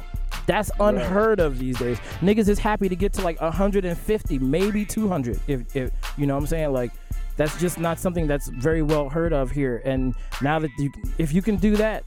that's 0.47 0.71
unheard 0.79 1.41
of 1.41 1.59
these 1.59 1.79
days. 1.79 1.99
Niggas 2.21 2.49
is 2.49 2.59
happy 2.59 2.89
to 2.89 2.97
get 2.97 3.13
to 3.15 3.23
like 3.23 3.41
150, 3.41 4.39
maybe 4.39 4.85
200. 4.85 5.41
If 5.49 5.77
if 5.77 5.91
you 6.17 6.27
know 6.27 6.35
what 6.35 6.41
I'm 6.41 6.47
saying, 6.47 6.73
like 6.73 6.93
that's 7.37 7.59
just 7.61 7.79
not 7.79 7.99
something 7.99 8.27
that's 8.27 8.49
very 8.49 8.83
well 8.83 9.09
heard 9.09 9.33
of 9.33 9.51
here. 9.51 9.83
And 9.85 10.15
now 10.41 10.59
that 10.59 10.71
you, 10.79 10.91
if 11.19 11.33
you 11.33 11.43
can 11.43 11.57
do 11.57 11.77
that, 11.77 12.05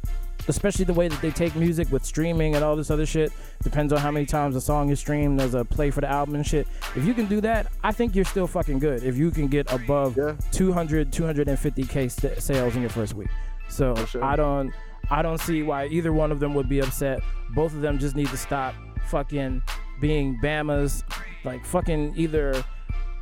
especially 0.47 0.85
the 0.85 0.93
way 0.93 1.07
that 1.07 1.19
they 1.21 1.31
take 1.31 1.55
music 1.55 1.91
with 1.91 2.05
streaming 2.05 2.55
and 2.55 2.63
all 2.63 2.75
this 2.75 2.91
other 2.91 3.05
shit, 3.05 3.31
depends 3.63 3.91
on 3.91 3.99
how 3.99 4.11
many 4.11 4.25
times 4.25 4.55
a 4.55 4.61
song 4.61 4.89
is 4.89 4.99
streamed. 4.99 5.39
There's 5.39 5.55
a 5.55 5.65
play 5.65 5.89
for 5.91 6.01
the 6.01 6.09
album 6.09 6.35
and 6.35 6.45
shit. 6.45 6.67
If 6.95 7.03
you 7.05 7.13
can 7.13 7.25
do 7.25 7.41
that, 7.41 7.71
I 7.83 7.91
think 7.91 8.15
you're 8.15 8.25
still 8.25 8.45
fucking 8.47 8.79
good. 8.79 9.03
If 9.03 9.17
you 9.17 9.31
can 9.31 9.47
get 9.47 9.71
above 9.71 10.15
Yeah. 10.17 10.35
200, 10.51 11.11
250k 11.11 12.11
st- 12.11 12.41
sales 12.41 12.75
in 12.75 12.81
your 12.81 12.89
first 12.91 13.15
week. 13.15 13.29
So 13.69 13.95
sure. 14.05 14.23
I 14.23 14.35
don't, 14.35 14.71
I 15.09 15.21
don't 15.21 15.39
see 15.39 15.63
why 15.63 15.87
either 15.87 16.13
one 16.13 16.31
of 16.31 16.39
them 16.39 16.53
would 16.53 16.69
be 16.69 16.79
upset. 16.79 17.21
Both 17.55 17.73
of 17.73 17.81
them 17.81 17.97
just 17.97 18.15
need 18.15 18.27
to 18.27 18.37
stop 18.37 18.75
fucking 19.07 19.61
being 20.01 20.37
Bamas, 20.43 21.03
like 21.43 21.65
fucking 21.65 22.13
either 22.17 22.63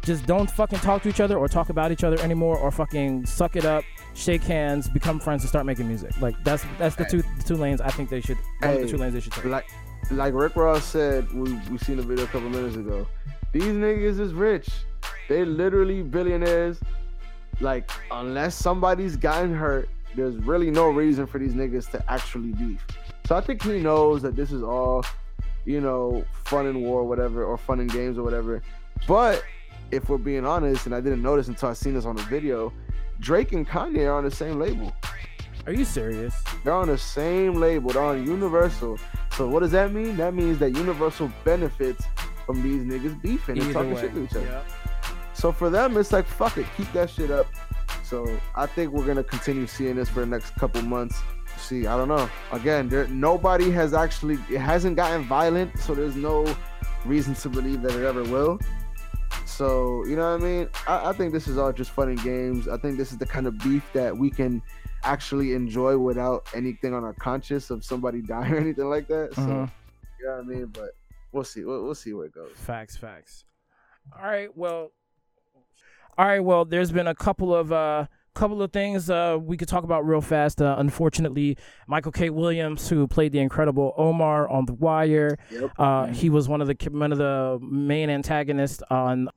just 0.03 0.25
don't 0.25 0.49
fucking 0.49 0.79
talk 0.79 1.01
to 1.03 1.09
each 1.09 1.21
other 1.21 1.37
or 1.37 1.47
talk 1.47 1.69
about 1.69 1.91
each 1.91 2.03
other 2.03 2.19
anymore 2.21 2.57
or 2.57 2.71
fucking 2.71 3.25
suck 3.25 3.55
it 3.55 3.65
up, 3.65 3.83
shake 4.13 4.43
hands, 4.43 4.89
become 4.89 5.19
friends 5.19 5.43
and 5.43 5.49
start 5.49 5.65
making 5.65 5.87
music. 5.87 6.19
Like 6.21 6.35
that's 6.43 6.65
that's 6.77 6.95
the 6.95 7.05
two 7.05 7.21
the 7.21 7.43
two 7.45 7.55
lanes 7.55 7.81
I 7.81 7.89
think 7.89 8.09
they 8.09 8.21
should 8.21 8.37
one 8.59 8.75
of 8.75 8.81
the 8.81 8.87
two 8.87 8.97
lanes 8.97 9.13
they 9.13 9.21
should 9.21 9.33
take. 9.33 9.45
Like, 9.45 9.67
like 10.11 10.33
Rick 10.33 10.55
Ross 10.55 10.83
said, 10.83 11.31
we 11.31 11.53
we 11.69 11.77
seen 11.77 11.99
a 11.99 12.01
video 12.01 12.25
a 12.25 12.27
couple 12.27 12.49
minutes 12.49 12.75
ago. 12.75 13.07
These 13.53 13.63
niggas 13.63 14.19
is 14.19 14.33
rich. 14.33 14.69
They 15.29 15.45
literally 15.45 16.01
billionaires. 16.01 16.79
Like, 17.59 17.89
unless 18.11 18.55
somebody's 18.55 19.15
gotten 19.15 19.53
hurt, 19.53 19.87
there's 20.15 20.35
really 20.37 20.71
no 20.71 20.89
reason 20.89 21.27
for 21.27 21.37
these 21.37 21.53
niggas 21.53 21.89
to 21.91 22.11
actually 22.11 22.51
beef. 22.53 22.85
So 23.25 23.35
I 23.35 23.41
think 23.41 23.61
he 23.63 23.79
knows 23.79 24.21
that 24.23 24.35
this 24.35 24.51
is 24.51 24.63
all, 24.63 25.05
you 25.65 25.79
know, 25.79 26.25
fun 26.45 26.65
and 26.65 26.81
war, 26.81 27.03
whatever, 27.03 27.43
or 27.45 27.57
fun 27.57 27.79
and 27.79 27.91
games 27.91 28.17
or 28.17 28.23
whatever. 28.23 28.61
But 29.07 29.43
if 29.93 30.09
we're 30.09 30.17
being 30.17 30.45
honest, 30.45 30.85
and 30.85 30.95
I 30.95 31.01
didn't 31.01 31.21
notice 31.21 31.47
until 31.47 31.69
I 31.69 31.73
seen 31.73 31.93
this 31.93 32.05
on 32.05 32.15
the 32.15 32.23
video, 32.23 32.73
Drake 33.19 33.53
and 33.53 33.67
Kanye 33.67 34.07
are 34.07 34.13
on 34.13 34.23
the 34.23 34.31
same 34.31 34.59
label. 34.59 34.93
Are 35.65 35.73
you 35.73 35.85
serious? 35.85 36.35
They're 36.63 36.73
on 36.73 36.87
the 36.87 36.97
same 36.97 37.53
label. 37.55 37.91
They're 37.91 38.03
on 38.03 38.25
Universal. 38.25 38.99
So 39.37 39.47
what 39.47 39.61
does 39.61 39.71
that 39.71 39.93
mean? 39.93 40.17
That 40.17 40.33
means 40.33 40.59
that 40.59 40.71
Universal 40.71 41.31
benefits 41.45 42.03
from 42.45 42.61
these 42.61 42.83
niggas 42.83 43.21
beefing 43.21 43.59
and 43.59 43.71
talking 43.71 43.93
way. 43.93 44.01
shit 44.01 44.13
to 44.13 44.23
each 44.23 44.31
other. 44.31 44.45
Yeah. 44.45 44.63
So 45.33 45.51
for 45.51 45.69
them, 45.69 45.97
it's 45.97 46.11
like 46.11 46.25
fuck 46.25 46.57
it, 46.57 46.65
keep 46.75 46.91
that 46.93 47.09
shit 47.09 47.31
up. 47.31 47.47
So 48.03 48.39
I 48.55 48.65
think 48.65 48.91
we're 48.91 49.05
gonna 49.05 49.23
continue 49.23 49.65
seeing 49.65 49.95
this 49.95 50.09
for 50.09 50.19
the 50.19 50.25
next 50.25 50.51
couple 50.55 50.81
months. 50.81 51.21
See, 51.57 51.87
I 51.87 51.95
don't 51.95 52.09
know. 52.09 52.29
Again, 52.51 52.89
there 52.89 53.07
nobody 53.07 53.71
has 53.71 53.93
actually 53.93 54.37
it 54.49 54.59
hasn't 54.59 54.97
gotten 54.97 55.23
violent, 55.23 55.79
so 55.79 55.95
there's 55.95 56.15
no 56.15 56.53
reason 57.05 57.35
to 57.35 57.49
believe 57.49 57.81
that 57.83 57.93
it 57.93 58.05
ever 58.05 58.23
will. 58.23 58.59
So 59.45 60.05
you 60.05 60.15
know 60.15 60.31
what 60.35 60.41
I 60.41 60.43
mean. 60.43 60.69
I, 60.87 61.09
I 61.09 61.13
think 61.13 61.31
this 61.33 61.47
is 61.47 61.57
all 61.57 61.71
just 61.73 61.91
fun 61.91 62.09
and 62.09 62.21
games. 62.23 62.67
I 62.67 62.77
think 62.77 62.97
this 62.97 63.11
is 63.11 63.17
the 63.17 63.25
kind 63.25 63.47
of 63.47 63.57
beef 63.59 63.83
that 63.93 64.15
we 64.17 64.29
can 64.29 64.61
actually 65.03 65.53
enjoy 65.53 65.97
without 65.97 66.47
anything 66.53 66.93
on 66.93 67.03
our 67.03 67.13
conscience 67.13 67.69
of 67.69 67.83
somebody 67.83 68.21
dying 68.27 68.53
or 68.53 68.57
anything 68.57 68.89
like 68.89 69.07
that. 69.07 69.33
So 69.35 69.41
Mhm. 69.41 69.71
you 70.19 70.25
know 70.27 70.31
what 70.35 70.39
I 70.39 70.47
mean. 70.47 70.65
But 70.67 70.91
we'll 71.31 71.43
see. 71.43 71.63
We'll, 71.65 71.83
we'll 71.83 71.95
see 71.95 72.13
where 72.13 72.25
it 72.25 72.33
goes. 72.33 72.51
Facts, 72.55 72.95
facts. 72.97 73.45
All 74.17 74.25
right, 74.25 74.55
well, 74.57 74.91
all 76.17 76.25
right, 76.25 76.41
well, 76.41 76.65
there's 76.65 76.91
been 76.91 77.07
a 77.07 77.15
couple 77.15 77.55
of 77.55 77.71
uh, 77.71 78.07
couple 78.33 78.61
of 78.61 78.71
things 78.71 79.09
uh, 79.09 79.37
we 79.41 79.57
could 79.57 79.67
talk 79.67 79.83
about 79.83 80.05
real 80.05 80.21
fast. 80.21 80.61
Uh, 80.61 80.75
unfortunately, 80.77 81.57
Michael 81.87 82.11
K. 82.11 82.29
Williams, 82.29 82.89
who 82.89 83.07
played 83.07 83.31
the 83.31 83.39
incredible 83.39 83.93
Omar 83.97 84.47
on 84.49 84.65
The 84.65 84.73
Wire, 84.73 85.37
Yep. 85.51 85.71
uh, 85.77 86.07
he 86.07 86.29
was 86.29 86.47
one 86.49 86.61
of 86.61 86.67
the 86.67 86.75
one 86.91 87.11
of 87.11 87.17
the 87.17 87.59
main 87.61 88.09
antagonists 88.09 88.81
on 88.89 89.29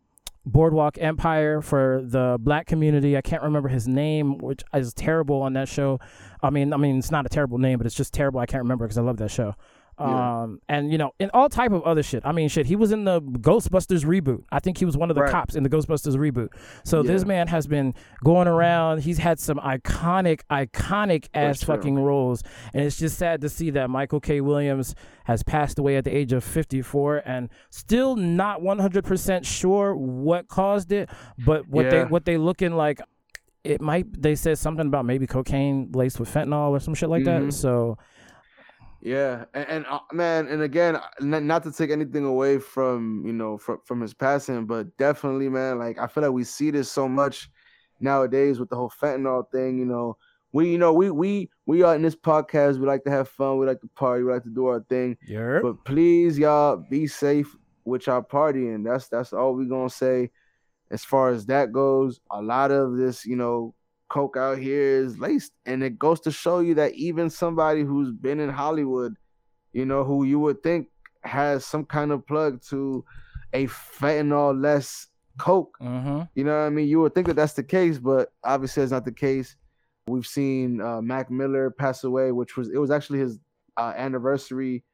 Boardwalk 0.45 0.97
Empire 1.01 1.61
for 1.61 2.01
the 2.05 2.37
black 2.41 2.67
community. 2.67 3.17
I 3.17 3.21
can't 3.21 3.43
remember 3.43 3.69
his 3.69 3.89
name, 3.89 4.39
which 4.39 4.63
is 4.73 4.95
terrible 4.95 5.43
on 5.43 5.55
that 5.55 5.69
show. 5.69 5.99
I 6.43 6.51
mean, 6.51 6.73
I 6.73 6.77
mean, 6.77 6.99
it's 6.99 7.11
not 7.11 7.27
a 7.27 7.29
terrible 7.29 7.59
name, 7.59 7.79
but 7.79 7.87
it's 7.87 7.97
just 7.97 8.15
terrible. 8.15 8.39
I 8.41 8.47
can't 8.47 8.63
remember 8.63 8.85
because 8.87 8.99
I 8.99 9.03
love 9.03 9.17
that 9.19 9.31
show. 9.31 9.55
Yeah. 9.99 10.43
Um, 10.43 10.61
and 10.69 10.93
you 10.93 10.99
know, 10.99 11.13
in 11.19 11.31
all 11.33 11.49
type 11.49 11.73
of 11.73 11.83
other 11.85 12.03
shit. 12.03 12.23
I 12.27 12.33
mean, 12.33 12.49
shit. 12.49 12.67
He 12.67 12.77
was 12.77 12.93
in 12.93 13.05
the 13.05 13.21
Ghostbusters 13.23 14.05
reboot. 14.05 14.45
I 14.53 14.61
think 14.61 14.77
he 14.77 14.85
was 14.85 14.97
one 14.97 15.11
of 15.11 15.15
the 15.17 15.23
Right. 15.23 15.31
cops 15.33 15.55
in 15.55 15.63
the 15.63 15.71
Ghostbusters 15.71 16.17
reboot. 16.17 16.49
So 16.85 17.03
this 17.03 17.25
man 17.25 17.49
has 17.49 17.67
been 17.67 17.95
going 18.23 18.47
around. 18.47 19.01
He's 19.03 19.19
had 19.19 19.39
some 19.41 19.57
iconic, 19.59 20.41
iconic 20.51 21.29
ass 21.33 21.63
fucking 21.63 21.99
roles, 21.99 22.43
and 22.75 22.85
it's 22.85 22.99
just 22.99 23.17
sad 23.17 23.41
to 23.41 23.49
see 23.49 23.71
that 23.71 23.89
Michael 23.89 24.21
K. 24.21 24.41
Williams 24.43 24.95
has 25.25 25.43
passed 25.43 25.79
away 25.79 25.97
at 25.97 26.05
the 26.05 26.15
age 26.15 26.33
of 26.33 26.45
54 26.45 27.23
and 27.25 27.49
still 27.71 28.17
not 28.17 28.61
100% 28.63 29.45
sure 29.47 29.97
what 29.97 30.47
caused 30.49 30.93
it, 30.93 31.09
but 31.45 31.67
what 31.69 31.91
they 31.91 32.05
what 32.05 32.25
they 32.27 32.37
looking 32.37 32.73
like 32.77 33.01
it 33.65 33.81
might 33.81 34.07
they 34.23 34.37
said 34.37 34.57
something 34.57 34.87
about 34.87 35.05
maybe 35.05 35.27
cocaine 35.27 35.91
laced 35.93 36.21
with 36.21 36.33
fentanyl 36.33 36.71
or 36.71 36.79
some 36.79 36.95
shit 36.95 37.09
like 37.09 37.23
Mhm. 37.25 37.47
that. 37.47 37.53
So 37.53 37.99
Yeah, 39.01 39.45
and, 39.55 39.69
and 39.69 39.87
uh, 39.87 40.01
man, 40.13 40.49
and 40.49 40.63
again, 40.63 40.99
not, 41.21 41.43
not 41.43 41.63
to 41.65 41.73
take 41.73 41.91
anything 41.91 42.25
away 42.25 42.59
from 42.59 43.23
you 43.27 43.33
know 43.33 43.59
from 43.59 43.79
from 43.85 44.01
his 44.01 44.15
passing, 44.15 44.67
but 44.67 44.97
definitely, 44.97 45.49
man, 45.49 45.79
like 45.79 45.99
I 45.99 46.07
feel 46.07 46.23
like 46.23 46.33
we 46.33 46.45
see 46.45 46.71
this 46.71 46.91
so 46.91 47.09
much 47.09 47.51
nowadays 48.01 48.59
with 48.59 48.71
the 48.71 48.77
whole 48.77 48.91
fentanyl 48.91 49.51
thing. 49.53 49.79
You 49.79 49.85
know, 49.85 50.17
we 50.53 50.73
you 50.73 50.79
know 50.79 50.93
we 50.93 51.11
we 51.11 51.51
we 51.67 51.83
are 51.83 51.95
in 51.95 52.03
this 52.03 52.17
podcast. 52.17 52.79
We 52.79 52.87
like 52.87 53.05
to 53.05 53.11
have 53.11 53.29
fun. 53.29 53.59
We 53.59 53.67
like 53.67 53.81
to 53.83 53.89
party. 53.89 54.25
We 54.25 54.33
like 54.33 54.45
to 54.45 54.51
do 54.51 54.67
our 54.67 54.81
thing. 54.89 55.17
yeah. 55.27 55.61
But 55.63 55.85
please, 55.85 56.39
y'all, 56.39 56.77
be 56.77 57.07
safe 57.07 57.55
with 57.85 58.07
y'all 58.07 58.23
partying. 58.23 58.85
That's 58.85 59.09
that's 59.09 59.33
all 59.33 59.55
we 59.55 59.67
gonna 59.67 59.91
say. 59.91 60.31
As 60.91 61.05
far 61.05 61.31
as 61.31 61.47
that 61.47 61.73
goes, 61.73 62.21
a 62.31 62.41
lot 62.41 62.71
of 62.71 62.97
this, 62.97 63.27
you 63.27 63.35
know, 63.37 63.75
coke 64.09 64.37
out 64.37 64.59
here 64.59 65.05
is 65.05 65.19
laced, 65.19 65.53
and 65.65 65.83
it 65.83 65.99
goes 65.99 66.21
to 66.21 66.31
show 66.31 66.61
you 66.61 66.75
that 66.75 66.95
even 66.95 67.31
somebody 67.31 67.83
who's 67.83 68.13
been 68.13 68.41
in 68.41 68.51
Hollywood, 68.51 69.17
you 69.73 69.85
know, 69.85 70.05
who 70.05 70.25
you 70.25 70.39
would 70.41 70.63
think 70.63 70.89
has 71.23 71.65
some 71.65 71.85
kind 71.85 72.13
of 72.13 72.27
plug 72.27 72.63
to 72.71 73.05
a 73.53 73.67
fentanyl 73.67 74.61
less 74.61 75.09
coke. 75.39 75.77
Mm-hmm. 75.81 76.23
You 76.35 76.45
know 76.45 76.53
what 76.53 76.67
I 76.67 76.71
mean? 76.71 76.89
You 76.89 77.01
would 77.01 77.15
think 77.15 77.27
that 77.27 77.37
that's 77.37 77.55
the 77.55 77.63
case, 77.63 77.99
but 77.99 78.33
obviously 78.45 78.83
it's 78.83 78.93
not 78.93 79.05
the 79.05 79.13
case. 79.13 79.57
We've 80.09 80.27
seen 80.27 80.81
uh, 80.81 81.01
Mac 81.03 81.31
Miller 81.31 81.71
pass 81.71 82.05
away, 82.05 82.33
which 82.33 82.57
was 82.57 82.69
it 82.69 82.79
was 82.79 82.91
actually 82.91 83.21
his 83.21 83.39
uh, 83.77 83.93
anniversary 83.97 84.85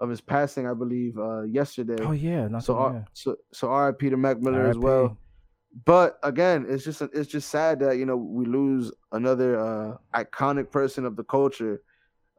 of 0.00 0.08
his 0.08 0.20
passing, 0.20 0.66
I 0.66 0.74
believe, 0.74 1.18
uh, 1.18 1.42
yesterday. 1.42 2.02
Oh 2.02 2.12
yeah, 2.12 2.48
not 2.48 2.64
so, 2.64 3.04
so 3.12 3.36
so 3.52 3.68
R.I.P. 3.68 4.10
to 4.10 4.16
Mac 4.16 4.40
Miller 4.40 4.66
as 4.66 4.78
well. 4.78 5.18
But 5.84 6.18
again, 6.22 6.66
it's 6.68 6.84
just 6.84 7.02
it's 7.02 7.28
just 7.28 7.48
sad 7.48 7.80
that 7.80 7.98
you 7.98 8.06
know 8.06 8.16
we 8.16 8.44
lose 8.44 8.92
another 9.12 9.58
uh, 9.58 9.96
iconic 10.14 10.70
person 10.70 11.04
of 11.04 11.16
the 11.16 11.24
culture, 11.24 11.82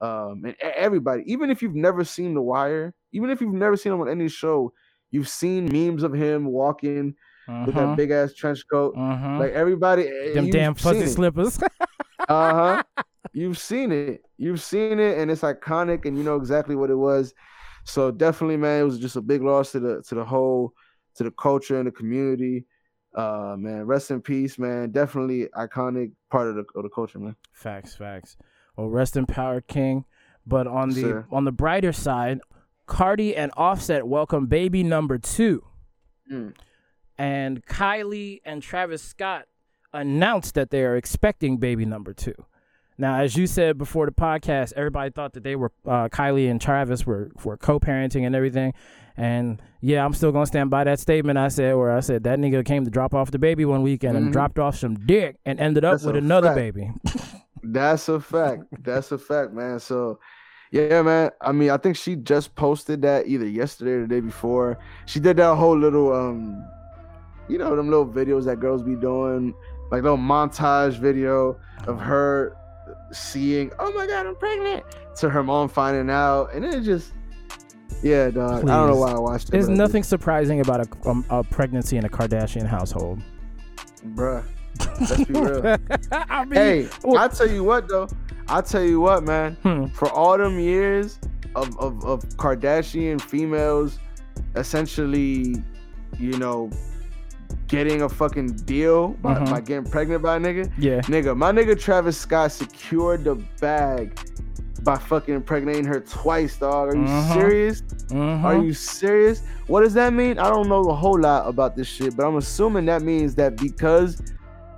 um, 0.01 0.43
and 0.45 0.55
everybody. 0.61 1.23
Even 1.25 1.49
if 1.49 1.61
you've 1.61 1.75
never 1.75 2.05
seen 2.05 2.33
The 2.33 2.41
Wire, 2.41 2.93
even 3.11 3.29
if 3.29 3.41
you've 3.41 3.53
never 3.53 3.75
seen 3.75 3.91
him 3.91 4.01
on 4.01 4.09
any 4.09 4.29
show, 4.29 4.71
you've 5.11 5.27
seen 5.27 5.65
memes 5.65 6.03
of 6.03 6.13
him 6.13 6.45
walking 6.45 7.15
with 7.47 7.75
that 7.75 7.95
big 7.95 8.11
ass 8.11 8.33
trench 8.33 8.63
coat. 8.71 8.95
mm-hmm. 8.95 9.39
Like 9.39 9.51
everybody, 9.51 10.07
eh, 10.07 10.33
them 10.33 10.49
damn 10.49 10.75
fuzzy 10.75 11.07
slippers. 11.07 11.59
Uh 12.27 12.53
huh. 12.53 13.03
You've 13.33 13.59
seen 13.59 13.91
it. 13.91 14.23
You've 14.37 14.61
seen 14.61 14.99
it, 14.99 15.19
and 15.19 15.29
it's 15.29 15.41
iconic, 15.41 16.05
and 16.05 16.17
you 16.17 16.23
know 16.23 16.37
exactly 16.37 16.75
what 16.75 16.89
it 16.89 16.95
was. 16.95 17.35
So 17.83 18.09
definitely, 18.09 18.57
man, 18.57 18.81
it 18.81 18.83
was 18.83 18.97
just 18.97 19.15
a 19.15 19.21
big 19.21 19.43
loss 19.43 19.73
to 19.73 19.79
the 19.79 20.01
to 20.07 20.15
the 20.15 20.25
whole 20.25 20.73
to 21.17 21.23
the 21.23 21.29
culture 21.29 21.77
and 21.77 21.85
the 21.85 21.91
community. 21.91 22.65
Uh, 23.15 23.56
man, 23.58 23.86
rest 23.86 24.12
in 24.12 24.21
peace, 24.21 24.60
man. 24.60 24.91
Definitely 24.91 25.47
iconic 25.58 26.12
part 26.30 26.49
of 26.49 26.56
the 26.56 26.65
of 26.75 26.84
the 26.84 26.89
culture, 26.89 27.17
man. 27.19 27.36
Facts, 27.54 27.95
facts. 27.95 28.36
Well, 28.75 28.89
rest 28.89 29.15
in 29.15 29.25
power, 29.25 29.62
King. 29.62 30.04
But 30.45 30.67
on 30.67 30.89
the 30.89 31.01
sir. 31.01 31.25
on 31.32 31.45
the 31.45 31.51
brighter 31.54 31.93
side, 31.93 32.41
Cardi 32.88 33.36
and 33.36 33.51
Offset 33.56 34.06
welcome 34.06 34.47
baby 34.47 34.84
number 34.84 35.17
two, 35.17 35.63
Mm. 36.32 36.54
and 37.17 37.65
Kylie 37.65 38.41
and 38.45 38.62
Travis 38.62 39.01
Scott 39.01 39.45
announced 39.93 40.56
that 40.56 40.69
they 40.71 40.84
are 40.84 40.95
expecting 40.97 41.58
baby 41.58 41.86
number 41.86 42.13
two. 42.13 42.36
Now, 42.97 43.19
as 43.19 43.36
you 43.36 43.45
said 43.47 43.77
before 43.77 44.05
the 44.05 44.12
podcast, 44.13 44.73
everybody 44.75 45.12
thought 45.12 45.34
that 45.34 45.43
they 45.43 45.55
were 45.55 45.71
uh, 45.86 46.08
Kylie 46.10 46.49
and 46.49 46.62
Travis 46.62 47.05
were 47.05 47.31
were 47.43 47.58
co-parenting 47.58 48.25
and 48.25 48.36
everything. 48.36 48.73
And 49.17 49.62
yeah, 49.81 50.03
I'm 50.05 50.13
still 50.13 50.31
gonna 50.31 50.45
stand 50.45 50.69
by 50.69 50.84
that 50.86 50.99
statement 50.99 51.38
I 51.38 51.49
said, 51.49 51.75
where 51.75 51.91
I 51.91 51.99
said 51.99 52.23
that 52.23 52.39
nigga 52.39 52.63
came 52.65 52.86
to 52.86 52.91
drop 52.91 53.13
off 53.13 53.31
the 53.31 53.39
baby 53.39 53.65
one 53.65 53.81
weekend 53.81 54.17
and 54.17 54.27
Mhm. 54.29 54.31
dropped 54.31 54.60
off 54.60 54.75
some 54.77 54.95
dick 54.95 55.38
and 55.45 55.60
ended 55.60 55.84
up 55.86 55.93
That's 55.93 56.05
with 56.05 56.15
another 56.17 56.47
fact. 56.49 56.55
baby. 56.58 56.91
That's 57.63 58.08
a 58.10 58.19
fact. 58.19 58.63
That's 58.84 59.12
a 59.12 59.17
fact, 59.17 59.51
man. 59.53 59.79
So, 59.79 60.19
yeah, 60.71 61.01
man. 61.01 61.31
I 61.41 61.51
mean, 61.51 61.69
I 61.71 61.77
think 61.77 61.95
she 61.97 62.15
just 62.15 62.55
posted 62.55 63.01
that 63.03 63.27
either 63.27 63.47
yesterday 63.47 63.91
or 63.91 64.01
the 64.01 64.08
day 64.08 64.19
before. 64.21 64.77
She 65.05 65.19
did 65.19 65.38
that 65.38 65.55
whole 65.55 65.77
little, 65.77 66.13
um, 66.13 66.63
you 67.47 67.58
know, 67.58 67.75
them 67.75 67.89
little 67.89 68.05
videos 68.08 68.45
that 68.45 68.60
girls 68.60 68.84
be 68.84 68.95
doing, 68.95 69.53
like 69.91 70.03
little 70.03 70.17
montage 70.17 70.97
video 70.99 71.58
of 71.88 71.99
her 71.99 72.55
seeing, 73.11 73.71
oh 73.79 73.91
my 73.93 74.07
god, 74.07 74.25
I'm 74.27 74.35
pregnant, 74.35 74.83
to 75.17 75.29
her 75.29 75.43
mom 75.43 75.69
finding 75.69 76.09
out, 76.09 76.53
and 76.53 76.63
it 76.65 76.81
just, 76.83 77.13
yeah, 78.03 78.29
dog. 78.29 78.63
I 78.63 78.75
don't 78.77 78.89
know 78.89 78.97
why 78.97 79.11
I 79.11 79.19
watched 79.19 79.49
it. 79.49 79.51
There's 79.51 79.69
nothing 79.69 80.03
surprising 80.03 80.59
about 80.61 80.81
a, 80.81 81.09
um, 81.09 81.25
a 81.29 81.43
pregnancy 81.43 81.97
in 81.97 82.05
a 82.05 82.09
Kardashian 82.09 82.65
household. 82.67 83.21
bruh. 84.13 84.43
Let's 84.99 85.23
be 85.23 85.33
real. 85.33 85.77
I 86.11 86.43
mean, 86.45 86.53
hey, 86.55 86.89
well- 87.03 87.17
I 87.17 87.27
tell 87.29 87.49
you 87.49 87.63
what 87.63 87.87
though. 87.87 88.07
I 88.47 88.61
tell 88.61 88.83
you 88.83 88.99
what, 88.99 89.23
man. 89.23 89.53
hmm, 89.63 89.85
for 89.87 90.09
all 90.11 90.37
them 90.37 90.59
years 90.59 91.19
of, 91.55 91.79
of, 91.79 92.03
of 92.05 92.21
Kardashian 92.37 93.19
females 93.21 93.97
essentially, 94.55 95.55
you 96.19 96.37
know, 96.37 96.69
getting 97.67 98.03
a 98.03 98.10
fucking 98.10 98.47
deal 98.65 99.10
by, 99.21 99.36
Mhm. 99.36 99.49
by 99.49 99.62
getting 99.62 99.89
pregnant 99.89 100.21
by 100.21 100.36
a 100.36 100.39
nigga. 100.39 100.71
yeah, 100.77 101.01
Nigga, 101.01 101.36
my 101.36 101.51
nigga 101.51 101.79
Travis 101.79 102.17
Scott 102.17 102.51
secured 102.51 103.23
the 103.23 103.36
bag 103.60 104.17
by 104.84 104.95
fucking 104.97 105.34
impregnating 105.34 105.86
her 105.86 105.99
twice, 105.99 106.58
dog. 106.58 106.93
Are 106.93 106.95
you 106.97 107.03
Mhm. 107.05 107.34
serious? 107.34 107.81
mhm. 108.10 108.43
Are 108.43 108.58
you 108.58 108.71
serious? 108.73 109.41
What 109.65 109.81
does 109.81 109.95
that 109.95 110.13
mean? 110.13 110.38
I 110.38 110.49
don't 110.51 110.69
know 110.69 110.81
a 110.84 110.93
whole 110.93 111.19
lot 111.19 111.47
about 111.47 111.75
this 111.75 111.88
shit, 111.88 112.15
but 112.15 112.27
I'm 112.27 112.36
assuming 112.38 112.86
that 112.86 113.01
means 113.01 113.34
that 113.36 113.58
because, 113.58 114.21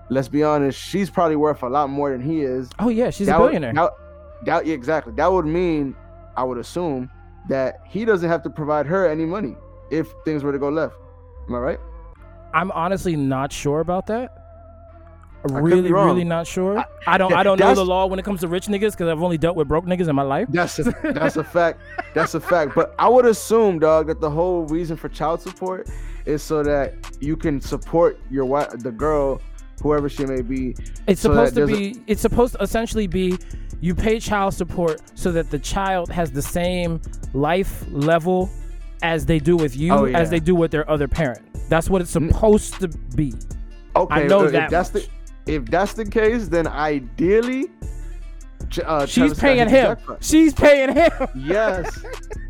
let's 0.10 0.30
be 0.30 0.43
honest, 0.43 0.80
she's 0.80 1.10
probably 1.10 1.36
worth 1.36 1.62
a 1.63 1.67
lot 1.67 1.89
more 1.89 2.10
than 2.12 2.21
he 2.21 2.41
is. 2.41 2.69
Oh 2.80 2.88
yeah, 2.88 3.10
she's 3.10 3.27
a 3.27 3.32
That 3.32 3.41
would- 3.41 3.47
billionaire. 3.47 3.73
that- 3.73 3.93
that- 4.45 4.65
yeah, 4.65 4.73
exactly. 4.73 5.12
That 5.17 5.30
would 5.32 5.45
mean, 5.45 5.93
I 6.38 6.43
would 6.45 6.58
assume, 6.58 7.10
that 7.49 7.80
he 7.86 8.06
doesn't 8.06 8.30
have 8.30 8.43
to 8.43 8.49
provide 8.49 8.86
her 8.86 9.06
any 9.08 9.25
money 9.25 9.58
if 9.91 10.08
things 10.23 10.43
were 10.43 10.51
to 10.53 10.60
go 10.60 10.69
left. 10.69 10.95
Am 11.49 11.56
I 11.56 11.60
right? 11.60 11.80
I'm 12.53 12.71
honestly 12.71 13.15
not 13.15 13.51
sure 13.51 13.79
about 13.79 14.07
that. 14.07 14.47
Really, 15.43 15.91
really 15.91 16.23
not 16.23 16.47
sure. 16.47 16.83
I 17.05 17.17
don't. 17.17 17.33
I 17.33 17.43
don't 17.43 17.60
know 17.60 17.75
the 17.75 17.86
law 17.86 18.07
when 18.07 18.19
it 18.19 18.25
comes 18.25 18.41
to 18.41 18.47
rich 18.47 18.65
niggas 18.67 18.91
because 18.91 19.07
I've 19.07 19.21
only 19.21 19.38
dealt 19.38 19.55
with 19.55 19.67
broke 19.67 19.86
niggas 19.86 20.10
in 20.10 20.15
my 20.15 20.23
life. 20.23 20.47
That's 20.49 20.79
a 20.79 20.83
that's 21.13 21.38
a 21.38 21.43
fact. 21.43 21.79
That's 22.13 22.33
a 22.33 22.39
fact. 22.39 22.73
But 22.75 22.95
I 22.99 23.07
would 23.07 23.25
assume, 23.25 23.79
dog, 23.79 24.07
that 24.07 24.19
the 24.19 24.29
whole 24.29 24.63
reason 24.63 24.97
for 24.97 25.10
child 25.10 25.41
support 25.41 25.89
is 26.25 26.41
so 26.41 26.63
that 26.63 26.93
you 27.21 27.38
can 27.38 27.62
support 27.62 28.19
your 28.29 28.45
wife, 28.45 28.71
the 28.79 28.91
girl, 28.91 29.41
whoever 29.81 30.10
she 30.10 30.25
may 30.25 30.41
be. 30.41 30.75
It's 31.08 31.21
so 31.21 31.29
supposed 31.29 31.56
to 31.56 31.67
be. 31.67 32.02
It's 32.08 32.21
supposed 32.21 32.56
to 32.56 32.63
essentially 32.63 33.08
be. 33.08 33.37
You 33.79 33.93
pay 33.93 34.19
child 34.19 34.56
support 34.56 35.02
so 35.13 35.31
that 35.33 35.52
the 35.52 35.60
child 35.60 36.10
has 36.10 36.31
the 36.31 36.41
same 36.41 37.00
life 37.33 37.85
level 37.91 38.50
as 39.02 39.25
they 39.25 39.39
do 39.39 39.56
with 39.58 39.75
you, 39.75 39.91
Oh, 39.93 40.06
yeah. 40.06 40.17
as 40.19 40.29
they 40.29 40.39
do 40.39 40.56
with 40.56 40.71
their 40.71 40.89
other 40.89 41.08
parent. 41.08 41.41
That's 41.69 41.89
what 41.89 42.02
it's 42.02 42.12
supposed 42.12 42.79
to 42.79 42.87
be. 43.15 43.33
Okay, 43.95 44.21
I 44.23 44.27
know 44.27 44.43
if 44.45 44.52
that 44.52 44.69
that's 44.69 44.93
much. 44.93 45.08
the 45.45 45.54
if 45.54 45.65
that's 45.65 45.93
the 45.93 46.06
case, 46.06 46.48
then 46.48 46.67
ideally, 46.67 47.65
uh, 48.85 49.06
She's 49.06 49.33
paying 49.39 49.67
him. 49.69 49.98
She's 50.19 50.54
paying 50.54 50.93
him. 50.93 51.12
Yes, 51.35 52.04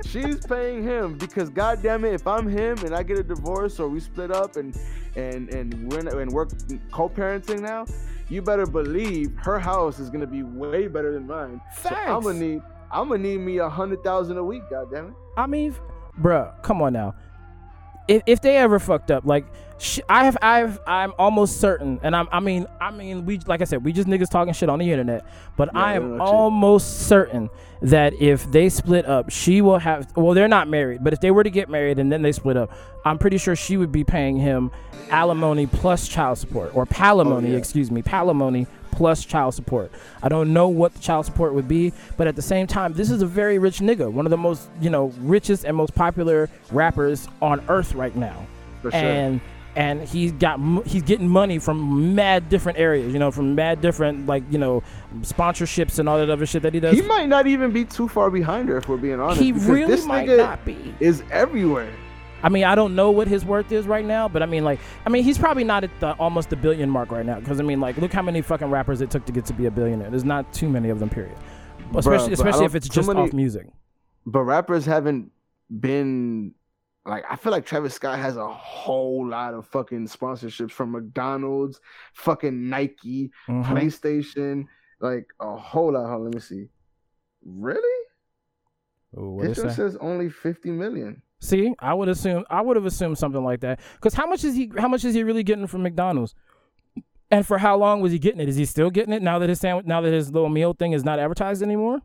she's 0.06 0.46
paying 0.46 0.84
him 0.84 1.18
because 1.18 1.50
goddamn 1.50 2.06
it, 2.06 2.14
if 2.14 2.26
I'm 2.28 2.48
him 2.48 2.78
and 2.80 2.94
I 2.96 3.04
get 3.04 3.18
a 3.20 3.24
divorce 3.24 3.80
or 3.80 3.88
we 3.88 4.00
split 4.00 4.32
up 4.32 4.56
and 4.58 4.78
and 5.16 5.50
and 5.54 5.92
we're 5.92 6.20
and 6.20 6.32
we're 6.32 6.48
co-parenting 6.92 7.62
now, 7.62 7.86
you 8.30 8.42
better 8.42 8.66
believe 8.66 9.34
her 9.38 9.60
house 9.60 10.00
is 10.00 10.10
gonna 10.10 10.28
be 10.28 10.44
way 10.44 10.88
better 10.88 11.14
than 11.14 11.28
mine. 11.28 11.62
So 11.82 11.90
I'm 11.90 12.22
gonna 12.24 12.40
need 12.40 12.62
I'm 12.92 13.10
gonna 13.10 13.22
need 13.24 13.40
me 13.40 13.58
a 13.60 13.70
hundred 13.70 14.04
thousand 14.04 14.38
a 14.38 14.44
week. 14.44 14.64
Goddamn 14.70 15.08
it. 15.10 15.14
I 15.38 15.46
mean, 15.46 15.76
bruh, 16.22 16.62
come 16.64 16.82
on 16.82 16.94
now. 16.94 17.16
If, 18.08 18.24
if 18.26 18.42
they 18.42 18.56
ever 18.58 18.80
fucked 18.80 19.12
up, 19.12 19.26
like 19.26 19.46
sh- 19.80 20.00
I 20.08 20.24
have, 20.26 20.38
I've, 20.42 20.80
I'm 20.88 21.14
almost 21.20 21.60
certain, 21.60 22.00
and 22.04 22.16
I'm, 22.16 22.30
I 22.32 22.40
mean, 22.40 22.66
I 22.80 22.90
mean, 22.92 23.26
we, 23.26 23.40
like 23.40 23.62
I 23.62 23.66
said, 23.66 23.84
we 23.84 23.92
just 23.92 24.08
niggas 24.08 24.30
talking 24.30 24.54
shit 24.54 24.70
on 24.70 24.80
the 24.80 24.90
internet, 24.90 25.26
but 25.58 25.70
Yeah, 25.74 25.80
I 25.82 25.94
am 25.96 26.22
almost 26.22 27.08
certain 27.08 27.50
that 27.82 28.14
if 28.22 28.50
they 28.50 28.70
split 28.70 29.06
up, 29.06 29.30
she 29.30 29.62
will 29.62 29.78
have. 29.80 30.08
Well, 30.16 30.34
they're 30.34 30.48
not 30.48 30.70
married, 30.70 31.04
but 31.04 31.12
if 31.12 31.20
they 31.20 31.32
were 31.32 31.44
to 31.44 31.50
get 31.50 31.68
married 31.70 32.00
and 32.00 32.10
then 32.10 32.22
they 32.22 32.32
split 32.32 32.56
up, 32.56 32.72
I'm 33.04 33.18
pretty 33.18 33.38
sure 33.38 33.58
she 33.58 33.76
would 33.76 33.92
be 33.92 34.06
paying 34.06 34.38
him 34.38 34.72
alimony 35.10 35.68
plus 35.68 36.08
child 36.08 36.38
support, 36.38 36.74
or 36.76 36.86
palimony, 36.86 37.48
Oh, 37.48 37.52
yeah. 37.52 37.58
excuse 37.58 37.92
me, 37.92 38.02
palimony 38.02 38.68
plus 38.92 39.26
child 39.26 39.54
support. 39.54 39.92
I 40.22 40.30
don't 40.30 40.54
know 40.54 40.68
what 40.68 40.94
the 40.94 41.00
child 41.00 41.26
support 41.26 41.54
would 41.54 41.68
be, 41.68 41.94
but 42.18 42.28
at 42.28 42.36
the 42.36 42.42
same 42.42 42.68
time, 42.68 42.94
this 42.94 43.10
is 43.10 43.22
a 43.22 43.26
very 43.26 43.60
rich 43.60 43.80
nigga, 43.80 44.12
one 44.12 44.26
of 44.26 44.30
the 44.30 44.38
most, 44.38 44.70
you 44.82 44.90
know, 44.90 45.14
richest 45.20 45.66
and 45.66 45.76
most 45.76 45.96
popular 45.96 46.50
rappers 46.72 47.28
on 47.42 47.64
earth 47.70 47.94
right 47.94 48.16
now. 48.16 48.46
For 48.82 48.92
sure. 48.92 49.00
And 49.00 49.42
and 49.76 50.02
he's 50.02 50.32
got 50.32 50.60
he's 50.88 51.04
getting 51.04 51.28
money 51.28 51.60
from 51.60 52.16
mad 52.16 52.50
different 52.50 52.80
areas, 52.80 53.14
you 53.14 53.20
know, 53.20 53.30
from 53.30 53.54
mad 53.54 53.80
different 53.80 54.26
like, 54.26 54.44
you 54.50 54.58
know, 54.58 54.82
sponsorships 55.22 56.00
and 56.00 56.10
all 56.10 56.18
that 56.18 56.32
other 56.32 56.48
shit 56.48 56.64
that 56.64 56.74
he 56.74 56.80
does. 56.80 56.96
he 56.96 57.04
might 57.04 57.30
not 57.30 57.46
even 57.46 57.72
be 57.72 57.86
too 57.86 58.08
far 58.08 58.32
behind 58.32 58.70
her 58.70 58.78
if 58.78 58.90
we're 58.90 58.98
being 58.98 59.20
honest. 59.20 59.40
He 59.40 59.52
really 59.52 59.86
this 59.86 60.06
might 60.06 60.28
nigga 60.28 60.38
not 60.38 60.66
be. 60.66 60.96
is 61.00 61.24
everywhere. 61.32 61.92
I 62.44 62.50
mean, 62.50 62.64
I 62.66 62.76
don't 62.76 62.96
know 62.96 63.12
what 63.12 63.28
his 63.28 63.44
worth 63.44 63.72
is 63.72 63.88
right 63.88 64.06
now, 64.06 64.28
but 64.28 64.44
I 64.44 64.46
mean, 64.46 64.64
like, 64.64 64.80
I 65.06 65.10
mean, 65.10 65.24
he's 65.24 65.38
probably 65.38 65.64
not 65.64 65.84
at 65.84 66.00
the 66.00 66.14
almost 66.14 66.50
the 66.50 66.56
billion 66.56 66.90
mark 66.90 67.12
right 67.12 67.26
now. 67.26 67.40
Because 67.40 67.60
I 67.60 67.64
mean, 67.64 67.80
like, 67.80 67.98
look 67.98 68.14
how 68.14 68.22
many 68.22 68.42
fucking 68.42 68.70
rappers 68.70 69.02
it 69.02 69.10
took 69.10 69.26
to 69.26 69.32
get 69.32 69.46
to 69.46 69.54
be 69.54 69.66
a 69.66 69.72
billionaire. 69.72 70.10
There's 70.10 70.24
not 70.24 70.52
too 70.54 70.70
many 70.70 70.90
of 70.90 71.00
them, 71.00 71.10
period. 71.10 71.38
Especially, 71.96 72.34
especially 72.34 72.66
if 72.66 72.76
it's 72.76 72.88
just 72.88 73.06
somebody- 73.08 73.28
off 73.30 73.34
music. 73.34 73.68
But 74.26 74.42
rappers 74.44 74.86
haven't 74.86 75.32
been 75.80 76.54
like 77.06 77.24
I 77.30 77.38
feel 77.38 77.54
like 77.54 77.66
Travis 77.66 77.94
Scott 77.94 78.20
has 78.20 78.36
a 78.36 78.48
whole 78.48 79.26
lot 79.26 79.54
of 79.54 79.66
fucking 79.68 80.08
sponsorships 80.08 80.72
from 80.72 80.92
McDonald's, 80.92 81.80
fucking 82.14 82.70
Nike, 82.70 83.32
Mhm. 83.48 83.64
PlayStation, 83.64 84.66
like 85.00 85.28
a 85.40 85.56
whole 85.56 85.94
lot. 85.94 86.08
Hold 86.08 86.12
on, 86.20 86.24
let 86.26 86.34
me 86.36 86.42
see. 86.42 86.68
Really? 87.46 88.06
Ooh, 89.18 89.30
what 89.32 89.48
This 89.48 89.58
one 89.60 89.72
says 89.74 89.96
only 89.98 90.30
50 90.30 90.72
million. 90.72 91.22
See, 91.40 91.74
I 91.80 91.94
would 91.94 92.10
assume 92.10 92.46
I 92.50 92.62
would 92.62 92.76
have 92.76 92.86
assumed 92.86 93.18
something 93.18 93.44
like 93.44 93.60
that. 93.62 93.80
Because 93.96 94.14
how 94.16 94.26
much 94.26 94.44
is 94.44 94.56
he? 94.56 94.72
How 94.78 94.88
much 94.88 95.06
is 95.06 95.14
he 95.14 95.24
really 95.24 95.44
getting 95.44 95.68
from 95.68 95.84
McDonald's? 95.84 96.34
And 97.30 97.46
for 97.46 97.58
how 97.58 97.78
long 97.78 98.00
was 98.02 98.12
he 98.12 98.20
getting 98.20 98.40
it? 98.40 98.48
Is 98.50 98.56
he 98.56 98.66
still 98.66 98.90
getting 98.90 99.14
it 99.14 99.22
now 99.22 99.38
that 99.40 99.50
his 99.50 99.60
sandwich, 99.60 99.86
now 99.86 100.02
that 100.02 100.14
his 100.14 100.32
little 100.32 100.50
meal 100.50 100.74
thing 100.74 100.94
is 100.94 101.04
not 101.04 101.20
advertised 101.20 101.62
anymore? 101.62 102.00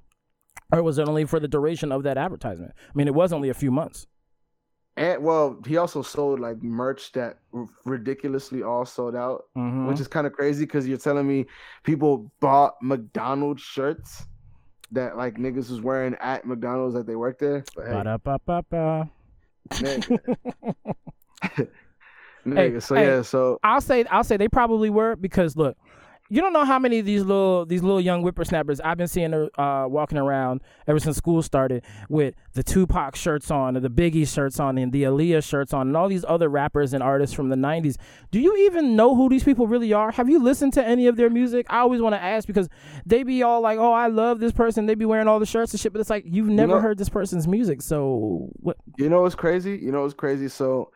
Or 0.72 0.82
was 0.82 0.98
it 0.98 1.08
only 1.08 1.24
for 1.24 1.38
the 1.38 1.48
duration 1.48 1.92
of 1.92 2.02
that 2.02 2.18
advertisement? 2.18 2.72
I 2.76 2.90
mean, 2.94 3.06
it 3.06 3.14
was 3.14 3.32
only 3.32 3.48
a 3.48 3.54
few 3.54 3.70
months. 3.70 4.06
And 4.96 5.22
well, 5.22 5.58
he 5.66 5.76
also 5.78 6.02
sold 6.02 6.40
like 6.40 6.62
merch 6.62 7.12
that 7.12 7.38
r- 7.54 7.66
ridiculously 7.86 8.62
all 8.62 8.84
sold 8.84 9.14
out, 9.16 9.44
Mhm. 9.56 9.86
which 9.88 10.00
is 10.00 10.08
kind 10.08 10.26
of 10.26 10.32
crazy 10.34 10.64
because 10.66 10.86
you're 10.86 10.98
telling 10.98 11.26
me 11.26 11.46
people 11.82 12.30
bought 12.40 12.74
McDonald's 12.82 13.62
shirts 13.62 14.26
that 14.90 15.16
like 15.16 15.36
niggas 15.36 15.70
was 15.70 15.80
wearing 15.80 16.14
at 16.16 16.44
McDonald's 16.46 16.94
that 16.94 17.06
they 17.06 17.16
worked 17.16 17.40
there. 17.40 17.64
But 17.74 17.86
hey, 17.86 17.92
Ba-da-ba-ba-ba. 19.70 20.96
nigga. 21.44 21.68
Hey, 22.44 22.80
so 22.80 22.94
hey. 22.96 23.06
yeah, 23.06 23.22
so 23.22 23.60
I'll 23.62 23.80
say 23.80 24.04
I'll 24.10 24.24
say 24.24 24.36
they 24.36 24.48
probably 24.48 24.90
were 24.90 25.14
because 25.14 25.56
look, 25.56 25.76
you 26.32 26.40
don't 26.40 26.54
know 26.54 26.64
how 26.64 26.78
many 26.78 26.98
of 26.98 27.04
these 27.04 27.22
little 27.22 27.66
these 27.66 27.82
little 27.82 28.00
young 28.00 28.22
whippersnappers 28.22 28.80
I've 28.80 28.96
been 28.96 29.06
seeing 29.06 29.34
uh, 29.34 29.84
walking 29.86 30.16
around 30.16 30.62
ever 30.86 30.98
since 30.98 31.18
school 31.18 31.42
started 31.42 31.84
with 32.08 32.34
the 32.54 32.62
Tupac 32.62 33.16
shirts 33.16 33.50
on 33.50 33.76
and 33.76 33.84
the 33.84 33.90
Biggie 33.90 34.26
shirts 34.26 34.58
on 34.58 34.78
and 34.78 34.92
the 34.92 35.02
Aaliyah 35.02 35.44
shirts 35.44 35.74
on 35.74 35.88
and 35.88 35.96
all 35.96 36.08
these 36.08 36.24
other 36.26 36.48
rappers 36.48 36.94
and 36.94 37.02
artists 37.02 37.36
from 37.36 37.50
the 37.50 37.56
90s. 37.56 37.96
Do 38.30 38.40
you 38.40 38.56
even 38.64 38.96
know 38.96 39.14
who 39.14 39.28
these 39.28 39.44
people 39.44 39.66
really 39.66 39.92
are? 39.92 40.10
Have 40.12 40.30
you 40.30 40.42
listened 40.42 40.72
to 40.72 40.82
any 40.82 41.06
of 41.06 41.16
their 41.16 41.28
music? 41.28 41.66
I 41.68 41.80
always 41.80 42.00
want 42.00 42.14
to 42.14 42.22
ask 42.22 42.46
because 42.46 42.70
they 43.04 43.24
be 43.24 43.42
all 43.42 43.60
like, 43.60 43.78
"Oh, 43.78 43.92
I 43.92 44.06
love 44.06 44.40
this 44.40 44.52
person." 44.52 44.86
They 44.86 44.94
be 44.94 45.04
wearing 45.04 45.28
all 45.28 45.38
the 45.38 45.44
shirts 45.44 45.74
and 45.74 45.80
shit, 45.80 45.92
but 45.92 46.00
it's 46.00 46.08
like 46.08 46.24
you've 46.26 46.48
never 46.48 46.76
know- 46.76 46.80
heard 46.80 46.96
this 46.96 47.10
person's 47.10 47.46
music. 47.46 47.82
So 47.82 48.48
what? 48.54 48.78
you 48.96 49.10
know 49.10 49.20
what's 49.20 49.34
crazy? 49.34 49.78
You 49.82 49.92
know 49.92 50.00
what's 50.00 50.14
crazy? 50.14 50.48
So 50.48 50.92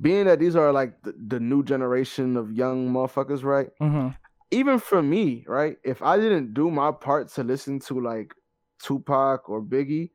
being 0.00 0.24
that 0.24 0.38
these 0.38 0.56
are 0.56 0.72
like 0.72 1.02
the, 1.02 1.12
the 1.26 1.38
new 1.38 1.62
generation 1.62 2.38
of 2.38 2.50
young 2.50 2.88
motherfuckers, 2.88 3.44
right? 3.44 3.68
hmm 3.78 4.08
even 4.54 4.78
for 4.78 5.02
me, 5.02 5.44
right? 5.48 5.76
If 5.84 6.02
I 6.02 6.16
didn't 6.18 6.54
do 6.54 6.70
my 6.70 6.92
part 6.92 7.28
to 7.32 7.42
listen 7.44 7.80
to 7.80 8.00
like 8.00 8.34
Tupac 8.82 9.48
or 9.48 9.62
Biggie, 9.62 10.10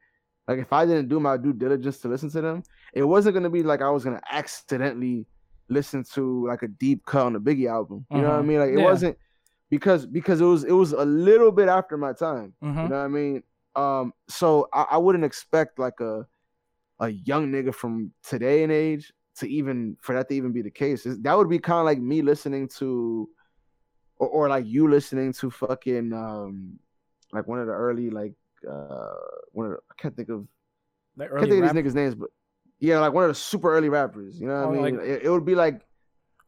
like 0.48 0.60
if 0.60 0.74
I 0.74 0.86
didn't 0.86 1.10
do 1.10 1.20
my 1.20 1.38
due 1.38 1.54
diligence 1.54 2.00
to 2.00 2.08
listen 2.08 2.30
to 2.32 2.42
them, 2.42 2.64
it 2.94 3.04
wasn't 3.04 3.36
gonna 3.36 3.50
be 3.50 3.64
like 3.64 3.82
I 3.82 3.90
was 3.90 4.04
gonna 4.04 4.22
accidentally 4.32 5.28
listen 5.70 6.04
to 6.14 6.48
like 6.48 6.64
a 6.64 6.68
deep 6.68 7.06
cut 7.06 7.26
on 7.26 7.34
the 7.34 7.40
Biggie 7.40 7.70
album. 7.70 8.06
You 8.10 8.22
know 8.22 8.30
what 8.32 8.40
I 8.40 8.42
Mhm. 8.42 8.48
mean? 8.48 8.60
Like 8.60 8.70
it 8.72 8.78
Yeah. 8.78 8.84
wasn't 8.84 9.18
because 9.70 10.06
because 10.06 10.42
it 10.42 10.46
was 10.46 10.64
it 10.64 10.72
was 10.72 10.94
a 10.94 11.06
little 11.06 11.52
bit 11.52 11.70
after 11.70 11.98
my 11.98 12.14
time. 12.14 12.54
hmm 12.62 12.84
You 12.84 12.90
know 12.90 12.98
what 12.98 13.06
I 13.06 13.08
mean? 13.08 13.44
Um, 13.76 14.14
so 14.28 14.68
I, 14.74 14.84
I 14.92 14.98
wouldn't 14.98 15.24
expect 15.26 15.80
like 15.80 16.00
a 16.00 16.26
a 17.00 17.10
young 17.10 17.52
nigga 17.52 17.74
from 17.74 18.12
today 18.24 18.64
and 18.64 18.72
age 18.72 19.14
to 19.38 19.50
even 19.50 19.98
for 20.02 20.16
that 20.16 20.28
to 20.30 20.36
even 20.36 20.52
be 20.52 20.62
the 20.62 20.72
case. 20.72 21.04
That 21.22 21.38
would 21.38 21.50
be 21.50 21.60
kind 21.60 21.80
of 21.80 21.86
like 21.86 22.00
me 22.00 22.22
listening 22.22 22.68
to, 22.80 23.30
or, 24.20 24.28
or 24.28 24.50
like 24.50 24.66
you 24.68 24.88
listening 24.90 25.34
to 25.34 25.50
fucking 25.50 26.14
um, 26.14 26.80
like 27.34 27.48
one 27.48 27.60
of 27.60 27.68
the 27.68 27.74
early 27.74 28.10
like 28.10 28.34
uh 28.70 29.14
one 29.54 29.68
of 29.68 29.72
the, 29.74 29.78
I 29.90 30.02
can't 30.02 30.16
think 30.16 30.30
of 30.30 30.46
I 31.20 31.24
can't 31.28 31.42
think 31.50 31.62
rap- 31.64 31.72
of 31.72 31.76
these 31.76 31.94
niggas 31.94 31.96
names, 31.96 32.16
but 32.16 32.30
yeah, 32.80 33.00
like 33.00 33.14
one 33.14 33.24
of 33.24 33.30
the 33.30 33.36
super 33.36 33.74
early 33.76 33.90
rappers. 33.90 34.40
You 34.40 34.48
know 34.48 34.68
what 34.68 34.78
Oh, 34.78 34.82
I 34.86 34.90
mean? 34.92 34.98
like- 34.98 35.06
it, 35.08 35.24
it 35.24 35.30
would 35.30 35.46
be 35.46 35.56
like 35.56 35.82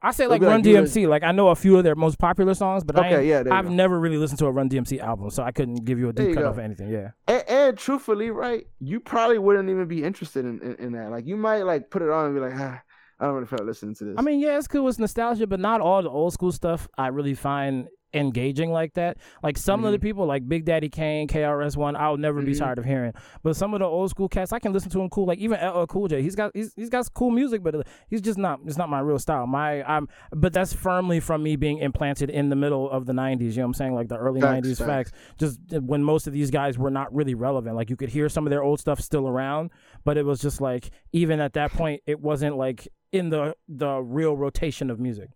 I 0.04 0.10
say 0.12 0.26
like 0.26 0.40
be 0.40 0.48
like 0.48 0.54
Run 0.54 0.64
DMC. 0.64 1.08
Like 1.08 1.22
I 1.22 1.32
know 1.32 1.50
a 1.50 1.56
few 1.56 1.78
of 1.78 1.84
their 1.84 1.94
most 1.94 2.18
popular 2.18 2.56
songs, 2.56 2.84
but 2.84 2.98
I 2.98 3.06
okay, 3.08 3.18
ain't, 3.18 3.48
yeah, 3.48 3.54
I've 3.56 3.66
go. 3.68 3.72
never 3.72 4.00
really 4.00 4.18
listened 4.18 4.40
to 4.40 4.48
a 4.48 4.52
Run 4.52 4.68
DMC 4.68 5.00
album, 5.00 5.30
so 5.30 5.44
I 5.44 5.52
couldn't 5.52 5.86
give 5.86 6.00
you 6.00 6.10
a 6.10 6.14
deep 6.14 6.30
you 6.30 6.34
cut 6.34 6.42
go. 6.42 6.50
off 6.50 6.58
anything. 6.58 6.90
Yeah. 6.90 7.12
And, 7.28 7.44
and 7.48 7.78
truthfully, 7.78 8.32
right, 8.32 8.66
you 8.80 9.00
probably 9.00 9.38
wouldn't 9.38 9.70
even 9.70 9.88
be 9.88 10.04
interested 10.04 10.44
in, 10.44 10.60
in, 10.62 10.76
in 10.86 10.92
that. 10.94 11.12
Like 11.12 11.28
you 11.28 11.38
might 11.38 11.64
like 11.64 11.92
put 11.92 12.02
it 12.02 12.10
on 12.10 12.26
and 12.26 12.34
be 12.36 12.42
like, 12.42 12.54
ah, 12.56 12.82
I 13.22 13.26
don't 13.26 13.36
really 13.36 13.46
feel 13.46 13.60
like 13.60 13.68
listening 13.68 13.94
to 13.96 14.04
this. 14.04 14.16
I 14.18 14.24
mean, 14.24 14.40
yeah, 14.40 14.58
it's 14.58 14.68
cool. 14.68 14.88
It's 14.90 14.98
nostalgia, 14.98 15.46
but 15.46 15.60
not 15.60 15.80
all 15.80 16.02
the 16.02 16.10
old 16.10 16.34
school 16.34 16.52
stuff 16.52 16.88
I 16.98 17.08
really 17.08 17.36
find 17.36 17.88
engaging 18.14 18.72
like 18.72 18.94
that. 18.96 19.18
Like 19.44 19.58
some 19.58 19.84
of 19.86 19.92
the 19.92 20.00
people, 20.00 20.26
like 20.26 20.48
Big 20.48 20.66
Daddy 20.66 20.90
Kane, 20.90 21.28
KRS 21.28 21.78
One, 21.78 21.96
I'll 21.96 22.18
never 22.18 22.42
be 22.42 22.52
Mhm. 22.54 22.60
tired 22.60 22.78
of 22.80 22.86
hearing. 22.86 23.14
But 23.44 23.56
some 23.56 23.74
of 23.74 23.80
the 23.80 23.86
old 23.86 24.10
school 24.10 24.28
cats, 24.28 24.52
I 24.52 24.60
can 24.60 24.74
listen 24.74 24.90
to 24.92 25.02
him 25.02 25.10
cool. 25.10 25.26
Like 25.26 25.40
even 25.40 25.60
LL 25.60 25.86
Cool 25.88 26.08
J, 26.08 26.22
he's 26.22 26.36
got 26.36 26.52
he's, 26.54 26.74
he's 26.76 26.90
got 26.90 27.12
cool 27.14 27.32
music, 27.32 27.64
but 27.64 27.88
he's 28.10 28.22
just 28.22 28.38
not 28.38 28.60
it's 28.66 28.78
not 28.78 28.90
my 28.90 29.00
real 29.00 29.20
style. 29.20 29.48
My 29.48 29.84
I'm 29.84 30.08
but 30.32 30.54
that's 30.54 30.74
firmly 30.74 31.20
from 31.20 31.44
me 31.44 31.56
being 31.56 31.78
implanted 31.80 32.30
in 32.30 32.50
the 32.50 32.56
middle 32.56 32.90
of 32.90 33.06
the 33.06 33.14
'90s. 33.14 33.52
You 33.56 33.58
know 33.58 33.64
what 33.64 33.68
I'm 33.68 33.74
saying? 33.76 33.94
Like 33.96 34.08
the 34.10 34.18
early 34.18 34.42
Facts, 34.42 34.68
'90s 34.68 34.78
facts. 34.80 35.12
facts. 35.12 35.12
Just 35.38 35.60
uh, 35.74 35.80
when 35.80 36.04
most 36.04 36.28
of 36.28 36.34
these 36.34 36.52
guys 36.52 36.78
were 36.78 36.92
not 36.92 37.14
really 37.14 37.34
relevant. 37.36 37.76
Like 37.76 37.90
you 37.90 37.96
could 37.96 38.10
hear 38.10 38.30
some 38.30 38.46
of 38.46 38.52
their 38.52 38.64
old 38.64 38.80
stuff 38.80 39.00
still 39.00 39.28
around, 39.28 39.72
but 40.04 40.18
it 40.18 40.26
was 40.26 40.40
just 40.42 40.62
like 40.62 40.90
even 41.14 41.40
at 41.40 41.54
that 41.54 41.72
point, 41.72 42.02
it 42.06 42.20
wasn't 42.20 42.58
like 42.58 42.88
in 43.12 43.30
the 43.30 43.56
the 43.68 43.98
real 44.00 44.36
rotation 44.38 44.90
of 44.90 45.00
music. 45.00 45.30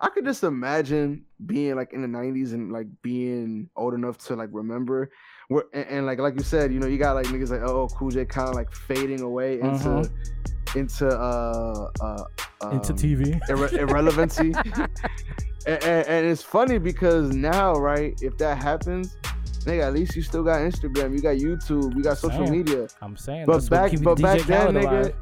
I 0.00 0.08
could 0.10 0.24
just 0.26 0.44
imagine 0.44 1.24
being 1.46 1.74
like 1.76 1.92
in 1.92 2.02
the 2.02 2.08
'90s 2.08 2.52
and 2.52 2.70
like 2.72 2.86
being 3.02 3.68
old 3.76 3.94
enough 3.94 4.18
to 4.26 4.36
like 4.36 4.50
remember. 4.52 5.10
Where, 5.48 5.64
and, 5.72 5.86
and 5.88 6.06
like 6.06 6.18
like 6.18 6.34
you 6.34 6.42
said, 6.42 6.72
you 6.72 6.78
know, 6.80 6.86
you 6.86 6.98
got 6.98 7.14
like 7.14 7.26
niggas 7.26 7.50
like 7.50 7.62
oh 7.62 7.88
Cool 7.96 8.10
J 8.10 8.24
kind 8.24 8.48
of 8.48 8.54
like 8.54 8.70
fading 8.72 9.20
away 9.22 9.60
into 9.60 9.88
Mhm. 9.88 10.76
into 10.76 11.08
uh 11.08 11.88
uh 12.00 12.24
Into 12.72 12.92
um, 12.92 12.98
TV. 12.98 13.40
irre- 13.48 13.72
irrelevancy. 13.78 14.52
and, 15.66 15.82
and, 15.84 16.06
and 16.08 16.26
it's 16.26 16.42
funny 16.42 16.78
because 16.78 17.30
now, 17.30 17.74
right, 17.74 18.18
if 18.22 18.36
that 18.38 18.58
happens, 18.62 19.16
nigga, 19.64 19.82
at 19.86 19.94
least 19.94 20.14
you 20.16 20.22
still 20.22 20.42
got 20.42 20.60
Instagram, 20.60 21.12
you 21.12 21.20
got 21.22 21.36
YouTube, 21.36 21.94
you 21.96 22.02
got 22.02 22.18
social 22.18 22.46
media. 22.48 22.88
I'm 23.00 23.16
saying. 23.16 23.46
But 23.46 23.68
back, 23.70 23.92
but 24.02 24.18
DJ 24.18 24.22
back 24.22 24.40
then, 24.42 24.60
Khaled 24.72 24.74
nigga, 24.76 25.00
alive. 25.00 25.14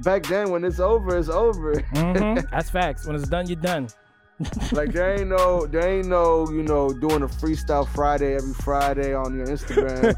Back 0.00 0.22
then 0.24 0.50
when 0.50 0.64
it's 0.64 0.80
over, 0.80 1.16
it's 1.16 1.28
over. 1.28 1.74
Mhm. 1.94 2.48
That's 2.50 2.70
facts. 2.70 3.06
When 3.06 3.16
it's 3.16 3.28
done, 3.28 3.46
you're 3.46 3.56
done. 3.60 3.88
like 4.72 4.92
there 4.92 5.18
ain't 5.20 5.28
no, 5.28 5.66
there 5.66 5.86
ain't 5.86 6.06
no, 6.06 6.48
you 6.50 6.62
know, 6.62 6.88
doing 6.90 7.22
a 7.22 7.28
freestyle 7.28 7.86
Friday 7.86 8.36
every 8.36 8.54
Friday 8.54 9.12
on 9.12 9.36
your 9.36 9.46
Instagram. 9.46 10.14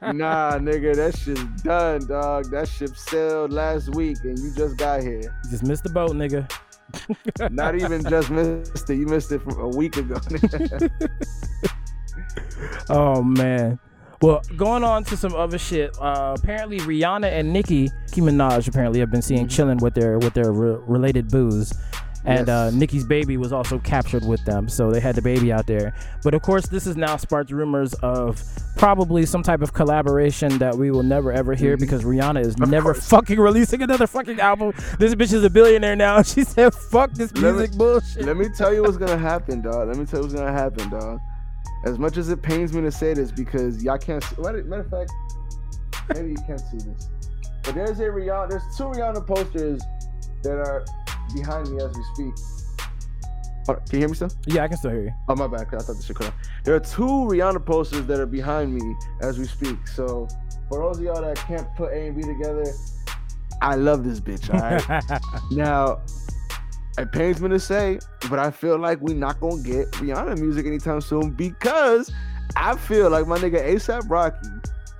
nah, 0.16 0.52
nigga, 0.58 0.96
that 0.96 1.14
shit's 1.18 1.62
done, 1.62 2.06
dog. 2.06 2.50
That 2.50 2.66
ship 2.66 2.96
sailed 2.96 3.52
last 3.52 3.94
week, 3.94 4.16
and 4.24 4.38
you 4.38 4.52
just 4.56 4.78
got 4.78 5.02
here. 5.02 5.20
You 5.44 5.50
Just 5.50 5.64
missed 5.64 5.82
the 5.82 5.90
boat, 5.90 6.12
nigga. 6.12 6.50
Not 7.50 7.74
even 7.74 8.02
just 8.04 8.30
missed 8.30 8.88
it. 8.88 8.96
You 8.96 9.06
missed 9.06 9.30
it 9.32 9.42
from 9.42 9.60
a 9.60 9.68
week 9.68 9.98
ago. 9.98 10.16
Oh 12.88 13.22
man. 13.22 13.78
Well, 14.22 14.40
going 14.56 14.84
on 14.84 15.04
to 15.04 15.16
some 15.16 15.34
other 15.34 15.58
shit. 15.58 15.96
Uh, 16.00 16.36
apparently, 16.38 16.78
Rihanna 16.78 17.26
and 17.30 17.52
Nicki, 17.52 17.90
Nicki 18.08 18.20
Minaj, 18.20 18.68
apparently 18.68 19.00
have 19.00 19.10
been 19.10 19.20
seen 19.22 19.48
chilling 19.48 19.78
with 19.78 19.94
their 19.94 20.18
with 20.18 20.32
their 20.34 20.52
re- 20.52 20.78
related 20.86 21.28
booze. 21.28 21.72
And 22.24 22.48
uh, 22.48 22.66
Yes. 22.70 22.74
Nicki's 22.74 23.04
baby 23.04 23.36
was 23.36 23.52
also 23.52 23.80
captured 23.80 24.24
with 24.24 24.44
them, 24.44 24.68
so 24.68 24.92
they 24.92 25.00
had 25.00 25.16
the 25.16 25.22
baby 25.22 25.52
out 25.52 25.66
there. 25.66 25.92
But 26.22 26.34
of 26.34 26.42
course, 26.42 26.68
this 26.68 26.84
has 26.84 26.96
now 26.96 27.16
sparked 27.16 27.50
rumors 27.50 27.94
of 27.94 28.40
probably 28.76 29.26
some 29.26 29.42
type 29.42 29.60
of 29.60 29.72
collaboration 29.72 30.58
that 30.58 30.76
we 30.76 30.92
will 30.92 31.02
never 31.02 31.32
ever 31.32 31.52
hear 31.54 31.76
because 31.76 32.04
Rihanna 32.04 32.46
is 32.46 32.56
never 32.58 32.92
course. 32.94 33.08
fucking 33.08 33.40
releasing 33.40 33.82
another 33.82 34.06
fucking 34.06 34.38
album. 34.38 34.72
This 35.00 35.16
bitch 35.16 35.32
is 35.32 35.42
a 35.42 35.50
billionaire 35.50 35.96
now. 35.96 36.22
She 36.32 36.44
said, 36.44 36.72
"Fuck 36.72 37.10
this 37.14 37.32
Let 37.34 37.42
me- 37.42 37.58
music 37.58 37.76
bullshit." 37.76 38.24
Let 38.24 38.36
me 38.36 38.46
tell 38.56 38.72
you 38.72 38.82
what's 38.82 38.98
gonna 38.98 39.18
happen, 39.18 39.60
dog. 39.60 39.88
Let 39.88 39.96
me 39.96 40.04
tell 40.04 40.20
you 40.20 40.26
what's 40.26 40.34
gonna 40.34 40.52
happen, 40.52 40.90
dog. 40.90 41.20
As 41.84 41.98
much 41.98 42.16
as 42.16 42.28
it 42.28 42.42
pains 42.42 42.72
me 42.72 42.80
to 42.82 42.92
say 42.92 43.14
this, 43.14 43.32
because 43.32 43.82
y'all 43.82 43.98
can't. 43.98 44.22
See, 44.22 44.36
matter, 44.40 44.62
matter 44.64 44.82
of 44.82 44.90
fact, 44.90 45.10
maybe 46.14 46.30
you 46.30 46.36
can't 46.46 46.60
see 46.60 46.78
this, 46.78 47.08
but 47.62 47.74
there's 47.74 47.98
a 48.00 48.04
Rihanna. 48.04 48.50
There's 48.50 48.76
two 48.76 48.84
Rihanna 48.84 49.26
posters 49.26 49.80
that 50.42 50.58
are 50.58 50.84
behind 51.34 51.70
me 51.70 51.82
as 51.82 51.96
we 51.96 52.04
speak. 52.14 52.34
Oh, 53.68 53.74
can 53.74 53.84
you 53.92 53.98
hear 53.98 54.08
me 54.08 54.14
still? 54.14 54.30
yeah, 54.46 54.64
I 54.64 54.68
can 54.68 54.76
still 54.76 54.90
hear 54.90 55.02
you. 55.04 55.12
Oh 55.28 55.36
my 55.36 55.46
bad, 55.46 55.68
I 55.72 55.78
thought 55.78 55.96
this 55.96 56.04
should 56.04 56.16
cut 56.16 56.28
off. 56.28 56.34
There 56.64 56.74
are 56.74 56.80
two 56.80 57.04
Rihanna 57.04 57.64
posters 57.64 58.06
that 58.06 58.18
are 58.18 58.26
behind 58.26 58.74
me 58.74 58.96
as 59.20 59.38
we 59.38 59.44
speak. 59.44 59.86
So 59.86 60.26
for 60.68 60.80
those 60.80 60.98
of 60.98 61.04
y'all 61.04 61.22
that 61.22 61.36
can't 61.36 61.68
put 61.76 61.92
A 61.92 62.06
and 62.06 62.16
B 62.16 62.22
together, 62.22 62.64
I 63.60 63.76
love 63.76 64.02
this 64.02 64.20
bitch. 64.20 64.52
All 64.52 64.60
right. 64.60 65.20
Now, 65.52 66.00
it 66.98 67.10
pains 67.12 67.40
me 67.40 67.48
to 67.48 67.58
say, 67.58 67.98
but 68.28 68.38
I 68.38 68.50
feel 68.50 68.78
like 68.78 69.00
we're 69.00 69.16
not 69.16 69.40
gonna 69.40 69.62
get 69.62 69.90
Rihanna 69.92 70.38
music 70.38 70.66
anytime 70.66 71.00
soon 71.00 71.30
because 71.30 72.12
I 72.56 72.76
feel 72.76 73.08
like 73.08 73.26
my 73.26 73.38
nigga 73.38 73.64
ASAP 73.64 74.10
Rocky 74.10 74.48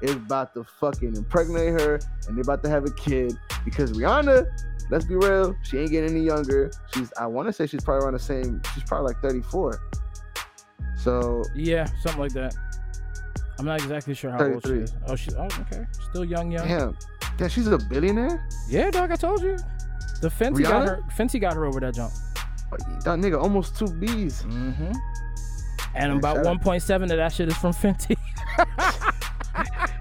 is 0.00 0.12
about 0.12 0.54
to 0.54 0.64
fucking 0.64 1.16
impregnate 1.16 1.80
her 1.80 2.00
and 2.26 2.36
they're 2.36 2.42
about 2.42 2.62
to 2.64 2.70
have 2.70 2.84
a 2.84 2.90
kid 2.92 3.36
because 3.64 3.92
Rihanna, 3.92 4.46
let's 4.90 5.04
be 5.04 5.16
real, 5.16 5.54
she 5.62 5.78
ain't 5.78 5.90
getting 5.90 6.10
any 6.10 6.24
younger. 6.24 6.70
She's 6.94 7.12
I 7.18 7.26
want 7.26 7.48
to 7.48 7.52
say 7.52 7.66
she's 7.66 7.82
probably 7.82 8.04
around 8.04 8.14
the 8.14 8.20
same. 8.20 8.62
She's 8.74 8.84
probably 8.84 9.08
like 9.08 9.22
34. 9.22 9.78
So 10.96 11.42
Yeah, 11.54 11.84
something 12.02 12.20
like 12.20 12.32
that. 12.32 12.54
I'm 13.58 13.66
not 13.66 13.80
exactly 13.80 14.14
sure 14.14 14.30
how 14.30 14.44
old 14.44 14.66
she 14.66 14.72
is. 14.72 14.94
Oh, 15.06 15.14
she. 15.14 15.30
Oh, 15.38 15.44
okay. 15.44 15.86
Still 16.10 16.24
young, 16.24 16.50
young. 16.50 16.66
damn, 16.66 16.98
damn, 17.36 17.48
she's 17.48 17.68
a 17.68 17.78
billionaire. 17.78 18.44
Yeah, 18.68 18.90
dog. 18.90 19.12
I 19.12 19.16
told 19.16 19.42
you. 19.42 19.56
The 20.22 20.28
Fenty 20.28 20.62
got 20.62 20.86
Rihanna? 20.86 20.86
her. 20.86 21.04
Fenty 21.16 21.40
got 21.40 21.54
her 21.54 21.64
over 21.66 21.80
that 21.80 21.94
jump. 21.94 22.12
That 23.04 23.18
nigga 23.18 23.40
almost 23.42 23.76
two 23.76 23.86
B's. 23.88 24.42
Mm-hmm. 24.44 24.92
And 25.94 26.12
Yeah, 26.12 26.18
about 26.18 26.36
shout 26.36 26.46
out. 26.46 26.60
1.7 26.62 27.02
of 27.02 27.08
that 27.10 27.32
shit 27.32 27.48
is 27.48 27.56
from 27.56 27.72
Fenty. 27.72 28.16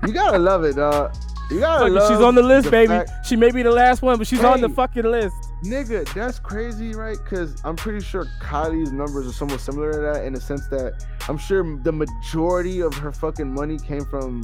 You 0.08 0.14
gotta 0.14 0.40
love 0.40 0.64
it, 0.64 0.78
dog. 0.78 1.14
You 1.52 1.60
gotta 1.60 1.82
Fuck 1.82 1.88
it, 1.90 1.92
love. 1.92 2.10
she's 2.12 2.22
on 2.22 2.34
the 2.36 2.42
list, 2.42 2.66
the 2.66 2.72
baby. 2.72 2.88
fact- 2.88 3.12
she 3.28 3.36
may 3.36 3.52
be 3.52 3.62
the 3.62 3.70
last 3.72 4.02
one, 4.02 4.18
but 4.18 4.26
she's 4.26 4.44
on 4.44 4.62
the 4.62 4.70
fucking 4.70 5.04
list. 5.04 5.36
Nigga, 5.64 6.12
that's 6.16 6.40
crazy, 6.40 6.96
right? 6.96 7.18
Because 7.24 7.62
I'm 7.64 7.76
pretty 7.76 8.04
sure 8.04 8.26
Kylie's 8.42 8.92
numbers 8.92 9.28
are 9.28 9.32
somewhat 9.34 9.60
similar 9.60 9.92
to 9.92 10.00
that 10.00 10.26
in 10.26 10.34
the 10.34 10.42
sense 10.42 10.66
that 10.70 11.06
I'm 11.30 11.38
sure 11.38 11.78
the 11.84 11.92
majority 11.92 12.80
of 12.80 12.94
her 12.96 13.12
fucking 13.12 13.54
money 13.54 13.78
came 13.78 14.06
from 14.06 14.42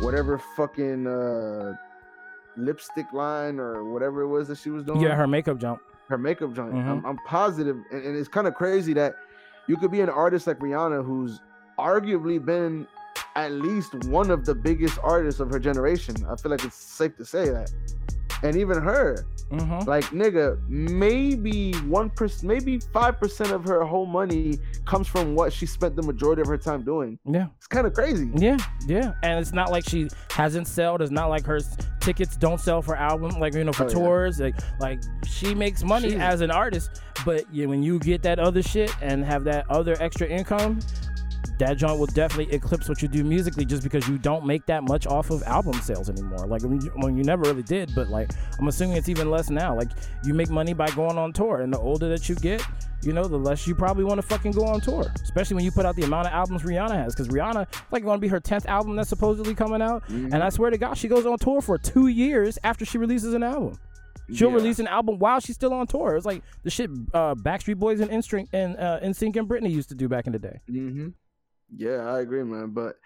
whatever 0.00 0.38
fucking 0.56 1.06
uh, 1.06 1.74
lipstick 2.56 3.06
line 3.12 3.58
or 3.58 3.90
whatever 3.92 4.22
it 4.22 4.28
was 4.28 4.48
that 4.48 4.58
she 4.58 4.70
was 4.70 4.84
doing. 4.84 5.00
Yeah, 5.00 5.14
her 5.14 5.26
makeup 5.26 5.58
jump. 5.58 5.80
her 6.08 6.18
makeup 6.18 6.52
joint. 6.54 6.74
Mhm. 6.74 6.86
I'm, 6.88 7.06
I'm 7.06 7.18
positive, 7.26 7.76
and, 7.90 8.04
and 8.04 8.16
it's 8.16 8.28
kind 8.28 8.46
of 8.46 8.54
crazy 8.54 8.92
that 8.94 9.14
you 9.66 9.76
could 9.78 9.90
be 9.90 10.00
an 10.02 10.10
artist 10.10 10.46
like 10.46 10.58
Rihanna, 10.58 11.04
who's 11.04 11.40
arguably 11.78 12.44
been 12.44 12.86
at 13.34 13.52
least 13.52 13.94
one 14.06 14.30
of 14.30 14.44
the 14.44 14.54
biggest 14.54 14.98
artists 15.02 15.40
of 15.40 15.48
her 15.50 15.58
generation. 15.58 16.14
I 16.28 16.36
feel 16.36 16.50
like 16.50 16.64
it's 16.64 16.76
safe 16.76 17.16
to 17.16 17.24
say 17.24 17.48
that. 17.48 17.72
And 18.42 18.56
even 18.56 18.78
her, 18.82 19.24
Mm-hmm. 19.52 19.86
like 19.86 20.04
nigga, 20.06 20.58
maybe 20.66 21.72
one 21.86 22.08
percent, 22.08 22.44
maybe 22.44 22.78
five 22.94 23.18
percent 23.20 23.50
of 23.52 23.64
her 23.64 23.84
whole 23.84 24.06
money 24.06 24.58
comes 24.86 25.06
from 25.06 25.34
what 25.34 25.52
she 25.52 25.66
spent 25.66 25.94
the 25.94 26.00
majority 26.02 26.40
of 26.40 26.48
her 26.48 26.56
time 26.56 26.82
doing. 26.82 27.18
Yeah, 27.26 27.48
It's 27.58 27.66
kind 27.66 27.86
of 27.86 27.92
crazy. 27.92 28.30
yeah, 28.34 28.56
yeah. 28.86 29.12
And 29.22 29.38
it's 29.38 29.52
not 29.52 29.70
like 29.70 29.86
she 29.86 30.08
hasn't 30.30 30.68
sold. 30.68 31.02
It's 31.02 31.10
not 31.10 31.26
like 31.26 31.44
her 31.44 31.60
tickets 32.00 32.34
don't 32.38 32.60
sell 32.60 32.80
for 32.80 32.96
album, 32.96 33.38
like 33.38 33.52
you 33.52 33.62
know, 33.64 33.72
for 33.74 33.84
Oh, 33.84 33.88
yeah. 33.88 33.92
tours. 33.94 34.40
Like, 34.40 34.54
like 34.80 35.02
she 35.26 35.54
makes 35.54 35.84
money 35.84 36.10
She's- 36.12 36.22
as 36.22 36.40
an 36.40 36.50
artist. 36.50 37.02
But 37.26 37.44
yeah, 37.52 37.66
when 37.66 37.82
you 37.82 37.98
get 37.98 38.22
that 38.22 38.38
other 38.38 38.62
shit 38.62 38.90
and 39.02 39.22
have 39.22 39.44
that 39.44 39.66
other 39.70 39.96
extra 40.00 40.26
income, 40.26 40.80
that 41.62 41.76
joint 41.76 41.96
will 41.98 42.06
definitely 42.06 42.52
eclipse 42.52 42.88
what 42.88 43.02
you 43.02 43.08
do 43.08 43.22
musically 43.22 43.64
just 43.64 43.84
because 43.84 44.08
you 44.08 44.18
don't 44.18 44.44
make 44.44 44.66
that 44.66 44.82
much 44.82 45.06
off 45.06 45.30
of 45.30 45.42
album 45.44 45.74
sales 45.74 46.10
anymore. 46.10 46.44
Like, 46.46 46.62
when 46.62 46.80
you, 46.80 46.92
well, 46.96 47.08
you 47.10 47.22
never 47.22 47.42
really 47.42 47.62
did, 47.62 47.92
but 47.94 48.08
like, 48.08 48.30
I'm 48.58 48.66
assuming 48.66 48.96
it's 48.96 49.08
even 49.08 49.30
less 49.30 49.48
now. 49.48 49.76
Like, 49.76 49.90
you 50.24 50.34
make 50.34 50.50
money 50.50 50.72
by 50.74 50.90
going 50.90 51.18
on 51.18 51.32
tour, 51.32 51.60
and 51.60 51.72
the 51.72 51.78
older 51.78 52.08
that 52.08 52.28
you 52.28 52.34
get, 52.34 52.66
you 53.02 53.12
know, 53.12 53.24
the 53.28 53.36
less 53.38 53.64
you 53.66 53.76
probably 53.76 54.02
want 54.02 54.20
to 54.20 54.26
fucking 54.26 54.52
go 54.52 54.64
on 54.64 54.80
tour. 54.80 55.06
Especially 55.22 55.54
when 55.54 55.64
you 55.64 55.70
put 55.70 55.86
out 55.86 55.94
the 55.94 56.02
amount 56.02 56.26
of 56.26 56.32
albums 56.32 56.62
Rihanna 56.62 56.96
has, 56.96 57.14
because 57.14 57.28
Rihanna, 57.28 57.66
like, 57.92 58.02
going 58.02 58.18
to 58.18 58.20
be 58.20 58.28
her 58.28 58.40
10th 58.40 58.66
album 58.66 58.96
that's 58.96 59.08
supposedly 59.08 59.54
coming 59.54 59.82
out. 59.82 60.04
Mhm. 60.08 60.32
And 60.34 60.42
I 60.42 60.48
swear 60.48 60.70
to 60.70 60.78
God, 60.78 60.94
she 60.94 61.06
goes 61.06 61.26
on 61.26 61.38
tour 61.38 61.60
for 61.60 61.78
two 61.78 62.08
years 62.08 62.58
after 62.64 62.84
she 62.84 62.98
releases 62.98 63.34
an 63.34 63.44
album. 63.44 63.78
She'll 64.32 64.48
Yeah. 64.50 64.54
release 64.56 64.78
an 64.78 64.86
album 64.86 65.18
while 65.18 65.40
she's 65.40 65.56
still 65.56 65.74
on 65.74 65.86
tour. 65.86 66.16
It's 66.16 66.24
like 66.26 66.42
the 66.62 66.70
shit 66.70 66.90
uh, 67.12 67.34
Backstreet 67.34 67.76
Boys 67.76 68.00
and 68.00 68.10
NSYNC 68.10 68.48
and 68.52 68.76
uh, 68.78 68.98
and 69.02 69.14
Britney 69.14 69.70
used 69.70 69.88
to 69.90 69.94
do 69.94 70.08
back 70.08 70.26
in 70.26 70.32
the 70.32 70.38
day. 70.38 70.60
hmm 70.68 71.08
Yeah, 71.76 72.12
I 72.12 72.20
agree, 72.20 72.42
man. 72.44 72.70
But 72.70 72.96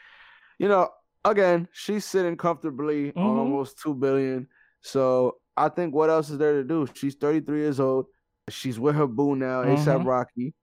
you 0.59 0.69
know, 0.69 0.89
again, 1.25 1.69
she's 1.73 2.05
sitting 2.05 2.37
comfortably 2.37 3.13
on 3.15 3.35
Mhm. 3.37 3.39
almost 3.39 3.79
two 3.79 3.95
billion. 3.95 4.49
So 4.81 5.37
I 5.57 5.69
think 5.69 5.95
what 5.95 6.11
else 6.11 6.31
is 6.31 6.39
there 6.39 6.55
to 6.55 6.65
do? 6.65 6.87
She's 6.95 7.15
33 7.15 7.59
years 7.61 7.81
old. 7.81 8.07
She's 8.49 8.79
with 8.79 8.95
her 8.95 9.07
boo 9.07 9.35
now, 9.37 9.63
ASAP 9.65 10.03
Mhm. 10.03 10.07
Rocky. 10.07 10.55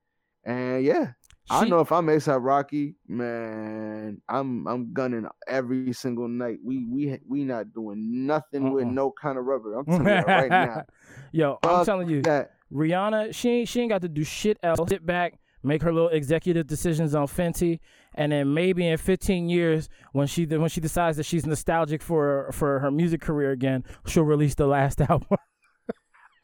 And 0.46 0.84
yeah, 0.84 1.14
I 1.50 1.64
She- 1.64 1.70
know 1.70 1.80
if 1.82 1.92
I'm 1.92 2.08
ASAP 2.08 2.40
Rocky, 2.44 2.96
man, 3.08 4.22
I'm 4.30 4.68
I'm 4.68 4.94
gunning 4.94 5.28
every 5.48 5.94
single 5.94 6.28
night. 6.28 6.60
We 6.64 6.86
we 6.86 7.20
we 7.28 7.44
not 7.44 7.74
doing 7.74 8.26
nothing 8.26 8.72
with 8.72 8.88
no 8.88 9.12
kind 9.12 9.38
of 9.38 9.46
rubber. 9.46 9.76
I'm 9.76 9.86
telling 9.86 10.08
you 10.08 10.22
right 10.26 10.50
now. 10.50 10.84
Yo, 11.32 11.58
I'm 11.64 11.86
telling 11.86 12.10
you, 12.10 12.22
That 12.24 12.52
Rihanna, 12.72 13.34
she 13.36 13.50
ain't 13.50 13.68
she 13.68 13.82
ain't 13.82 13.90
got 13.90 14.02
to 14.02 14.10
do 14.10 14.24
shit 14.24 14.58
else. 14.64 14.80
Sit 14.90 15.06
back, 15.06 15.40
make 15.64 15.82
her 15.82 15.94
little 15.94 16.10
executive 16.10 16.68
decisions 16.68 17.16
on 17.16 17.28
Fenty, 17.28 17.80
and 18.16 18.32
then 18.32 18.54
maybe 18.54 18.88
in 18.88 18.98
15 18.98 19.50
years, 19.50 19.90
when 20.12 20.28
she 20.28 20.46
when 20.46 20.70
she 20.70 20.82
decides 20.82 21.18
that 21.18 21.24
she's 21.24 21.46
nostalgic 21.46 22.02
for 22.02 22.50
for 22.52 22.80
her 22.80 22.92
music 22.92 23.22
career 23.22 23.52
again, 23.52 23.84
she'll 24.06 24.24
release 24.24 24.56
the 24.56 24.68
last 24.68 25.02
album. 25.10 25.38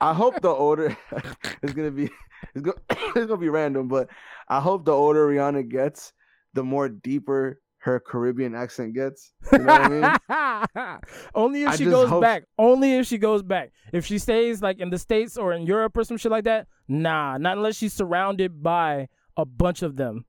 I 0.02 0.14
hope 0.14 0.42
the 0.42 0.50
order 0.50 0.98
it's 1.62 1.74
gonna 1.74 1.92
be 1.92 2.10
it's 2.56 2.64
gonna, 2.64 2.78
it's 2.90 3.26
gonna 3.26 3.38
be 3.38 3.50
random, 3.50 3.88
but 3.88 4.10
I 4.48 4.60
hope 4.60 4.86
the 4.86 4.94
older 4.94 5.28
Rihanna 5.28 5.70
gets, 5.70 6.14
the 6.54 6.64
more 6.64 6.90
deeper 6.90 7.60
her 7.90 8.00
Caribbean 8.00 8.54
accent 8.56 8.94
gets. 8.94 9.32
You 9.52 9.60
know 9.60 9.66
what 9.66 10.22
I 10.28 10.66
mean? 10.76 11.00
Only 11.36 11.64
if 11.64 11.70
I 11.70 11.76
she 11.76 11.86
goes 11.86 12.08
hope- 12.10 12.22
back. 12.22 12.44
Only 12.58 12.96
if 12.96 13.08
she 13.08 13.18
goes 13.18 13.42
back. 13.44 13.72
If 13.92 14.06
she 14.06 14.18
stays 14.20 14.62
like 14.62 14.80
in 14.80 14.90
the 14.90 14.98
states 15.00 15.38
or 15.38 15.54
in 15.54 15.64
Europe 15.66 15.98
or 15.98 16.04
some 16.04 16.18
shit 16.18 16.32
like 16.32 16.44
that, 16.46 16.68
nah. 16.88 17.38
Not 17.38 17.58
unless 17.58 17.76
she's 17.76 17.94
surrounded 17.94 18.62
by 18.62 19.08
a 19.38 19.46
bunch 19.46 19.82
of 19.82 19.96
them. 19.96 20.26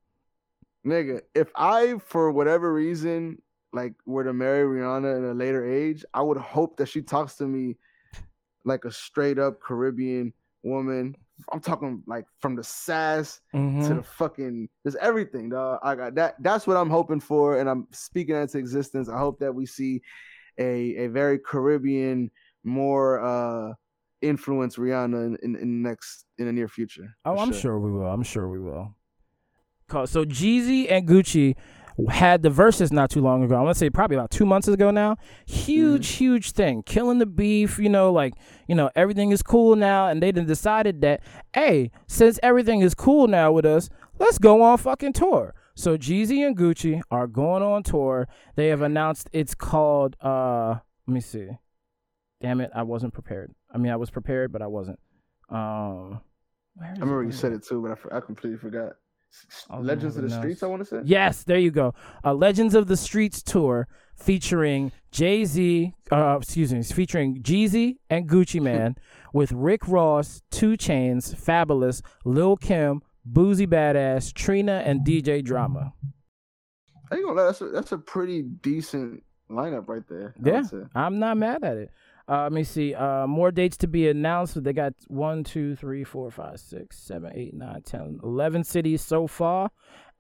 Nigga, 0.87 1.21
if 1.35 1.51
I 1.55 1.97
for 2.07 2.31
whatever 2.31 2.73
reason 2.73 3.43
like 3.73 3.93
were 4.07 4.25
to 4.25 4.33
marry 4.33 4.65
Rihanna 4.65 5.19
at 5.19 5.31
a 5.31 5.35
later 5.35 5.65
age, 5.71 6.05
I 6.15 6.23
would 6.23 6.39
hope 6.39 6.79
that 6.79 6.87
she 6.89 7.03
talks 7.03 7.37
to 7.37 7.47
me 7.47 7.77
like 8.65 8.85
a 8.85 8.91
straight 8.91 9.39
up 9.39 9.61
Caribbean 9.61 10.33
woman. 10.63 11.17
I'm 11.53 11.61
talking 11.61 12.03
like 12.07 12.27
from 12.41 12.55
the 12.55 12.65
sass 12.65 13.41
Mhm. 13.55 13.87
to 13.89 13.95
the 13.95 14.03
fucking 14.03 14.69
there's 14.85 14.97
everything, 14.97 15.49
dog. 15.49 15.81
I 15.83 15.95
got 15.95 16.15
that. 16.17 16.37
That's 16.43 16.67
what 16.67 16.77
I'm 16.77 16.91
hoping 16.91 17.21
for, 17.21 17.59
and 17.59 17.69
I'm 17.69 17.87
speaking 17.93 18.35
that 18.35 18.43
into 18.43 18.59
existence. 18.59 19.09
I 19.09 19.19
hope 19.19 19.39
that 19.41 19.55
we 19.55 19.65
see 19.67 20.03
a 20.59 20.97
a 20.97 21.07
very 21.09 21.39
Caribbean, 21.39 22.31
more 22.65 23.21
uh 23.21 23.73
influence 24.21 24.77
Rihanna 24.77 25.25
in, 25.29 25.37
in, 25.43 25.57
in 25.57 25.83
the 25.83 25.89
next 25.89 26.27
in 26.39 26.45
the 26.45 26.53
near 26.53 26.69
future. 26.69 27.17
Oh, 27.25 27.39
I'm 27.39 27.53
sure 27.53 27.81
we 27.81 27.91
will. 27.91 28.07
I'm 28.07 28.23
sure 28.23 28.49
we 28.49 28.59
will. 28.61 28.95
So 30.07 30.25
Jeezy 30.25 30.91
and 30.93 31.09
Gucci 31.09 31.57
had 32.09 32.42
the 32.42 32.51
verses 32.51 32.92
not 32.92 33.11
too 33.11 33.20
long 33.20 33.42
ago. 33.42 33.57
I 33.57 33.62
want 33.62 33.74
to 33.74 33.78
say 33.78 33.90
probably 33.90 34.16
about 34.16 34.30
two 34.30 34.46
months 34.46 34.68
ago 34.68 34.90
now. 34.90 35.16
Huge, 35.46 36.09
huge 36.09 36.53
thing. 36.53 36.82
Killing 36.82 37.18
the 37.18 37.26
beef, 37.26 37.78
you 37.78 37.88
know, 37.88 38.12
like, 38.12 38.34
you 38.68 38.74
know, 38.74 38.90
everything 38.94 39.30
is 39.32 39.42
cool 39.42 39.76
now. 39.76 40.09
And 40.09 40.22
they 40.22 40.30
then 40.30 40.46
decided 40.46 41.01
that, 41.03 41.20
hey, 41.55 41.90
since 42.07 42.38
everything 42.42 42.80
is 42.80 42.94
cool 42.94 43.26
now 43.26 43.53
with 43.53 43.66
us, 43.66 43.88
let's 44.18 44.38
go 44.38 44.62
on 44.62 44.78
fucking 44.78 45.14
tour. 45.14 45.55
So 45.74 45.96
Jeezy 45.96 46.46
and 46.46 46.57
Gucci 46.57 47.01
are 47.11 47.26
going 47.26 47.62
on 47.62 47.82
tour. 47.82 48.28
They 48.55 48.68
have 48.68 48.82
announced 48.82 49.30
it's 49.32 49.55
called 49.55 50.16
uh 50.20 50.76
let 51.07 51.14
me 51.14 51.20
see. 51.20 51.48
Damn 52.42 52.61
it, 52.61 52.70
I 52.74 52.82
wasn't 52.82 53.14
prepared. 53.14 53.55
I 53.72 53.78
mean 53.78 53.90
I 53.90 53.96
was 53.96 54.11
prepared, 54.11 54.53
but 54.53 54.62
I 54.62 54.66
wasn't. 54.66 54.98
Um 55.48 56.20
where 56.74 56.92
is 56.92 56.98
I 56.98 57.01
remember 57.01 57.24
you 57.24 57.32
said 57.32 57.53
it 57.53 57.64
too, 57.64 57.82
but 57.82 58.12
I, 58.12 58.18
I 58.18 58.20
completely 58.20 58.59
forgot. 58.59 58.92
Legends 59.78 60.16
of 60.16 60.28
the 60.28 60.35
it 60.35 60.39
Streets. 60.39 60.62
I 60.62 60.66
want 60.66 60.83
to 60.83 60.87
say. 60.87 61.01
Yes, 61.05 61.45
there 61.45 61.59
you 61.59 61.70
go. 61.70 61.95
A 62.24 62.35
Legends 62.35 62.74
of 62.74 62.87
the 62.87 62.97
Streets 62.97 63.43
tour 63.43 63.89
featuring 64.16 64.93
Jay 65.11 65.45
Z, 65.45 65.95
uh, 66.12 66.39
excuse 66.41 66.72
me, 66.72 66.83
featuring 66.83 67.43
Jeezy 67.43 67.97
and 68.09 68.28
Gucci 68.28 68.61
Man 68.62 68.97
with 69.33 69.53
Rick 69.53 69.89
Ross, 69.89 70.43
2 70.51 70.72
Chainz, 70.72 71.35
Fabolous, 71.35 72.03
Lil 72.24 72.57
Kim, 72.57 73.03
Boosie 73.31 73.66
Badazz, 73.66 74.33
Trina, 74.33 74.83
and 74.85 75.07
DJ 75.07 75.43
Drama. 75.45 75.93
I 77.11 77.16
ain't 77.16 77.24
gonna 77.24 77.41
lie, 77.41 77.47
that's 77.47 77.61
a, 77.61 77.68
that's 77.70 77.93
a 77.93 77.99
pretty 77.99 78.43
decent 78.43 79.22
lineup 79.51 79.89
right 79.89 80.07
there. 80.09 80.35
I 80.45 80.49
Yeah. 80.49 80.62
I'm 80.95 81.18
not 81.18 81.37
mad 81.37 81.64
at 81.64 81.76
it. 81.76 81.91
Uh, 82.31 82.45
let 82.45 82.53
me 82.53 82.62
see. 82.62 82.95
Uh, 82.95 83.26
more 83.26 83.51
dates 83.51 83.76
to 83.78 83.89
be 83.89 84.09
announced. 84.09 84.62
They 84.62 84.72
got 84.72 84.95
one, 85.09 85.43
two, 85.43 85.74
three, 85.74 86.05
four, 86.05 86.31
five, 86.31 86.61
six, 86.61 86.97
seven, 86.97 87.33
eight, 87.35 87.55
nine, 87.55 87.83
ten, 87.83 88.20
eleven 88.22 88.62
cities 88.62 89.03
so 89.03 89.26
far, 89.26 89.72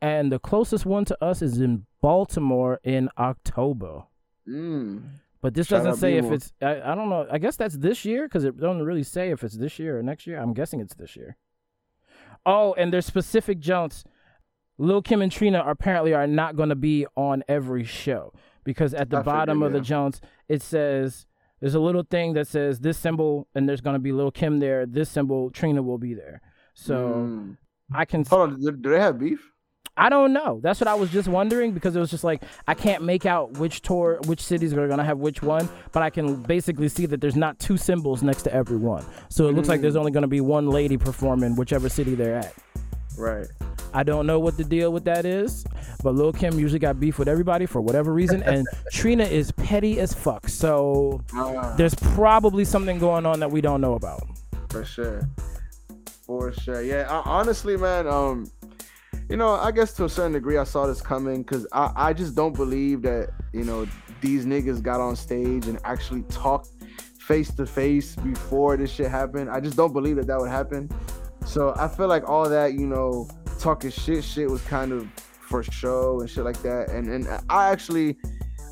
and 0.02 0.32
the 0.32 0.40
closest 0.40 0.84
one 0.84 1.04
to 1.04 1.24
us 1.24 1.40
is 1.40 1.60
in 1.60 1.86
Baltimore 2.00 2.80
in 2.82 3.10
October. 3.16 4.02
Mm. 4.48 5.02
But 5.40 5.54
this 5.54 5.68
Shout 5.68 5.84
doesn't 5.84 6.00
say 6.00 6.16
if 6.16 6.24
it's. 6.32 6.52
I, 6.60 6.80
I 6.80 6.94
don't 6.96 7.08
know. 7.08 7.28
I 7.30 7.38
guess 7.38 7.54
that's 7.54 7.76
this 7.76 8.04
year 8.04 8.26
because 8.26 8.42
it 8.42 8.58
doesn't 8.58 8.82
really 8.82 9.04
say 9.04 9.30
if 9.30 9.44
it's 9.44 9.56
this 9.56 9.78
year 9.78 9.98
or 9.98 10.02
next 10.02 10.26
year. 10.26 10.40
I'm 10.40 10.52
guessing 10.52 10.80
it's 10.80 10.94
this 10.94 11.14
year. 11.14 11.36
Oh, 12.44 12.74
and 12.74 12.92
there's 12.92 13.06
specific 13.06 13.60
jumps. 13.60 14.04
Lil 14.78 15.02
Kim 15.02 15.22
and 15.22 15.30
Trina 15.30 15.62
apparently 15.64 16.14
are 16.14 16.26
not 16.26 16.56
going 16.56 16.70
to 16.70 16.74
be 16.74 17.06
on 17.14 17.44
every 17.46 17.84
show 17.84 18.32
because 18.64 18.94
at 18.94 19.10
the 19.10 19.18
I 19.18 19.20
figured, 19.20 19.34
bottom 19.34 19.62
of 19.62 19.72
the 19.72 19.80
Jones 19.80 20.20
it 20.48 20.62
says 20.62 21.26
there's 21.60 21.74
a 21.74 21.80
little 21.80 22.02
thing 22.02 22.32
that 22.34 22.46
says 22.48 22.80
this 22.80 22.98
symbol 22.98 23.46
and 23.54 23.68
there's 23.68 23.80
going 23.80 23.94
to 23.94 24.00
be 24.00 24.12
little 24.12 24.30
Kim 24.30 24.58
there. 24.60 24.86
This 24.86 25.08
symbol 25.08 25.50
Trina 25.50 25.82
will 25.82 25.98
be 25.98 26.14
there. 26.14 26.40
So 26.74 26.96
Mm. 26.96 27.56
I 27.92 28.04
can. 28.04 28.24
hold 28.24 28.50
on, 28.52 28.60
do, 28.60 28.70
do 28.72 28.90
they 28.90 29.00
have 29.00 29.18
beef? 29.18 29.50
I 29.96 30.08
don't 30.08 30.32
know. 30.32 30.60
That's 30.62 30.80
what 30.80 30.88
I 30.88 30.94
was 30.94 31.10
just 31.10 31.28
wondering 31.28 31.72
because 31.72 31.94
it 31.96 31.98
was 32.00 32.10
just 32.10 32.24
like 32.24 32.42
I 32.66 32.74
can't 32.74 33.02
make 33.02 33.26
out 33.26 33.58
which 33.58 33.82
tour, 33.82 34.20
which 34.26 34.40
cities 34.40 34.72
are 34.72 34.88
gonna 34.88 35.04
have 35.04 35.18
which 35.18 35.42
one, 35.42 35.68
but 35.92 36.02
I 36.02 36.08
can 36.08 36.42
basically 36.42 36.88
see 36.88 37.04
that 37.06 37.20
there's 37.20 37.36
not 37.36 37.58
two 37.58 37.76
symbols 37.76 38.22
next 38.22 38.42
to 38.44 38.54
every 38.54 38.76
one. 38.78 39.04
So 39.28 39.48
it 39.48 39.52
looks 39.54 39.68
like 39.68 39.80
there's 39.82 39.96
only 39.96 40.12
gonna 40.12 40.28
be 40.28 40.40
one 40.40 40.68
lady 40.70 40.96
performing 40.96 41.56
whichever 41.56 41.88
city 41.88 42.14
they're 42.14 42.36
at. 42.36 42.54
Right. 43.18 43.46
I 43.92 44.02
don't 44.04 44.26
know 44.26 44.38
what 44.38 44.56
the 44.56 44.64
deal 44.64 44.92
with 44.92 45.04
that 45.04 45.24
is, 45.26 45.64
but 46.02 46.14
Lil 46.14 46.32
Kim 46.32 46.58
usually 46.58 46.78
got 46.78 47.00
beef 47.00 47.18
with 47.18 47.28
everybody 47.28 47.66
for 47.66 47.80
whatever 47.80 48.12
reason, 48.12 48.42
and 48.44 48.66
Trina 48.92 49.24
is 49.24 49.50
petty 49.52 49.98
as 49.98 50.14
fuck. 50.14 50.48
So 50.48 51.20
Ah, 51.34 51.74
there's 51.76 51.94
probably 51.96 52.64
something 52.64 52.98
going 53.00 53.26
on 53.26 53.40
that 53.40 53.50
we 53.50 53.60
don't 53.60 53.80
know 53.80 53.94
about. 53.94 54.22
for 54.68 54.84
sure. 54.84 55.28
For 56.24 56.52
sure. 56.52 56.82
Yeah. 56.82 57.06
I, 57.10 57.28
honestly, 57.28 57.76
man. 57.76 58.06
Um, 58.06 58.50
you 59.28 59.36
know, 59.36 59.50
I 59.54 59.70
guess 59.72 59.92
to 59.94 60.04
a 60.04 60.08
certain 60.08 60.32
degree, 60.32 60.56
I 60.58 60.64
saw 60.64 60.86
this 60.86 61.00
coming 61.00 61.42
because 61.42 61.66
I, 61.72 61.92
I 61.96 62.12
just 62.12 62.34
don't 62.36 62.54
believe 62.54 63.02
that 63.02 63.30
you 63.52 63.64
know 63.64 63.86
these 64.20 64.44
niggas 64.46 64.82
got 64.82 65.00
on 65.00 65.16
stage 65.16 65.66
and 65.66 65.78
actually 65.84 66.22
talked 66.22 66.68
face 67.18 67.52
to 67.54 67.66
face 67.66 68.14
before 68.16 68.76
this 68.76 68.90
shit 68.92 69.10
happened. 69.10 69.50
I 69.50 69.58
just 69.60 69.76
don't 69.76 69.92
believe 69.92 70.16
that 70.16 70.26
that 70.28 70.38
would 70.40 70.50
happen. 70.50 70.88
So 71.46 71.74
I 71.76 71.88
feel 71.88 72.08
like 72.08 72.28
all 72.28 72.48
that, 72.48 72.74
you 72.74 72.86
know, 72.86 73.28
talking 73.58 73.90
shit, 73.90 74.24
shit 74.24 74.48
was 74.48 74.62
kind 74.62 74.92
of 74.92 75.08
for 75.40 75.62
show 75.62 76.20
and 76.20 76.30
shit 76.30 76.44
like 76.44 76.60
that. 76.62 76.90
And 76.90 77.08
and 77.08 77.26
I 77.48 77.70
actually, 77.70 78.16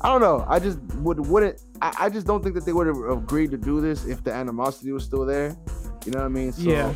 I 0.01 0.09
don't 0.09 0.21
know. 0.21 0.45
I 0.47 0.59
just 0.59 0.79
would 0.95 1.19
wouldn't. 1.19 1.61
I, 1.81 1.93
I 1.99 2.09
just 2.09 2.25
don't 2.25 2.41
think 2.43 2.55
that 2.55 2.65
they 2.65 2.73
would 2.73 2.87
have 2.87 2.97
agreed 2.97 3.51
to 3.51 3.57
do 3.57 3.81
this 3.81 4.05
if 4.05 4.23
the 4.23 4.33
animosity 4.33 4.91
was 4.91 5.03
still 5.03 5.25
there. 5.25 5.55
You 6.05 6.11
know 6.11 6.19
what 6.19 6.25
I 6.25 6.29
mean? 6.29 6.51
So, 6.53 6.61
Yeah. 6.69 6.95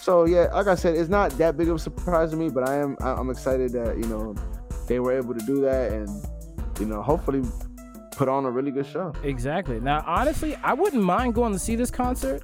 So 0.00 0.26
yeah, 0.26 0.52
like 0.52 0.66
I 0.66 0.74
said, 0.74 0.96
it's 0.96 1.08
not 1.08 1.30
that 1.38 1.56
big 1.56 1.68
of 1.68 1.76
a 1.76 1.78
surprise 1.78 2.30
to 2.30 2.36
me, 2.36 2.50
but 2.50 2.68
I 2.68 2.76
am 2.76 2.96
I'm 3.00 3.30
excited 3.30 3.72
that 3.72 3.96
you 3.96 4.04
know 4.04 4.34
they 4.86 5.00
were 5.00 5.12
able 5.12 5.34
to 5.34 5.44
do 5.46 5.62
that 5.62 5.92
and 5.92 6.08
you 6.78 6.86
know 6.86 7.00
hopefully 7.02 7.42
put 8.12 8.28
on 8.28 8.44
a 8.44 8.50
really 8.50 8.70
good 8.70 8.86
show. 8.86 9.12
Exactly. 9.22 9.80
Now, 9.80 10.04
honestly, 10.06 10.56
I 10.56 10.74
wouldn't 10.74 11.02
mind 11.02 11.34
going 11.34 11.52
to 11.52 11.58
see 11.58 11.74
this 11.74 11.90
concert. 11.90 12.42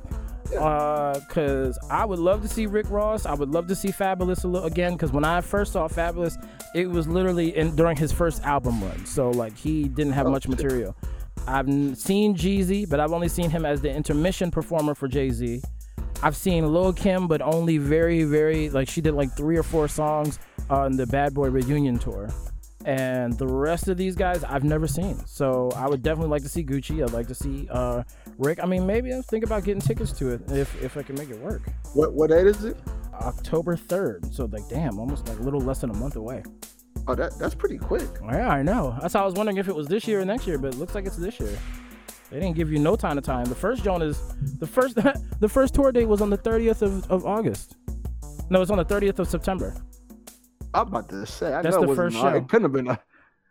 Uh, 0.59 1.20
cause 1.28 1.78
I 1.90 2.05
would 2.05 2.18
love 2.18 2.42
to 2.42 2.48
see 2.48 2.66
Rick 2.66 2.90
Ross. 2.90 3.24
I 3.26 3.34
would 3.34 3.51
love 3.51 3.66
to 3.68 3.74
see 3.74 3.88
Fabolous 3.88 4.44
a 4.44 4.48
little 4.48 4.66
again. 4.66 4.96
Cause 4.98 5.12
when 5.12 5.24
I 5.24 5.40
first 5.40 5.72
saw 5.72 5.86
Fabolous, 5.88 6.34
it 6.74 6.88
was 6.90 7.07
literally 7.07 7.57
in 7.57 7.74
during 7.76 7.96
his 7.96 8.12
first 8.12 8.42
album 8.42 8.82
run. 8.82 9.07
So 9.07 9.30
like 9.30 9.57
he 9.57 9.84
didn't 9.84 10.12
have 10.14 10.26
Oh, 10.26 10.30
much 10.30 10.42
shit. 10.44 10.51
material. 10.51 10.96
I've 11.46 11.66
seen 11.96 12.34
Jeezy, 12.36 12.88
but 12.88 13.01
I've 13.01 13.12
only 13.12 13.28
seen 13.28 13.48
him 13.51 13.64
as 13.64 13.80
the 13.80 13.90
intermission 13.94 14.51
performer 14.51 14.94
for 14.94 15.09
Jay 15.09 15.30
Z. 15.30 15.62
I've 16.22 16.36
seen 16.36 16.66
Lil 16.70 16.92
Kim, 16.92 17.26
but 17.28 17.40
only 17.40 17.78
very, 17.78 18.24
very 18.24 18.68
like 18.70 18.88
she 18.88 19.01
did 19.01 19.14
like 19.14 19.34
three 19.36 19.57
or 19.57 19.62
four 19.62 19.88
songs 19.88 20.38
on 20.68 20.96
the 20.96 21.07
Bad 21.07 21.32
Boy 21.32 21.48
reunion 21.48 21.98
tour. 21.98 22.28
And 22.86 23.34
the 23.36 23.46
rest 23.46 23.88
of 23.88 23.96
these 23.98 24.16
guys 24.16 24.42
I've 24.44 24.64
never 24.64 24.86
seen. 24.86 25.24
So 25.26 25.70
I 25.76 25.86
would 25.88 26.03
definitely 26.03 26.30
like 26.30 26.42
to 26.42 26.48
see 26.48 26.64
Gucci. 26.64 27.03
I'd 27.03 27.12
like 27.12 27.26
to 27.28 27.34
see 27.34 27.68
uh, 27.70 28.03
Rick. 28.41 28.59
I 28.62 28.66
mean, 28.66 28.86
maybe 28.86 29.12
I'll 29.12 29.22
think 29.22 29.45
about 29.45 29.64
getting 29.64 29.80
tickets 29.80 30.12
to 30.12 30.30
it 30.30 30.51
if 30.51 30.82
if 30.82 30.97
I 30.97 31.03
can 31.03 31.14
make 31.16 31.30
it 31.30 31.38
work. 31.38 31.62
What 31.95 32.12
what 32.14 32.30
date 32.30 32.47
is 32.47 32.64
it? 32.64 32.76
October 33.14 33.76
third. 33.76 34.32
So 34.34 34.47
like, 34.47 34.68
damn, 34.68 34.99
almost 34.99 35.28
like 35.28 35.38
a 35.38 35.43
little 35.43 35.61
less 35.61 35.80
than 35.82 35.91
a 35.91 35.95
month 35.95 36.16
away. 36.16 36.43
Oh, 37.07 37.14
that 37.14 37.38
that's 37.38 37.55
pretty 37.55 37.78
quick. 37.78 38.09
Yeah, 38.24 38.49
I 38.49 38.62
know. 38.62 38.97
That's 39.01 39.14
how 39.14 39.22
I 39.22 39.26
was 39.26 39.34
wondering 39.34 39.59
if 39.59 39.68
it 39.68 39.74
was 39.74 39.86
this 39.88 40.07
year 40.09 40.20
or 40.20 40.24
next 40.24 40.47
year, 40.47 40.59
but 40.59 40.74
it 40.74 40.78
looks 40.78 40.95
like 40.95 41.07
it's 41.07 41.16
this 41.16 41.38
year. 41.38 41.57
They 42.30 42.38
didn't 42.38 42.57
give 42.57 42.70
you 42.70 42.78
no 42.78 42.97
time 42.97 43.16
to 43.16 43.22
time. 43.22 43.47
The 43.47 43.55
first 43.55 43.82
Joan 43.82 44.03
is 44.03 44.20
the 44.59 44.66
first 44.66 44.95
the 45.41 45.49
first 45.49 45.74
tour 45.74 45.93
date 45.93 46.07
was 46.07 46.20
on 46.20 46.30
the 46.30 46.38
30th 46.38 46.82
of, 46.82 47.11
of 47.11 47.26
August. 47.26 47.76
No, 48.49 48.62
it's 48.62 48.70
on 48.70 48.78
the 48.78 48.84
30th 48.84 49.18
of 49.18 49.28
September. 49.28 49.74
I'm 50.72 50.88
about 50.88 51.09
to 51.11 51.26
say. 51.26 51.53
I 51.53 51.62
That's 51.62 51.76
the 51.76 51.91
it 51.91 51.97
first 51.97 52.16
show. 52.16 52.28
It 52.28 52.49
couldn't 52.49 52.64
have 52.64 52.72
been. 52.72 52.88
A, 52.88 53.01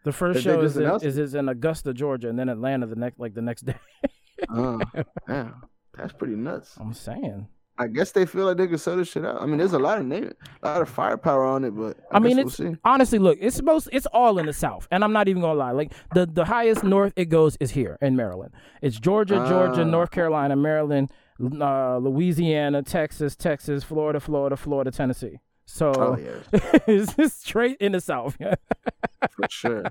The 0.06 0.14
first 0.14 0.42
show 0.44 0.62
is 0.62 0.78
in, 0.78 0.90
is, 1.02 1.18
is 1.18 1.36
in 1.36 1.50
Augusta, 1.50 1.94
Georgia, 1.94 2.30
and 2.30 2.40
then 2.40 2.48
Atlanta 2.48 2.86
the 2.88 2.96
next 2.96 3.20
like 3.20 3.34
the 3.34 3.42
next 3.42 3.66
day. 3.66 3.76
uh, 4.50 4.80
damn, 5.28 5.62
that's 5.98 6.14
pretty 6.14 6.36
nuts. 6.36 6.76
I'm 6.80 6.94
saying. 6.94 7.48
I 7.82 7.88
guess 7.88 8.12
they 8.12 8.26
feel 8.26 8.46
like 8.46 8.58
they 8.58 8.68
could 8.68 8.82
sell 8.82 8.98
this 8.98 9.08
shit 9.08 9.24
out. 9.26 9.42
I 9.42 9.46
mean, 9.46 9.58
there's 9.58 9.72
a 9.72 9.80
lot 9.80 10.00
of 10.00 10.06
name, 10.06 10.34
a 10.64 10.68
lot 10.68 10.82
of 10.82 10.90
firepower 10.90 11.46
on 11.46 11.64
it, 11.64 11.72
but 11.72 11.96
I, 12.12 12.18
I 12.18 12.20
mean, 12.20 12.38
it's 12.38 12.60
we'll 12.60 12.72
see. 12.74 12.78
honestly 12.84 13.20
look, 13.20 13.38
it's 13.40 13.62
most 13.62 13.88
it's 13.94 14.06
all 14.08 14.38
in 14.38 14.48
the 14.48 14.52
South, 14.54 14.86
and 14.92 15.02
I'm 15.02 15.14
not 15.14 15.30
even 15.30 15.42
gonna 15.42 15.58
lie. 15.58 15.72
Like 15.72 15.94
the 16.14 16.26
the 16.26 16.44
highest 16.44 16.84
north 16.84 17.14
it 17.16 17.26
goes 17.30 17.56
is 17.62 17.72
here 17.72 17.98
in 18.02 18.18
Maryland. 18.18 18.52
It's 18.82 19.00
Georgia, 19.00 19.36
Georgia, 19.48 19.82
Ah. 19.82 19.86
North 19.86 20.12
Carolina, 20.12 20.58
Maryland, 20.58 21.10
uh, 21.42 21.98
Louisiana, 22.00 22.84
Texas, 22.84 23.38
Texas, 23.38 23.82
Florida, 23.86 24.20
Florida, 24.20 24.58
Florida, 24.58 24.92
Tennessee. 24.92 25.40
So 25.66 25.94
Oh 25.96 26.18
yeah, 26.18 26.80
it's 26.86 27.34
straight 27.36 27.78
in 27.80 27.94
the 27.94 28.02
South, 28.02 28.36
for 29.32 29.48
sure. 29.50 29.86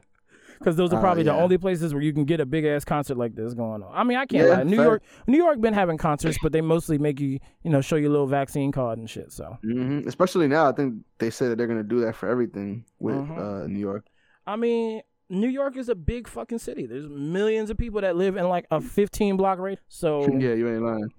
Because 0.58 0.76
those 0.76 0.92
are 0.92 0.98
Oh, 0.98 1.00
probably 1.00 1.22
the 1.22 1.30
yeah. 1.32 1.36
only 1.42 1.58
places 1.58 1.92
where 1.94 2.02
you 2.02 2.12
can 2.12 2.24
get 2.24 2.40
a 2.40 2.46
big 2.46 2.64
ass 2.64 2.84
concert 2.84 3.16
like 3.16 3.34
this 3.34 3.54
going 3.54 3.82
on. 3.82 3.90
I 3.94 4.04
mean, 4.04 4.18
I 4.18 4.26
can't 4.26 4.46
Yeah, 4.46 4.54
lie. 4.56 4.62
New 4.64 4.76
fact. 4.76 4.84
York, 4.86 5.02
New 5.26 5.36
York 5.38 5.60
been 5.60 5.74
having 5.74 5.98
concerts, 5.98 6.38
but 6.42 6.52
they 6.52 6.60
mostly 6.60 6.98
make 6.98 7.20
you, 7.20 7.38
you 7.62 7.70
know, 7.70 7.80
show 7.80 7.96
you 7.96 8.08
a 8.08 8.12
little 8.12 8.26
vaccine 8.26 8.72
card 8.72 8.98
and 8.98 9.08
shit. 9.08 9.32
So 9.32 9.58
hmm 9.62 10.00
Especially 10.06 10.48
now, 10.48 10.68
I 10.68 10.72
think 10.72 11.04
they 11.18 11.30
said 11.30 11.50
that 11.50 11.58
they're 11.58 11.66
gonna 11.66 11.82
do 11.82 12.00
that 12.00 12.14
for 12.16 12.28
everything 12.28 12.84
with 12.98 13.14
Mhm. 13.16 13.64
uh, 13.64 13.66
New 13.66 13.80
York. 13.80 14.06
I 14.46 14.56
mean, 14.56 15.02
New 15.30 15.48
York 15.48 15.76
is 15.76 15.88
a 15.88 15.94
big 15.94 16.26
fucking 16.26 16.58
city. 16.58 16.86
There's 16.86 17.06
millions 17.08 17.68
of 17.70 17.76
people 17.76 18.00
that 18.00 18.16
live 18.16 18.36
in 18.36 18.48
like 18.48 18.66
a 18.70 18.80
15 18.80 19.36
block 19.36 19.58
radius. 19.58 19.82
So 19.88 20.20
yeah, 20.38 20.54
you 20.54 20.68
ain't 20.68 20.82
lying. 20.82 21.10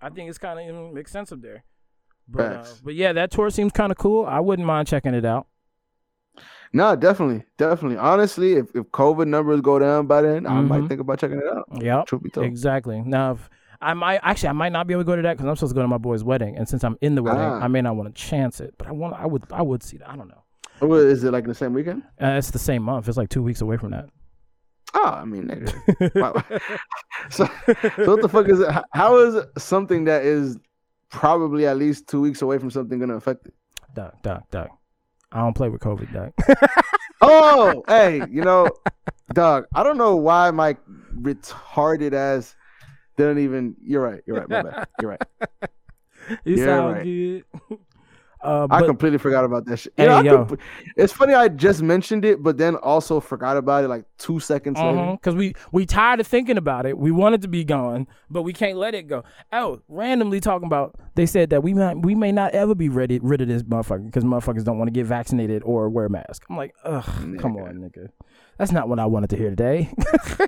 I 0.00 0.08
think 0.10 0.28
it's 0.30 0.38
kind 0.38 0.58
of 0.70 0.92
makes 0.94 1.10
sense 1.12 1.32
up 1.32 1.42
there. 1.42 1.64
But 2.28 2.52
uh, 2.52 2.64
but 2.84 2.94
yeah, 2.94 3.12
that 3.12 3.32
tour 3.32 3.50
seems 3.50 3.72
kind 3.72 3.90
of 3.90 3.98
cool. 3.98 4.24
I 4.24 4.38
wouldn't 4.38 4.66
mind 4.66 4.86
checking 4.86 5.14
it 5.14 5.24
out. 5.24 5.48
No, 6.72 6.94
definitely, 6.94 7.44
definitely. 7.56 7.96
Honestly, 7.98 8.52
if, 8.54 8.66
if 8.76 8.84
COVID 8.92 9.26
numbers 9.26 9.60
go 9.60 9.78
down 9.78 10.06
by 10.06 10.22
then, 10.22 10.46
I 10.46 10.60
might 10.60 10.82
Mhm. 10.82 10.88
think 10.88 11.00
about 11.00 11.18
checking 11.18 11.38
it 11.38 11.44
out. 11.46 11.66
Yep, 11.82 12.06
Truth 12.06 12.22
be 12.22 12.30
told. 12.30 12.46
exactly. 12.46 13.00
Now, 13.02 13.32
if, 13.32 13.50
I 13.80 13.94
might 13.94 14.20
actually 14.22 14.50
I 14.50 14.52
might 14.52 14.72
not 14.72 14.86
be 14.86 14.94
able 14.94 15.02
to 15.02 15.06
go 15.06 15.16
to 15.16 15.22
that 15.22 15.36
because 15.36 15.48
I'm 15.48 15.56
supposed 15.56 15.72
to 15.72 15.74
go 15.74 15.82
to 15.82 15.88
my 15.88 15.98
boy's 15.98 16.22
wedding, 16.22 16.56
and 16.56 16.68
since 16.68 16.84
I'm 16.84 16.96
in 17.00 17.14
the 17.16 17.22
wedding, 17.22 17.40
Ah. 17.40 17.60
I 17.60 17.66
may 17.68 17.80
not 17.80 17.96
want 17.96 18.14
to 18.14 18.22
chance 18.22 18.60
it. 18.60 18.74
But 18.78 18.86
I 18.88 18.92
want 18.92 19.14
I 19.14 19.26
would 19.26 19.42
I 19.52 19.62
would 19.62 19.82
see 19.82 19.96
that. 19.96 20.08
I 20.10 20.16
don't 20.16 20.28
know. 20.28 20.42
What 20.86 21.00
is 21.00 21.24
it 21.24 21.32
like 21.32 21.44
in 21.44 21.48
the 21.48 21.54
same 21.54 21.72
weekend? 21.74 22.02
Uh, 22.22 22.26
it's 22.38 22.50
the 22.52 22.58
same 22.58 22.82
month. 22.82 23.08
It's 23.08 23.16
like 23.16 23.28
two 23.30 23.42
weeks 23.42 23.60
away 23.62 23.76
from 23.76 23.90
that. 23.90 24.06
Oh, 24.94 25.04
I 25.04 25.24
mean, 25.24 25.48
nigga. 25.48 26.60
So, 27.30 27.44
so 27.96 28.06
what 28.06 28.22
the 28.22 28.28
fuck 28.28 28.48
is 28.48 28.60
it? 28.60 28.70
How- 28.70 28.84
How 28.92 29.16
is 29.18 29.44
something 29.58 30.04
that 30.04 30.24
is 30.24 30.56
probably 31.10 31.66
at 31.66 31.76
least 31.76 32.06
two 32.08 32.20
weeks 32.20 32.40
away 32.42 32.58
from 32.58 32.70
something 32.70 32.98
gonna 32.98 33.16
affect 33.16 33.46
it? 33.46 33.54
Doc, 33.94 34.22
doc, 34.22 34.50
doc. 34.50 34.68
I 35.32 35.40
don't 35.40 35.54
play 35.54 35.68
with 35.68 35.80
COVID, 35.80 36.12
doc. 36.12 36.32
Oh, 37.22 37.84
hey, 37.86 38.26
you 38.30 38.40
know, 38.42 38.70
dog. 39.34 39.66
I 39.74 39.82
don't 39.82 39.98
know 39.98 40.16
why 40.16 40.50
my 40.52 40.74
retarded 41.14 42.14
ass 42.14 42.56
didn't 43.18 43.40
even. 43.40 43.76
You're 43.84 44.00
right. 44.02 44.22
You're 44.26 44.38
right. 44.38 44.48
My 44.48 44.62
bad. 44.62 44.88
You're 45.00 45.10
right. 45.10 45.22
You 46.44 46.56
Yeah, 46.56 46.64
sound 46.64 46.94
right. 46.94 47.04
good. 47.04 47.44
Uh, 48.42 48.66
I 48.70 48.82
completely 48.82 49.18
forgot 49.18 49.44
about 49.44 49.66
that 49.66 49.76
shit. 49.78 49.92
Hey, 49.96 50.06
know, 50.06 50.22
yo. 50.22 50.56
it's 50.96 51.12
funny 51.12 51.34
I 51.34 51.48
just 51.48 51.82
mentioned 51.82 52.24
it, 52.24 52.42
but 52.42 52.56
then 52.56 52.76
also 52.76 53.20
forgot 53.20 53.58
about 53.58 53.84
it 53.84 53.88
like 53.88 54.04
two 54.16 54.40
seconds 54.40 54.78
later. 54.78 55.12
Because 55.12 55.34
we 55.34 55.54
we 55.72 55.84
tired 55.84 56.20
of 56.20 56.26
thinking 56.26 56.56
about 56.56 56.86
it. 56.86 56.96
We 56.96 57.10
want 57.10 57.34
it 57.34 57.42
to 57.42 57.48
be 57.48 57.64
gone, 57.64 58.06
but 58.30 58.42
we 58.42 58.54
can't 58.54 58.78
let 58.78 58.94
it 58.94 59.08
go. 59.08 59.24
Oh, 59.52 59.82
randomly 59.88 60.40
talking 60.40 60.66
about, 60.66 60.98
they 61.16 61.26
said 61.26 61.50
that 61.50 61.62
we 61.62 61.74
might 61.74 61.98
we 61.98 62.14
may 62.14 62.32
not 62.32 62.52
ever 62.52 62.74
be 62.74 62.88
ready 62.88 63.18
rid 63.18 63.42
of 63.42 63.48
this 63.48 63.62
motherfucker 63.62 64.06
because 64.06 64.24
motherfuckers 64.24 64.64
don't 64.64 64.78
want 64.78 64.88
to 64.88 64.92
get 64.92 65.04
vaccinated 65.04 65.62
or 65.64 65.90
wear 65.90 66.08
masks. 66.08 66.46
I'm 66.48 66.56
like, 66.56 66.74
ugh, 66.84 67.04
come 67.38 67.56
on, 67.56 67.74
nigga. 67.74 68.08
That's 68.56 68.72
not 68.72 68.88
what 68.88 68.98
I 68.98 69.06
wanted 69.06 69.30
to 69.30 69.36
hear 69.36 69.50
today. 69.50 69.90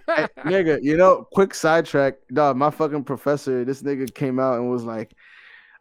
Hey, 0.07 0.29
nigga, 0.45 0.83
you 0.83 0.97
know, 0.97 1.27
quick 1.33 1.55
sidetrack, 1.55 2.15
dog. 2.33 2.57
My 2.57 2.71
fucking 2.71 3.05
professor, 3.05 3.65
this 3.65 3.83
nigga 3.83 4.13
came 4.13 4.39
out 4.39 4.59
and 4.59 4.71
was 4.71 4.85
like, 4.85 5.15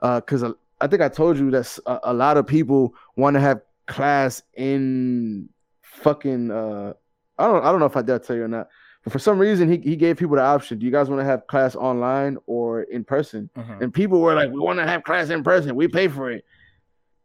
uh, 0.02 0.22
cause 0.22 0.44
I, 0.82 0.88
think 0.88 1.02
I 1.02 1.10
told 1.10 1.38
you 1.38 1.52
that 1.52 1.78
a, 1.86 2.00
a 2.06 2.14
lot 2.14 2.38
of 2.38 2.48
people 2.48 2.94
want 3.16 3.36
to 3.36 3.40
have 3.40 3.62
class 3.88 4.42
in 4.56 5.50
fucking 5.82 6.52
uh, 6.52 6.94
I 7.38 7.48
don't 7.48 7.64
I 7.64 7.72
don't 7.72 7.80
know 7.80 7.86
if 7.86 7.98
I 7.98 8.02
dare 8.02 8.20
tell 8.20 8.36
you 8.36 8.44
or 8.44 8.48
not, 8.48 8.68
but 9.04 9.14
for 9.14 9.20
some 9.20 9.40
reason 9.40 9.70
he 9.72 9.78
he 9.78 9.96
gave 9.96 10.18
people 10.18 10.36
the 10.36 10.44
option. 10.44 10.80
Do 10.80 10.86
you 10.86 10.92
guys 10.92 11.10
want 11.10 11.22
to 11.22 11.26
have 11.26 11.48
class 11.48 11.76
online 11.76 12.38
or 12.46 12.84
in 12.84 13.04
person? 13.04 13.50
And 13.56 13.94
people 13.94 14.22
were 14.22 14.36
like, 14.36 14.52
we 14.52 14.60
want 14.60 14.80
to 14.80 14.88
have 14.88 15.04
class 15.04 15.30
in 15.30 15.44
person. 15.44 15.76
We 15.76 15.88
pay 15.88 16.08
for 16.08 16.32
it. 16.32 16.46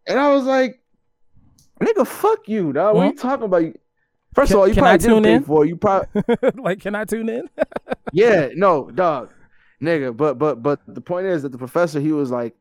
And 0.07 0.19
I 0.19 0.33
was 0.33 0.45
like, 0.45 0.81
nigga, 1.81 2.07
fuck 2.07 2.49
you, 2.49 2.73
dog. 2.73 2.97
What 2.97 3.07
are 3.07 3.11
you 3.11 3.17
talking 3.17 3.45
about? 3.45 3.65
First 4.35 4.49
Can- 4.51 4.57
of 4.57 4.61
all, 4.61 4.69
you 4.69 4.75
probably 4.75 4.99
didn't 4.99 5.15
tune 5.15 5.23
pay 5.25 5.33
in? 5.35 5.45
for 5.45 5.65
it. 5.65 5.69
You 5.69 5.77
probably 5.77 6.23
like, 6.63 6.81
can 6.81 6.95
I 6.95 7.05
tune 7.05 7.29
in? 7.29 7.49
yeah, 8.13 8.49
no, 8.55 8.91
dog, 8.91 9.31
nigga. 9.83 10.17
But 10.17 10.39
but 10.39 10.63
but 10.63 10.81
the 10.87 11.01
point 11.01 11.27
is 11.27 11.43
that 11.43 11.53
the 11.53 11.59
professor 11.59 12.01
he 12.01 12.13
was 12.13 12.31
like, 12.31 12.55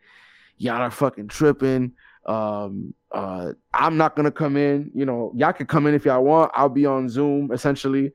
y'all 0.58 0.82
are 0.82 0.92
fucking 0.92 1.28
tripping. 1.28 1.94
Um, 2.26 2.94
uh, 3.12 3.54
I'm 3.74 3.98
not 3.98 4.16
gonna 4.16 4.32
come 4.32 4.58
in. 4.58 4.92
You 4.94 5.06
know, 5.06 5.32
y'all 5.36 5.54
can 5.54 5.68
come 5.68 5.88
in 5.88 5.94
if 5.94 6.06
y'all 6.06 6.24
want. 6.24 6.52
I'll 6.56 6.70
be 6.70 6.86
on 6.86 7.10
Zoom 7.10 7.52
essentially, 7.52 8.12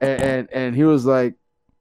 and 0.00 0.22
and, 0.22 0.48
and 0.52 0.76
he 0.76 0.84
was 0.84 1.04
like, 1.04 1.34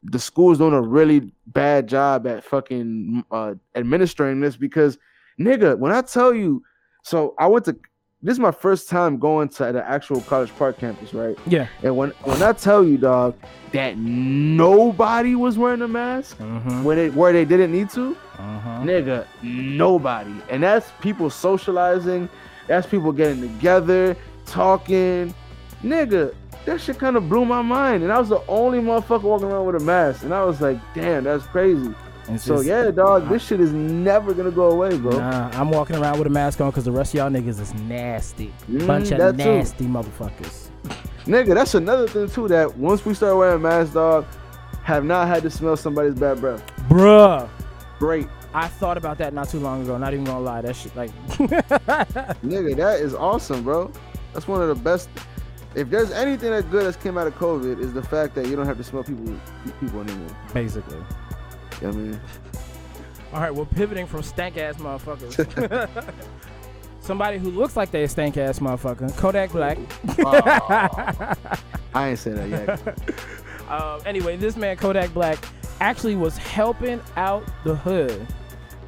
the 0.04 0.20
school's 0.20 0.58
doing 0.58 0.74
a 0.74 0.82
really 0.82 1.32
bad 1.48 1.88
job 1.88 2.28
at 2.28 2.44
fucking 2.44 3.24
uh, 3.32 3.56
administering 3.76 4.40
this 4.42 4.56
because, 4.56 4.98
nigga, 5.40 5.78
when 5.78 5.92
I 5.92 6.02
tell 6.02 6.34
you, 6.34 6.64
so 7.04 7.36
I 7.38 7.48
went 7.48 7.66
to. 7.66 7.78
This 8.22 8.34
is 8.34 8.40
my 8.40 8.52
first 8.52 8.90
time 8.90 9.18
going 9.18 9.48
to 9.50 9.72
the 9.72 9.82
actual 9.88 10.20
College 10.22 10.54
Park 10.58 10.78
campus, 10.78 11.14
right? 11.14 11.38
Yeah. 11.48 11.68
And 11.84 11.96
when 11.96 12.10
when 12.26 12.44
I 12.44 12.52
tell 12.52 12.84
you, 12.84 12.98
dog, 12.98 13.36
that 13.72 13.98
nobody 13.98 15.36
was 15.36 15.58
wearing 15.58 15.82
a 15.84 15.88
mask 15.88 16.38
Mm-hmm. 16.40 16.84
when 16.84 16.98
it 16.98 17.14
where 17.14 17.32
they 17.32 17.46
didn't 17.46 17.72
need 17.72 17.90
to, 17.92 18.18
Uh-huh. 18.38 18.82
nigga, 18.84 19.26
nobody. 19.42 20.34
And 20.50 20.62
that's 20.64 20.92
people 21.00 21.30
socializing. 21.30 22.28
That's 22.68 22.86
people 22.86 23.14
getting 23.14 23.40
together, 23.42 24.18
talking. 24.46 25.34
Nigga, 25.82 26.36
that 26.66 26.82
shit 26.82 27.00
kind 27.00 27.16
of 27.16 27.30
blew 27.30 27.46
my 27.46 27.62
mind. 27.62 28.04
And 28.04 28.12
I 28.12 28.20
was 28.20 28.28
the 28.28 28.42
only 28.50 28.80
motherfucker 28.80 29.24
walking 29.24 29.48
around 29.48 29.66
with 29.66 29.82
a 29.82 29.86
mask. 29.86 30.24
And 30.24 30.34
I 30.34 30.44
was 30.44 30.60
like, 30.60 30.78
damn, 30.94 31.24
that's 31.24 31.46
crazy. 31.46 31.96
It's 32.32 32.44
So 32.44 32.56
just- 32.56 32.68
yeah, 32.68 32.92
dog, 32.92 33.28
this 33.30 33.44
shit 33.46 33.60
is 33.60 33.72
never 33.74 34.34
gonna 34.34 34.52
go 34.52 34.70
away, 34.72 34.98
bro. 34.98 35.18
Nah, 35.18 35.50
I'm 35.54 35.70
walking 35.72 35.96
around 35.98 36.18
with 36.20 36.28
a 36.28 36.32
mask 36.32 36.62
on 36.62 36.70
because 36.70 36.86
the 36.86 36.92
rest 36.92 37.14
of 37.14 37.18
y'all 37.20 37.30
niggas 37.30 37.60
is 37.60 37.74
nasty. 37.76 38.54
Mm, 38.70 38.88
Bunch 38.88 39.12
of 39.12 39.18
that 39.20 39.32
too. 39.38 39.44
nasty 39.46 39.86
motherfuckers. 39.86 40.68
Nigga, 41.26 41.54
that's 41.54 41.76
another 41.76 42.08
thing 42.08 42.28
too. 42.30 42.48
That 42.48 42.78
once 42.78 43.06
we 43.06 43.14
start 43.14 43.38
wearing 43.38 43.62
masks, 43.62 43.94
dog, 43.94 44.26
have 44.84 45.04
not 45.04 45.28
had 45.28 45.44
to 45.44 45.50
smell 45.50 45.76
somebody's 45.78 46.14
bad 46.16 46.40
breath. 46.42 46.64
Bruh. 46.90 47.48
Great. 48.00 48.28
I 48.54 48.68
thought 48.68 48.98
about 48.98 49.18
that 49.20 49.34
not 49.34 49.50
too 49.50 49.60
long 49.60 49.84
ago. 49.84 49.98
Not 49.98 50.14
even 50.14 50.26
gonna 50.26 50.40
lie. 50.40 50.62
That 50.62 50.76
shit, 50.76 50.96
like, 50.96 51.12
Nigga, 51.30 52.76
that 52.78 53.00
is 53.00 53.14
awesome, 53.14 53.64
bro. 53.64 53.92
That's 54.34 54.48
one 54.48 54.62
of 54.62 54.68
the 54.70 54.76
best. 54.76 55.10
If 55.76 55.90
there's 55.92 56.10
anything 56.12 56.50
that 56.52 56.70
good 56.72 56.86
that's 56.86 56.98
came 56.98 57.18
out 57.18 57.28
of 57.28 57.36
COVID, 57.36 57.80
is 57.80 57.94
the 57.94 58.02
fact 58.02 58.34
that 58.36 58.48
you 58.48 58.56
don't 58.56 58.66
have 58.66 58.78
to 58.78 58.84
smell 58.84 59.04
people 59.04 59.36
people 59.80 60.02
anymore. 60.02 60.30
basically. 60.54 60.98
You 61.82 61.88
know 61.88 61.94
what 61.94 62.00
I 62.00 62.04
mean? 62.04 62.22
All 63.34 63.42
right, 63.42 63.54
we're 63.54 63.66
pivoting 63.66 64.08
from 64.08 64.24
stank 64.24 64.58
ass 64.58 64.76
motherfuckers. 64.76 65.90
Somebody 67.02 67.38
who 67.38 67.52
looks 67.52 67.78
like 67.78 67.92
they 67.92 68.04
a 68.04 68.08
stank 68.08 68.38
ass 68.38 68.60
motherfucker. 68.60 69.16
Kodak 69.18 69.52
Black. 69.52 69.78
I 71.94 72.10
ain't 72.10 72.20
say 72.20 72.32
that 72.32 72.50
yet. 72.50 73.00
Uh, 73.70 74.02
anyway, 74.04 74.36
this 74.36 74.58
man 74.58 74.76
Kodak 74.78 75.14
Black 75.14 75.38
actually 75.80 76.16
was 76.16 76.36
helping 76.40 77.00
out 77.18 77.48
the 77.64 77.76
hood 77.76 78.26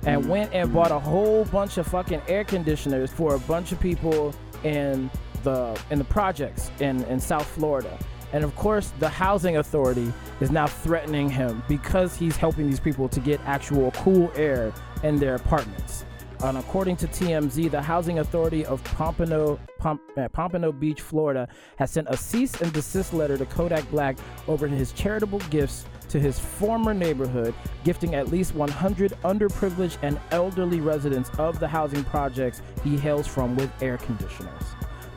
and 0.07 0.27
went 0.27 0.51
and 0.53 0.73
bought 0.73 0.89
a 0.89 0.97
whole 0.97 1.45
bunch 1.45 1.77
of 1.77 1.85
fucking 1.85 2.19
air 2.27 2.43
conditioners 2.43 3.11
for 3.11 3.35
a 3.35 3.39
bunch 3.41 3.71
of 3.71 3.79
people 3.79 4.33
in 4.63 5.07
the 5.43 5.79
in 5.91 5.99
the 5.99 6.05
projects 6.05 6.71
in 6.79 7.03
in 7.03 7.19
South 7.19 7.45
Florida. 7.45 7.95
And 8.33 8.43
of 8.43 8.55
course, 8.55 8.93
the 8.99 9.09
housing 9.09 9.57
authority 9.57 10.11
is 10.39 10.51
now 10.51 10.67
threatening 10.67 11.29
him 11.29 11.63
because 11.67 12.15
he's 12.15 12.37
helping 12.37 12.67
these 12.69 12.79
people 12.79 13.09
to 13.09 13.19
get 13.19 13.39
actual 13.45 13.91
cool 13.91 14.31
air 14.35 14.73
in 15.03 15.17
their 15.17 15.35
apartments. 15.35 16.05
And 16.43 16.57
according 16.57 16.95
to 16.97 17.07
TMZ, 17.07 17.69
the 17.69 17.81
housing 17.81 18.17
authority 18.17 18.65
of 18.65 18.83
Pompano, 18.83 19.59
Pomp, 19.77 20.01
uh, 20.17 20.27
Pompano 20.29 20.71
Beach, 20.71 20.99
Florida, 20.99 21.47
has 21.75 21.91
sent 21.91 22.07
a 22.09 22.17
cease 22.17 22.59
and 22.61 22.73
desist 22.73 23.13
letter 23.13 23.37
to 23.37 23.45
Kodak 23.45 23.87
Black 23.91 24.17
over 24.47 24.67
his 24.67 24.91
charitable 24.91 25.39
gifts 25.51 25.85
to 26.09 26.19
his 26.19 26.39
former 26.39 26.95
neighborhood, 26.95 27.53
gifting 27.83 28.15
at 28.15 28.29
least 28.29 28.55
100 28.55 29.11
underprivileged 29.23 29.97
and 30.01 30.19
elderly 30.31 30.81
residents 30.81 31.29
of 31.37 31.59
the 31.59 31.67
housing 31.67 32.03
projects 32.05 32.63
he 32.83 32.97
hails 32.97 33.27
from 33.27 33.55
with 33.55 33.71
air 33.81 33.97
conditioners. 33.97 34.63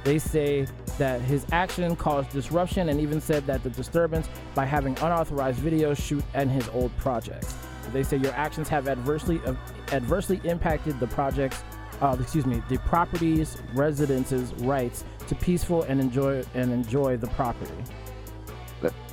They 0.05 0.19
say 0.19 0.67
that 0.99 1.21
his 1.23 1.47
action 1.51 1.97
caused 1.97 2.31
disruption 2.31 2.91
and 2.91 3.01
even 3.01 3.21
said 3.21 3.47
that 3.47 3.63
the 3.63 3.71
disturbance 3.71 4.29
by 4.55 4.67
having 4.67 4.97
unauthorized 4.99 5.59
videos 5.61 5.97
shoot 5.97 6.23
and 6.35 6.51
his 6.51 6.69
old 6.69 6.97
projects. 6.99 7.55
They 7.93 8.03
say 8.03 8.19
your 8.19 8.33
actions 8.33 8.69
have 8.69 8.87
adversely 8.87 9.41
uh, 9.47 9.55
adversely 9.93 10.41
impacted 10.45 11.01
the 11.01 11.07
projects, 11.07 11.63
uh, 12.01 12.17
excuse 12.21 12.47
me, 12.47 12.63
the 12.69 12.79
property's 12.79 13.59
residences' 13.75 14.53
rights 14.55 15.05
to 15.27 15.35
peaceful 15.35 15.83
and 15.83 16.01
enjoy 16.01 16.45
and 16.55 16.73
enjoy 16.73 17.17
the 17.17 17.29
property. 17.29 17.73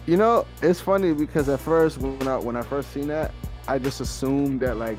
You 0.07 0.17
know, 0.17 0.47
it's 0.63 0.81
funny 0.81 1.13
because 1.13 1.47
at 1.47 1.59
first 1.59 1.99
when 1.99 2.27
I 2.27 2.37
when 2.37 2.55
I 2.55 2.63
first 2.63 2.91
seen 2.91 3.07
that, 3.07 3.31
I 3.67 3.77
just 3.77 4.01
assumed 4.01 4.59
that 4.61 4.77
like, 4.77 4.97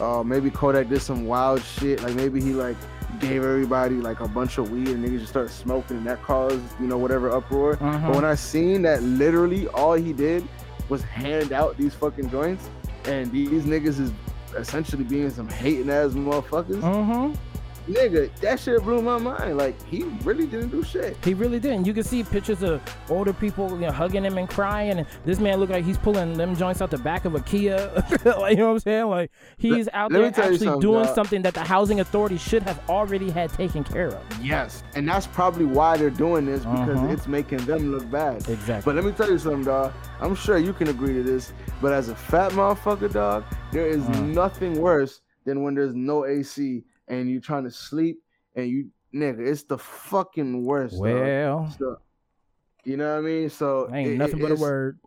uh, 0.00 0.22
maybe 0.22 0.50
Kodak 0.50 0.88
did 0.88 1.02
some 1.02 1.26
wild 1.26 1.62
shit. 1.62 2.02
Like 2.02 2.14
maybe 2.14 2.40
he 2.40 2.52
like 2.52 2.76
gave 3.20 3.42
everybody 3.42 3.96
like 3.96 4.20
a 4.20 4.28
bunch 4.28 4.58
of 4.58 4.70
weed 4.70 4.88
and 4.88 5.04
niggas 5.04 5.20
just 5.20 5.30
started 5.30 5.50
smoking 5.52 5.96
and 5.98 6.06
that 6.06 6.22
caused 6.22 6.62
you 6.80 6.86
know 6.86 6.98
whatever 6.98 7.30
uproar. 7.30 7.76
Mhm. 7.76 8.06
But 8.06 8.14
when 8.16 8.24
I 8.24 8.34
seen 8.34 8.82
that 8.82 9.02
literally 9.02 9.68
all 9.68 9.94
he 9.94 10.12
did 10.12 10.46
was 10.88 11.02
hand 11.02 11.52
out 11.52 11.76
these 11.76 11.94
fucking 11.94 12.30
joints, 12.30 12.68
and 13.06 13.30
these 13.32 13.64
niggas 13.64 13.98
is 14.00 14.12
essentially 14.56 15.04
being 15.04 15.30
some 15.30 15.48
hating 15.48 15.90
ass 15.90 16.12
motherfuckers. 16.12 16.80
Mm-hmm. 16.80 17.34
Nigga, 17.88 18.34
that 18.40 18.58
shit 18.58 18.82
blew 18.82 19.00
my 19.00 19.16
mind. 19.18 19.56
Like 19.58 19.80
he 19.86 20.02
really 20.24 20.46
didn't 20.46 20.70
do 20.70 20.82
shit. 20.82 21.16
He 21.24 21.34
really 21.34 21.60
didn't. 21.60 21.84
You 21.86 21.94
can 21.94 22.02
see 22.02 22.24
pictures 22.24 22.62
of 22.62 22.80
older 23.08 23.32
people, 23.32 23.70
you 23.70 23.86
know, 23.86 23.92
hugging 23.92 24.24
him 24.24 24.38
and 24.38 24.48
crying, 24.48 24.98
and 24.98 25.06
this 25.24 25.38
man 25.38 25.58
looked 25.60 25.70
like 25.72 25.84
he's 25.84 25.96
pulling 25.98 26.34
them 26.36 26.56
joints 26.56 26.82
out 26.82 26.90
the 26.90 26.98
back 26.98 27.24
of 27.24 27.34
a 27.36 27.40
Kia. 27.40 27.90
like, 28.24 28.52
you 28.52 28.56
know 28.58 28.66
what 28.66 28.72
I'm 28.72 28.78
saying? 28.80 29.06
Like 29.06 29.30
he's 29.56 29.88
out 29.92 30.10
let 30.10 30.34
there 30.34 30.44
actually 30.44 30.58
something, 30.58 30.80
doing 30.80 31.04
dog. 31.04 31.14
something 31.14 31.42
that 31.42 31.54
the 31.54 31.62
housing 31.62 32.00
authority 32.00 32.38
should 32.38 32.62
have 32.64 32.80
already 32.90 33.30
had 33.30 33.52
taken 33.52 33.84
care 33.84 34.08
of. 34.08 34.22
Yes, 34.42 34.82
and 34.96 35.08
that's 35.08 35.26
probably 35.28 35.64
why 35.64 35.96
they're 35.96 36.10
doing 36.10 36.44
this 36.46 36.60
because 36.60 36.96
Uh-huh. 36.98 37.06
it's 37.12 37.28
making 37.28 37.58
them 37.66 37.92
look 37.92 38.10
bad. 38.10 38.36
Exactly. 38.48 38.82
But 38.84 38.96
let 38.96 39.04
me 39.04 39.12
tell 39.12 39.30
you 39.30 39.38
something, 39.38 39.62
dog. 39.64 39.92
I'm 40.20 40.34
sure 40.34 40.58
you 40.58 40.72
can 40.72 40.88
agree 40.88 41.14
to 41.14 41.22
this. 41.22 41.52
But 41.80 41.92
as 41.92 42.08
a 42.08 42.16
fat 42.16 42.50
motherfucker, 42.52 43.12
dog, 43.12 43.44
there 43.70 43.86
is 43.86 44.02
Uh. 44.08 44.20
nothing 44.22 44.80
worse 44.80 45.20
than 45.44 45.62
when 45.62 45.74
there's 45.76 45.94
no 45.94 46.24
AC 46.26 46.82
and 47.08 47.30
you're 47.30 47.40
trying 47.40 47.64
to 47.64 47.70
sleep 47.70 48.18
and 48.54 48.68
you, 48.68 48.88
nigga, 49.14 49.46
it's 49.46 49.62
the 49.64 49.78
fucking 49.78 50.64
worst. 50.64 50.98
well, 50.98 51.70
So, 51.78 51.96
you 52.84 52.96
know 52.96 53.12
what 53.14 53.18
I 53.18 53.22
mean? 53.22 53.50
So 53.50 53.88
ain't 53.92 54.10
it- 54.12 54.16
nothing 54.18 54.38
it- 54.38 54.42
but 54.42 54.52
a 54.52 54.56
word. 54.56 54.98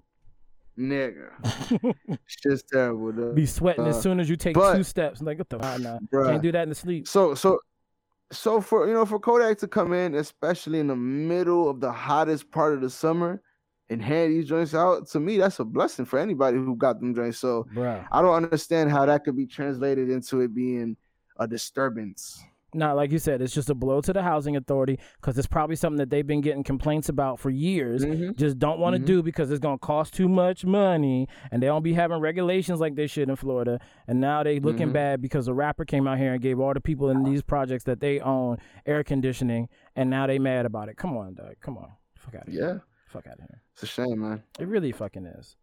nigga. 0.77 1.29
it's 2.07 2.35
just 2.41 2.69
terrible, 2.69 3.11
dog. 3.11 3.35
Be 3.35 3.45
sweating 3.45 3.85
Uh, 3.85 3.89
as 3.89 4.01
soon 4.01 4.19
as 4.19 4.29
you 4.29 4.35
take 4.35 4.55
but- 4.55 4.75
two 4.75 4.83
steps. 4.83 5.21
Like, 5.21 5.37
what 5.37 5.49
the 5.49 5.59
fuck? 5.59 5.79
Nah, 5.81 5.99
Bruh. 6.11 6.29
can't 6.29 6.41
do 6.43 6.51
that 6.51 6.63
in 6.63 6.69
the 6.69 6.75
sleep. 6.75 7.07
So 7.07 7.33
so 7.35 7.59
so 8.31 8.61
for 8.61 8.87
you 8.87 8.93
know 8.93 9.05
for 9.05 9.19
Kodak 9.19 9.57
to 9.59 9.67
come 9.67 9.91
in, 9.93 10.15
especially 10.15 10.79
in 10.79 10.87
the 10.87 10.95
middle 10.95 11.69
of 11.69 11.79
the 11.81 11.91
hottest 11.91 12.51
part 12.51 12.73
of 12.73 12.81
the 12.81 12.89
summer, 12.89 13.41
and 13.89 14.01
hand 14.01 14.31
these 14.31 14.47
joints 14.47 14.73
out, 14.75 15.07
to 15.09 15.19
me 15.19 15.37
that's 15.37 15.59
a 15.59 15.65
blessing 15.65 16.05
for 16.05 16.19
anybody 16.19 16.57
who 16.57 16.75
got 16.75 16.99
them 16.99 17.13
joints. 17.15 17.39
So 17.39 17.65
Bruh. 17.73 18.05
I 18.11 18.21
don't 18.21 18.35
understand 18.35 18.91
how 18.91 19.05
that 19.05 19.23
could 19.25 19.35
be 19.35 19.47
translated 19.47 20.09
into 20.09 20.41
it 20.41 20.53
being 20.53 20.95
a 21.39 21.47
disturbance. 21.47 22.43
Not 22.71 22.95
like 22.95 23.11
you 23.11 23.17
said, 23.17 23.41
it's 23.41 23.53
just 23.55 23.71
a 23.71 23.73
blow 23.73 23.99
to 24.01 24.13
the 24.13 24.21
housing 24.21 24.55
authority 24.55 24.99
because 25.19 25.39
it's 25.39 25.47
probably 25.47 25.75
something 25.75 25.97
that 25.97 26.11
they've 26.11 26.27
been 26.27 26.41
getting 26.41 26.63
complaints 26.63 27.09
about 27.09 27.39
for 27.39 27.49
years. 27.49 28.05
Mhm. 28.05 28.35
Just 28.35 28.59
don't 28.59 28.79
want 28.79 28.95
to 28.95 29.01
Mhm. 29.01 29.05
do 29.07 29.23
because 29.23 29.49
it's 29.49 29.59
gonna 29.59 29.79
cost 29.79 30.13
too 30.13 30.29
much 30.29 30.65
money, 30.65 31.27
and 31.49 31.63
they 31.63 31.67
don't 31.67 31.81
be 31.81 31.93
having 31.93 32.19
regulations 32.19 32.79
like 32.79 32.93
they 32.93 33.07
should 33.07 33.27
in 33.27 33.35
Florida. 33.37 33.79
And 34.07 34.21
now 34.21 34.43
they 34.43 34.59
looking 34.59 34.89
Mhm. 34.89 34.93
bad 34.93 35.19
because 35.19 35.47
a 35.47 35.53
rapper 35.55 35.83
came 35.83 36.05
out 36.07 36.19
here 36.19 36.31
and 36.33 36.41
gave 36.43 36.59
all 36.59 36.75
the 36.75 36.79
people 36.81 37.09
in 37.09 37.23
these 37.23 37.41
projects 37.41 37.85
that 37.85 38.01
they 38.01 38.19
own 38.19 38.57
air 38.85 39.03
conditioning, 39.03 39.67
and 39.95 40.07
now 40.11 40.27
they 40.27 40.37
mad 40.37 40.67
about 40.67 40.89
it. 40.89 40.95
Come 40.97 41.17
on, 41.17 41.33
dog. 41.33 41.55
Come 41.61 41.75
on, 41.75 41.89
fuck 42.17 42.35
out 42.35 42.47
of 42.47 42.53
here. 42.53 42.61
Yeah, 42.61 42.77
Fuck 43.07 43.25
out 43.25 43.39
of 43.39 43.45
here. 43.49 43.61
it's 43.73 43.81
a 43.81 43.87
shame, 43.87 44.19
man. 44.19 44.43
It 44.59 44.67
really 44.67 44.91
fucking 44.91 45.25
is. 45.25 45.55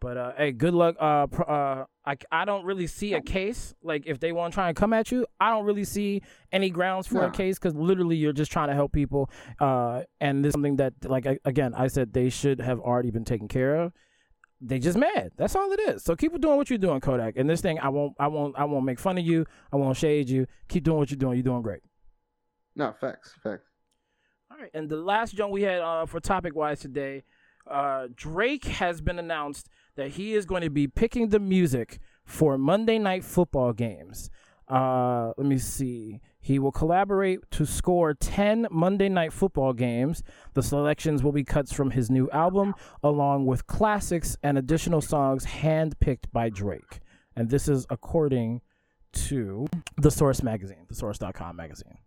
But 0.00 0.16
uh, 0.16 0.32
hey, 0.36 0.52
good 0.52 0.74
luck. 0.74 0.96
Uh, 1.00 1.26
pr- 1.26 1.50
uh, 1.50 1.84
I 2.04 2.16
I 2.30 2.44
don't 2.44 2.64
really 2.64 2.86
see 2.86 3.14
a 3.14 3.20
case. 3.20 3.74
Like 3.82 4.04
if 4.06 4.20
they 4.20 4.30
want 4.32 4.52
to 4.52 4.54
try 4.54 4.68
and 4.68 4.76
come 4.76 4.92
at 4.92 5.10
you, 5.10 5.26
I 5.40 5.50
don't 5.50 5.64
really 5.64 5.84
see 5.84 6.22
any 6.52 6.70
grounds 6.70 7.06
for 7.06 7.24
a 7.24 7.30
case 7.30 7.58
because 7.58 7.74
literally 7.74 8.16
you're 8.16 8.34
just 8.34 8.52
trying 8.52 8.68
to 8.68 8.74
help 8.74 8.92
people. 8.92 9.30
Uh, 9.58 10.02
and 10.20 10.44
this 10.44 10.50
is 10.50 10.52
something 10.52 10.76
that 10.76 10.92
like 11.04 11.26
I, 11.26 11.38
again 11.44 11.74
I 11.74 11.86
said 11.86 12.12
they 12.12 12.28
should 12.28 12.60
have 12.60 12.78
already 12.78 13.10
been 13.10 13.24
taken 13.24 13.48
care 13.48 13.76
of. 13.76 13.92
They 14.60 14.78
just 14.78 14.96
mad. 14.96 15.32
That's 15.36 15.54
all 15.54 15.70
it 15.72 15.80
is. 15.80 16.02
So 16.02 16.16
keep 16.16 16.38
doing 16.40 16.56
what 16.56 16.70
you're 16.70 16.78
doing, 16.78 17.00
Kodak. 17.00 17.36
And 17.36 17.48
this 17.48 17.60
thing, 17.60 17.78
I 17.78 17.90
won't, 17.90 18.14
I 18.18 18.26
won't, 18.28 18.58
I 18.58 18.64
won't 18.64 18.86
make 18.86 18.98
fun 18.98 19.18
of 19.18 19.24
you. 19.24 19.44
I 19.70 19.76
won't 19.76 19.98
shade 19.98 20.30
you. 20.30 20.46
Keep 20.68 20.84
doing 20.84 20.96
what 20.96 21.10
you're 21.10 21.18
doing. 21.18 21.36
You're 21.36 21.42
doing 21.42 21.60
great. 21.60 21.82
No, 22.74 22.94
facts, 22.98 23.34
facts. 23.42 23.64
All 24.50 24.56
right, 24.58 24.70
and 24.72 24.88
the 24.88 24.96
last 24.96 25.34
jump 25.34 25.52
we 25.52 25.62
had 25.62 25.80
uh, 25.80 26.06
for 26.06 26.20
topic 26.20 26.54
wise 26.54 26.80
today, 26.80 27.24
uh, 27.70 28.06
Drake 28.14 28.64
has 28.64 29.00
been 29.02 29.18
announced 29.18 29.68
that 29.96 30.12
he 30.12 30.34
is 30.34 30.46
going 30.46 30.62
to 30.62 30.70
be 30.70 30.86
picking 30.86 31.28
the 31.30 31.40
music 31.40 31.98
for 32.24 32.56
Monday 32.56 32.98
Night 32.98 33.24
Football 33.24 33.72
games. 33.72 34.30
Uh, 34.68 35.32
let 35.36 35.46
me 35.46 35.58
see. 35.58 36.20
He 36.40 36.58
will 36.58 36.72
collaborate 36.72 37.50
to 37.52 37.66
score 37.66 38.14
10 38.14 38.68
Monday 38.70 39.08
Night 39.08 39.32
Football 39.32 39.72
games. 39.72 40.22
The 40.54 40.62
selections 40.62 41.22
will 41.22 41.32
be 41.32 41.44
cuts 41.44 41.72
from 41.72 41.90
his 41.90 42.10
new 42.10 42.30
album, 42.30 42.74
along 43.02 43.46
with 43.46 43.66
classics 43.66 44.36
and 44.42 44.56
additional 44.56 45.00
songs 45.00 45.46
handpicked 45.46 46.30
by 46.32 46.50
Drake. 46.50 47.00
And 47.34 47.50
this 47.50 47.68
is 47.68 47.86
according 47.90 48.60
to 49.12 49.66
The 49.96 50.10
Source 50.10 50.42
magazine, 50.42 50.86
the 50.88 50.94
source.com 50.94 51.56
magazine. 51.56 51.98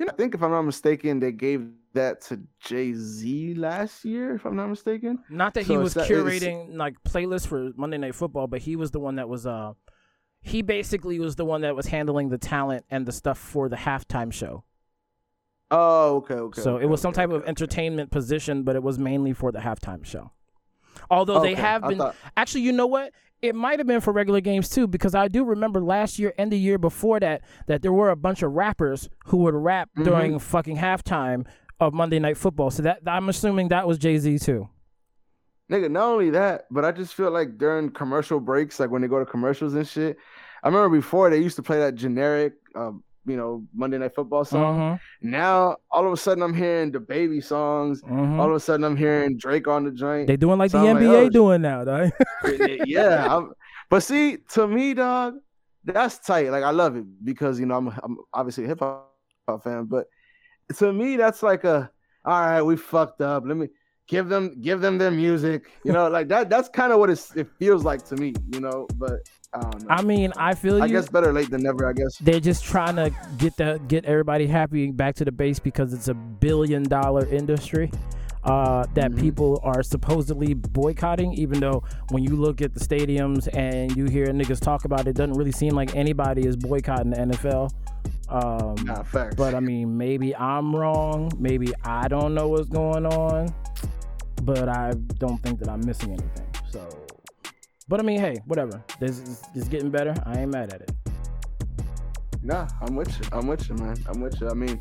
I 0.00 0.12
think 0.12 0.34
if 0.34 0.42
I'm 0.42 0.50
not 0.50 0.62
mistaken, 0.62 1.20
they 1.20 1.32
gave 1.32 1.68
that 1.94 2.20
to 2.22 2.40
Jay 2.60 2.92
Z 2.94 3.54
last 3.54 4.04
year. 4.04 4.34
If 4.34 4.44
I'm 4.44 4.56
not 4.56 4.68
mistaken. 4.68 5.18
Not 5.30 5.54
that 5.54 5.64
he 5.66 5.76
was 5.76 5.94
that- 5.94 6.08
curating 6.08 6.76
like 6.76 7.02
playlists 7.04 7.46
for 7.46 7.70
Monday 7.76 7.98
Night 7.98 8.14
Football, 8.14 8.46
but 8.46 8.60
he 8.60 8.76
was 8.76 8.90
the 8.90 9.00
one 9.00 9.16
that 9.16 9.28
was 9.28 9.46
uh 9.46 9.72
he 10.42 10.62
basically 10.62 11.18
was 11.18 11.36
the 11.36 11.44
one 11.44 11.62
that 11.62 11.74
was 11.74 11.86
handling 11.86 12.28
the 12.28 12.38
talent 12.38 12.84
and 12.90 13.06
the 13.06 13.12
stuff 13.12 13.38
for 13.38 13.68
the 13.68 13.76
halftime 13.76 14.32
show. 14.32 14.64
Oh, 15.70 16.16
okay, 16.16 16.34
okay. 16.34 16.60
so 16.62 16.76
okay, 16.76 16.84
it 16.84 16.86
was 16.88 17.00
some 17.00 17.10
okay, 17.10 17.22
type 17.22 17.30
okay, 17.30 17.36
of 17.42 17.48
entertainment 17.48 18.10
position, 18.10 18.62
but 18.62 18.76
it 18.76 18.82
was 18.82 18.98
mainly 18.98 19.32
for 19.32 19.50
the 19.50 19.58
halftime 19.58 20.04
show. 20.04 20.30
Although 21.10 21.40
they 21.40 21.54
have 21.54 21.82
been 21.82 21.98
thought- 21.98 22.14
actually, 22.36 22.60
you 22.62 22.72
know 22.72 22.86
what? 22.86 23.12
It 23.42 23.54
might 23.54 23.78
have 23.78 23.86
been 23.86 24.00
for 24.00 24.12
regular 24.12 24.40
games 24.40 24.68
too, 24.68 24.86
because 24.86 25.14
I 25.14 25.28
do 25.28 25.44
remember 25.44 25.80
last 25.80 26.18
year 26.18 26.32
and 26.38 26.50
the 26.50 26.56
year 26.58 26.78
before 26.78 27.20
that 27.20 27.42
that 27.66 27.82
there 27.82 27.92
were 27.92 28.10
a 28.10 28.16
bunch 28.16 28.42
of 28.42 28.52
rappers 28.52 29.08
who 29.26 29.38
would 29.38 29.54
rap 29.54 29.90
Mhm. 29.96 30.04
during 30.04 30.38
fucking 30.38 30.76
halftime 30.76 31.46
of 31.78 31.92
Monday 31.92 32.18
Night 32.18 32.36
Football. 32.38 32.70
So 32.70 32.82
that 32.82 33.00
I'm 33.06 33.28
assuming 33.28 33.68
that 33.68 33.86
was 33.86 33.98
Jay 33.98 34.16
Z 34.18 34.38
too. 34.38 34.68
Nigga, 35.70 35.90
not 35.90 36.04
only 36.06 36.30
that, 36.30 36.66
but 36.70 36.84
I 36.84 36.92
just 36.92 37.14
feel 37.14 37.30
like 37.30 37.58
during 37.58 37.90
commercial 37.90 38.40
breaks, 38.40 38.78
like 38.80 38.90
when 38.90 39.02
they 39.02 39.08
go 39.08 39.18
to 39.18 39.26
commercials 39.26 39.74
and 39.74 39.86
shit, 39.86 40.16
I 40.62 40.68
remember 40.68 40.96
before 40.96 41.28
they 41.28 41.38
used 41.38 41.56
to 41.56 41.62
play 41.62 41.78
that 41.80 41.94
generic, 41.96 42.54
uh, 42.74 42.92
you 43.26 43.36
know, 43.36 43.64
Monday 43.74 43.98
Night 43.98 44.14
Football 44.14 44.44
song. 44.44 44.78
Mhm, 44.78 45.00
Now, 45.22 45.76
all 45.90 46.06
of 46.06 46.12
a 46.12 46.16
sudden, 46.16 46.42
I'm 46.42 46.54
hearing 46.54 46.92
the 46.92 47.00
baby 47.00 47.40
songs. 47.40 48.02
mhm. 48.02 48.38
All 48.38 48.48
of 48.50 48.56
a 48.56 48.60
sudden, 48.60 48.84
I'm 48.84 48.96
hearing 48.96 49.36
Drake 49.36 49.66
on 49.68 49.84
the 49.84 49.90
joint. 49.90 50.26
They 50.28 50.36
doing 50.36 50.58
like 50.58 50.70
So 50.70 50.80
the 50.80 50.88
I'm 50.88 50.94
like, 50.96 51.04
NBA 51.04 51.26
oh, 51.26 51.28
doing 51.30 51.62
now, 51.62 51.84
though. 51.84 52.10
yeah, 52.86 53.36
I'm, 53.36 53.52
but 53.90 54.02
see, 54.02 54.38
to 54.50 54.66
me, 54.66 54.94
dog, 54.94 55.34
that's 55.84 56.18
tight. 56.18 56.50
Like 56.50 56.64
I 56.64 56.70
love 56.70 56.96
it 56.96 57.04
because 57.24 57.60
you 57.60 57.66
know 57.66 57.76
I'm, 57.76 57.88
I'm 58.02 58.16
obviously 58.32 58.64
a 58.64 58.68
hip 58.68 58.80
hop 58.80 59.62
fan, 59.62 59.84
but 59.84 60.06
to 60.78 60.92
me, 60.92 61.16
that's 61.16 61.42
like 61.42 61.64
a 61.64 61.90
all 62.24 62.40
right, 62.40 62.62
we 62.62 62.76
fucked 62.76 63.20
up. 63.20 63.44
Let 63.46 63.56
me 63.56 63.68
give 64.08 64.28
them 64.28 64.60
give 64.60 64.80
them 64.80 64.98
their 64.98 65.12
music. 65.12 65.70
You 65.84 65.92
know, 65.92 66.08
like 66.08 66.26
that. 66.28 66.50
That's 66.50 66.68
kind 66.68 66.92
of 66.92 66.98
what 66.98 67.08
it's, 67.10 67.34
it 67.36 67.46
feels 67.58 67.84
like 67.84 68.04
to 68.06 68.16
me. 68.16 68.34
You 68.52 68.60
know, 68.60 68.88
but 68.96 69.20
I 69.54 69.60
don't 69.60 69.82
know. 69.82 69.86
I 69.88 70.02
mean, 70.02 70.32
I 70.36 70.54
feel 70.54 70.82
I 70.82 70.86
you. 70.86 70.92
guess 70.92 71.08
better 71.08 71.32
late 71.32 71.50
than 71.50 71.62
never. 71.62 71.86
I 71.88 71.92
guess. 71.92 72.16
They're 72.18 72.40
just 72.40 72.64
trying 72.64 72.96
to 72.96 73.10
get 73.38 73.56
the 73.56 73.80
get 73.88 74.04
everybody 74.04 74.46
happy 74.46 74.90
back 74.90 75.14
to 75.16 75.24
the 75.24 75.32
base 75.32 75.58
because 75.58 75.92
it's 75.94 76.08
a 76.08 76.14
billion 76.14 76.82
dollar 76.82 77.26
industry 77.26 77.90
uh, 78.44 78.84
that 78.94 79.10
Mhm. 79.12 79.18
people 79.20 79.60
are 79.64 79.82
supposedly 79.82 80.54
boycotting. 80.54 81.32
Even 81.34 81.58
though 81.60 81.82
when 82.10 82.22
you 82.22 82.36
look 82.36 82.60
at 82.62 82.74
the 82.74 82.80
stadiums 82.80 83.48
and 83.56 83.96
you 83.96 84.04
hear 84.06 84.26
niggas 84.26 84.60
talk 84.60 84.84
about 84.84 85.00
it, 85.00 85.08
it 85.08 85.16
doesn't 85.16 85.34
really 85.34 85.52
seem 85.52 85.74
like 85.74 85.96
anybody 85.96 86.46
is 86.46 86.56
boycotting 86.56 87.10
the 87.10 87.20
NFL. 87.20 87.70
Um, 88.28 88.74
Nah, 88.84 89.04
but 89.36 89.54
I 89.54 89.60
mean, 89.60 89.96
maybe 89.96 90.34
I'm 90.36 90.74
wrong. 90.74 91.30
Maybe 91.38 91.72
I 91.84 92.08
don't 92.08 92.34
know 92.34 92.48
what's 92.48 92.68
going 92.68 93.06
on. 93.06 93.48
But 94.42 94.68
I 94.68 94.92
don't 95.18 95.38
think 95.42 95.58
that 95.60 95.68
I'm 95.68 95.84
missing 95.86 96.10
anything. 96.10 96.46
So, 96.70 96.86
but 97.88 98.00
I 98.00 98.02
mean, 98.02 98.18
hey, 98.18 98.36
whatever. 98.46 98.82
This 98.98 99.20
is 99.20 99.42
it's 99.54 99.68
getting 99.68 99.90
better. 99.90 100.14
I 100.24 100.40
ain't 100.40 100.52
mad 100.52 100.72
at 100.72 100.82
it. 100.82 100.92
Nah, 102.42 102.68
I'm 102.80 102.94
with 102.96 103.08
you. 103.18 103.26
I'm 103.32 103.46
with 103.46 103.68
you, 103.68 103.76
man. 103.76 103.96
I'm 104.08 104.20
with 104.20 104.40
you. 104.40 104.48
I 104.48 104.54
mean, 104.54 104.80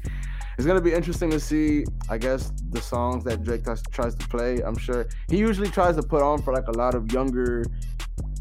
it's 0.58 0.66
gonna 0.66 0.82
be 0.82 0.94
interesting 0.94 1.30
to 1.32 1.40
see. 1.40 1.86
I 2.10 2.18
guess 2.18 2.52
the 2.72 2.82
songs 2.82 3.24
that 3.26 3.44
Drake 3.44 3.64
tries, 3.64 3.82
tries 3.92 4.16
to 4.16 4.28
play. 4.28 4.62
I'm 4.62 4.78
sure 4.78 5.08
he 5.30 5.38
usually 5.38 5.70
tries 5.70 5.96
to 5.98 6.04
put 6.04 6.22
on 6.22 6.42
for 6.42 6.54
like 6.54 6.68
a 6.68 6.72
lot 6.72 6.96
of 6.96 7.12
younger 7.12 7.64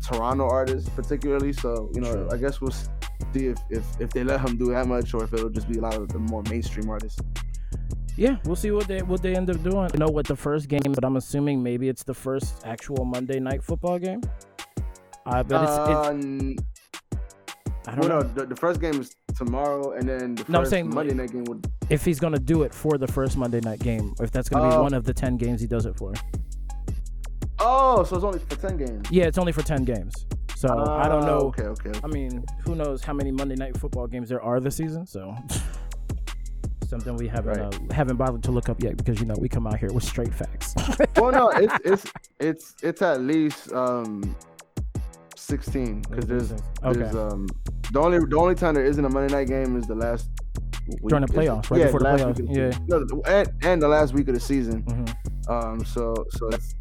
Toronto 0.02 0.48
artists, 0.48 0.88
particularly. 0.90 1.52
So 1.52 1.90
you 1.94 2.00
know, 2.00 2.12
True. 2.12 2.28
I 2.32 2.36
guess 2.38 2.60
we'll 2.60 2.72
see 2.72 3.46
if, 3.46 3.58
if 3.70 3.84
if 4.00 4.10
they 4.10 4.24
let 4.24 4.40
him 4.40 4.56
do 4.56 4.70
that 4.70 4.86
much, 4.86 5.12
or 5.12 5.24
if 5.24 5.32
it'll 5.34 5.50
just 5.50 5.68
be 5.68 5.78
a 5.78 5.82
lot 5.82 5.94
of 5.94 6.08
the 6.08 6.18
more 6.18 6.42
mainstream 6.48 6.88
artists. 6.88 7.20
Yeah, 8.16 8.36
we'll 8.44 8.56
see 8.56 8.70
what 8.70 8.86
they 8.86 9.02
what 9.02 9.22
they 9.22 9.34
end 9.34 9.50
up 9.50 9.62
doing. 9.62 9.90
I 9.92 9.96
know 9.98 10.08
what 10.08 10.26
the 10.26 10.36
first 10.36 10.68
game, 10.68 10.92
but 10.94 11.04
I'm 11.04 11.16
assuming 11.16 11.62
maybe 11.62 11.88
it's 11.88 12.04
the 12.04 12.14
first 12.14 12.64
actual 12.64 13.04
Monday 13.04 13.40
night 13.40 13.62
football 13.62 13.98
game. 13.98 14.22
I 15.26 15.42
bet 15.42 15.62
it's, 15.62 15.70
Uh, 15.72 16.12
it's 16.14 16.24
n- 16.24 16.56
I 17.86 17.90
don't 17.94 18.00
well, 18.00 18.08
know 18.08 18.20
no, 18.20 18.34
the, 18.34 18.46
the 18.46 18.56
first 18.56 18.80
game 18.80 19.00
is 19.00 19.14
tomorrow, 19.36 19.92
and 19.92 20.08
then 20.08 20.34
the 20.36 20.44
No, 20.48 20.58
I'm 20.58 20.62
first 20.64 20.70
saying- 20.70 20.94
Monday 20.94 21.14
night 21.14 21.32
game 21.32 21.44
would. 21.44 21.66
if 21.90 22.04
he's 22.04 22.18
gonna 22.20 22.38
do 22.38 22.62
it 22.62 22.72
for 22.72 22.96
the 22.98 23.06
first 23.06 23.36
Monday 23.36 23.60
night 23.60 23.80
game, 23.80 24.14
if 24.20 24.30
that's 24.30 24.48
gonna 24.48 24.68
be 24.70 24.74
Oh. 24.76 24.82
one 24.82 24.94
of 24.94 25.04
the 25.04 25.12
ten 25.14 25.36
games 25.36 25.60
he 25.60 25.66
does 25.66 25.86
it 25.86 25.96
for. 25.96 26.12
Oh, 27.58 28.04
so 28.04 28.16
it's 28.16 28.24
only 28.24 28.38
for 28.38 28.56
ten 28.56 28.76
games. 28.76 29.06
Yeah, 29.10 29.24
it's 29.24 29.38
only 29.38 29.52
for 29.52 29.62
ten 29.62 29.84
games, 29.84 30.26
so 30.56 30.68
I 30.68 31.08
don't 31.08 31.24
know. 31.24 31.38
Okay, 31.48 31.64
okay. 31.64 31.90
okay. 31.90 32.00
I 32.02 32.06
mean, 32.08 32.44
who 32.64 32.74
knows 32.74 33.02
how 33.02 33.12
many 33.12 33.30
Monday 33.30 33.54
night 33.54 33.76
football 33.76 34.06
games 34.06 34.28
there 34.28 34.42
are 34.42 34.60
this 34.60 34.76
season? 34.76 35.06
So 35.06 35.34
something 36.86 37.16
we 37.16 37.28
haven't 37.28 37.58
Right. 37.58 37.90
uh, 37.90 37.94
haven't 37.94 38.16
bothered 38.16 38.42
to 38.44 38.52
look 38.52 38.68
up 38.68 38.82
yet 38.82 38.96
because 38.96 39.20
you 39.20 39.26
know 39.26 39.34
we 39.38 39.48
come 39.48 39.66
out 39.66 39.78
here 39.78 39.92
with 39.92 40.04
straight 40.04 40.34
facts. 40.34 40.74
well, 41.16 41.32
no, 41.32 41.48
it's 41.50 41.74
it's 41.84 42.12
it's 42.40 42.74
it's 42.82 43.02
at 43.02 43.20
least 43.20 43.72
um 43.72 44.34
sixteen 45.44 46.02
because 46.02 46.26
there's 46.26 46.52
Okay. 46.52 46.98
there's 47.00 47.14
um 47.16 47.46
the 47.92 48.00
only 48.00 48.18
the 48.18 48.36
only 48.36 48.54
time 48.54 48.74
there 48.74 48.84
isn't 48.84 49.04
a 49.04 49.08
Monday 49.08 49.32
night 49.34 49.48
game 49.48 49.76
is 49.76 49.86
the 49.86 49.94
last 49.94 50.28
week. 50.88 51.00
During 51.08 51.26
the 51.26 51.32
playoffs, 51.32 51.70
right 51.70 51.80
yeah, 51.80 51.86
before 51.86 52.00
the 52.00 52.04
last 52.06 52.22
playoffs, 52.22 52.40
week 52.40 52.48
the 52.52 52.60
yeah. 52.60 52.78
No, 52.88 53.22
and, 53.26 53.48
and 53.62 53.82
the 53.82 53.88
last 53.88 54.12
week 54.14 54.28
of 54.28 54.34
the 54.34 54.40
season. 54.40 54.82
hmm 54.82 55.04
Um, 55.52 55.84
so 55.84 56.14
so 56.30 56.48
that's 56.50 56.74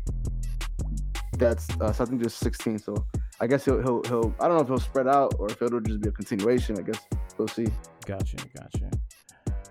that's 1.38 1.68
uh, 1.82 1.92
so 1.92 2.04
I 2.04 2.08
think 2.08 2.22
there's 2.22 2.34
sixteen. 2.34 2.78
So 2.80 3.06
I 3.42 3.48
guess 3.48 3.66
he'll 3.66 3.82
he'll 3.82 4.02
he'll 4.04 4.34
I 4.40 4.48
don't 4.48 4.58
know 4.58 4.62
if 4.64 4.68
he'll 4.68 4.80
spread 4.80 5.08
out 5.08 5.34
or 5.40 5.48
if 5.50 5.62
it'll 5.62 5.80
just 5.82 6.02
be 6.02 6.10
a 6.10 6.12
continuation. 6.12 6.78
I 6.80 6.84
guess 6.84 7.00
we'll 7.38 7.48
see. 7.48 7.68
Gotcha, 8.06 8.38
gotcha. 8.56 8.90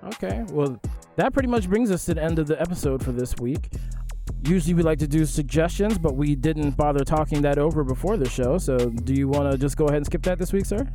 Okay, 0.04 0.44
well, 0.50 0.80
that 1.14 1.32
pretty 1.32 1.48
much 1.48 1.68
brings 1.68 1.90
us 1.92 2.04
to 2.06 2.14
the 2.14 2.22
end 2.22 2.38
of 2.40 2.48
the 2.48 2.60
episode 2.60 3.04
for 3.04 3.12
this 3.12 3.36
week. 3.40 3.70
Usually 4.44 4.74
we 4.74 4.82
like 4.82 4.98
to 4.98 5.08
do 5.08 5.24
suggestions, 5.24 5.98
but 5.98 6.16
we 6.16 6.34
didn't 6.34 6.72
bother 6.72 7.04
talking 7.04 7.42
that 7.42 7.58
over 7.58 7.84
before 7.84 8.16
the 8.16 8.28
show. 8.28 8.58
So, 8.58 8.76
do 8.76 9.14
you 9.14 9.28
want 9.28 9.52
to 9.52 9.58
just 9.58 9.76
go 9.76 9.86
ahead 9.86 9.98
and 9.98 10.06
skip 10.06 10.22
that 10.22 10.38
this 10.38 10.52
week, 10.52 10.66
sir? 10.66 10.86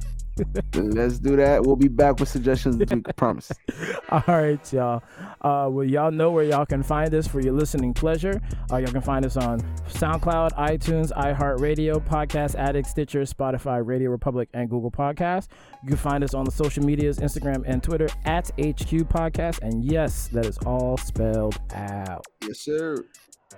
Let's 0.73 1.19
do 1.19 1.35
that. 1.35 1.63
We'll 1.63 1.75
be 1.75 1.87
back 1.87 2.19
with 2.19 2.29
suggestions 2.29 2.77
this 2.77 2.89
week. 2.89 3.05
I 3.07 3.11
promise. 3.11 3.51
All 4.09 4.23
right, 4.27 4.73
y'all. 4.73 5.03
Uh, 5.41 5.69
well, 5.69 5.85
y'all 5.85 6.11
know 6.11 6.31
where 6.31 6.43
y'all 6.43 6.65
can 6.65 6.83
find 6.83 7.13
us 7.13 7.27
for 7.27 7.39
your 7.39 7.53
listening 7.53 7.93
pleasure. 7.93 8.41
Uh, 8.71 8.77
y'all 8.77 8.91
can 8.91 9.01
find 9.01 9.25
us 9.25 9.37
on 9.37 9.61
SoundCloud, 9.89 10.53
iTunes, 10.53 11.11
iHeartRadio, 11.13 12.05
Podcast 12.07 12.55
Addict, 12.55 12.87
Stitcher, 12.87 13.21
Spotify, 13.21 13.83
RadioPublic, 13.83 14.47
and 14.53 14.69
Google 14.69 14.91
Podcasts. 14.91 15.47
You 15.83 15.89
can 15.89 15.97
find 15.97 16.23
us 16.23 16.33
on 16.33 16.45
the 16.45 16.51
social 16.51 16.83
medias, 16.83 17.19
Instagram 17.19 17.63
and 17.65 17.81
Twitter 17.81 18.07
at 18.25 18.47
HQ 18.57 19.07
Podcast. 19.09 19.61
And 19.61 19.83
yes, 19.83 20.27
that 20.29 20.45
is 20.45 20.57
all 20.59 20.97
spelled 20.97 21.59
out. 21.73 22.25
Yes, 22.45 22.59
sir. 22.59 23.05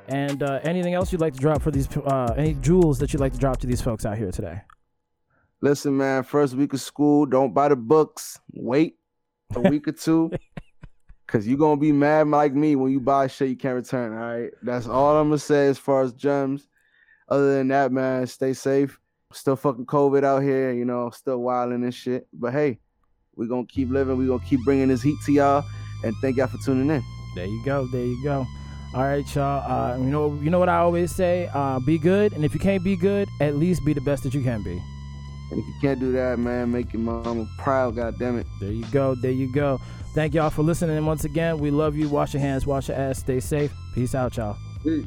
And 0.08 0.42
uh, 0.42 0.60
anything 0.64 0.96
else 0.96 1.12
you'd 1.12 1.22
like 1.22 1.34
to 1.34 1.40
drop 1.40 1.62
for 1.62 1.72
these, 1.72 1.88
uh, 1.98 2.34
any 2.36 2.56
jewels 2.56 2.98
that 3.00 3.14
you'd 3.14 3.20
like 3.20 3.34
to 3.34 3.40
drop 3.40 3.58
to 3.58 3.68
these 3.68 3.82
folks 3.82 4.06
out 4.06 4.18
here 4.18 4.32
today? 4.32 4.62
Listen, 5.62 5.98
man, 5.98 6.24
first 6.24 6.54
week 6.56 6.74
of 6.74 6.80
school, 6.80 7.26
don't 7.26 7.54
buy 7.54 7.68
the 7.68 7.76
books. 7.76 8.40
Wait 8.54 8.96
a 9.56 9.60
week 9.70 9.88
or 9.88 9.92
two. 9.92 10.32
Cause 11.28 11.46
you're 11.46 11.58
gonna 11.60 11.80
be 11.80 11.92
mad 11.92 12.28
like 12.28 12.56
me 12.56 12.76
when 12.76 12.92
you 12.92 13.00
buy 13.00 13.28
shit 13.28 13.50
you 13.50 13.56
can't 13.56 13.76
return. 13.76 14.14
All 14.14 14.40
right. 14.40 14.52
That's 14.64 14.88
all 14.88 15.16
I'm 15.18 15.28
gonna 15.28 15.38
say 15.38 15.68
as 15.68 15.78
far 15.78 16.02
as 16.02 16.12
gems. 16.14 16.68
Other 17.28 17.58
than 17.58 17.68
that, 17.68 17.92
man, 17.92 18.26
stay 18.26 18.54
safe. 18.54 19.00
Still 19.32 19.56
fucking 19.56 19.86
COVID 19.86 20.24
out 20.24 20.42
here, 20.42 20.72
you 20.72 20.86
know, 20.86 21.12
still 21.12 21.38
wilding 21.38 21.84
and 21.84 21.94
shit. 21.94 22.28
But 22.34 22.54
hey, 22.54 22.80
we're 23.36 23.48
gonna 23.48 23.68
keep 23.68 23.92
living. 23.92 24.18
We're 24.18 24.28
gonna 24.28 24.50
keep 24.50 24.64
bringing 24.66 24.88
this 24.88 25.04
heat 25.04 25.18
to 25.26 25.32
y'all. 25.32 25.66
And 26.04 26.16
thank 26.22 26.38
y'all 26.38 26.48
for 26.48 26.58
tuning 26.66 26.90
in. 26.90 27.04
There 27.36 27.46
you 27.46 27.64
go. 27.64 27.86
There 27.88 28.02
you 28.02 28.24
go. 28.24 28.48
All 28.96 29.04
right, 29.04 29.36
y'all. 29.36 29.72
Uh, 29.72 29.98
you 29.98 30.06
know, 30.06 30.34
you 30.42 30.50
know 30.50 30.58
what 30.58 30.70
I 30.70 30.78
always 30.78 31.14
say: 31.14 31.48
uh, 31.54 31.80
be 31.80 32.00
good, 32.00 32.34
and 32.34 32.44
if 32.44 32.56
you 32.56 32.60
can't 32.60 32.84
be 32.84 32.96
good, 32.96 33.30
at 33.40 33.56
least 33.56 33.86
be 33.86 33.94
the 33.94 34.02
best 34.02 34.24
that 34.24 34.34
you 34.34 34.42
can 34.42 34.64
be. 34.64 34.82
And 35.52 35.60
if 35.60 35.66
you 35.66 35.74
can't 35.82 36.00
do 36.00 36.12
that, 36.14 36.40
man, 36.40 36.72
make 36.72 36.94
your 36.94 37.02
mama 37.02 37.48
proud. 37.58 37.96
God 37.96 38.20
damn 38.20 38.38
it. 38.38 38.48
There 38.60 38.72
you 38.72 38.86
go. 38.92 39.16
There 39.16 39.32
you 39.32 39.52
go. 39.52 39.80
Thank 40.14 40.34
y'all 40.34 40.50
for 40.50 40.64
listening 40.64 41.06
once 41.06 41.24
again. 41.24 41.60
We 41.60 41.72
love 41.72 41.96
you. 41.96 42.10
Wash 42.10 42.34
your 42.34 42.42
hands, 42.42 42.66
wash 42.66 42.90
your 42.90 42.98
ass, 42.98 43.20
stay 43.20 43.40
safe. 43.40 43.72
Peace 43.94 44.16
out, 44.16 44.38
y'all. 44.38 44.58
Peace. 44.84 45.06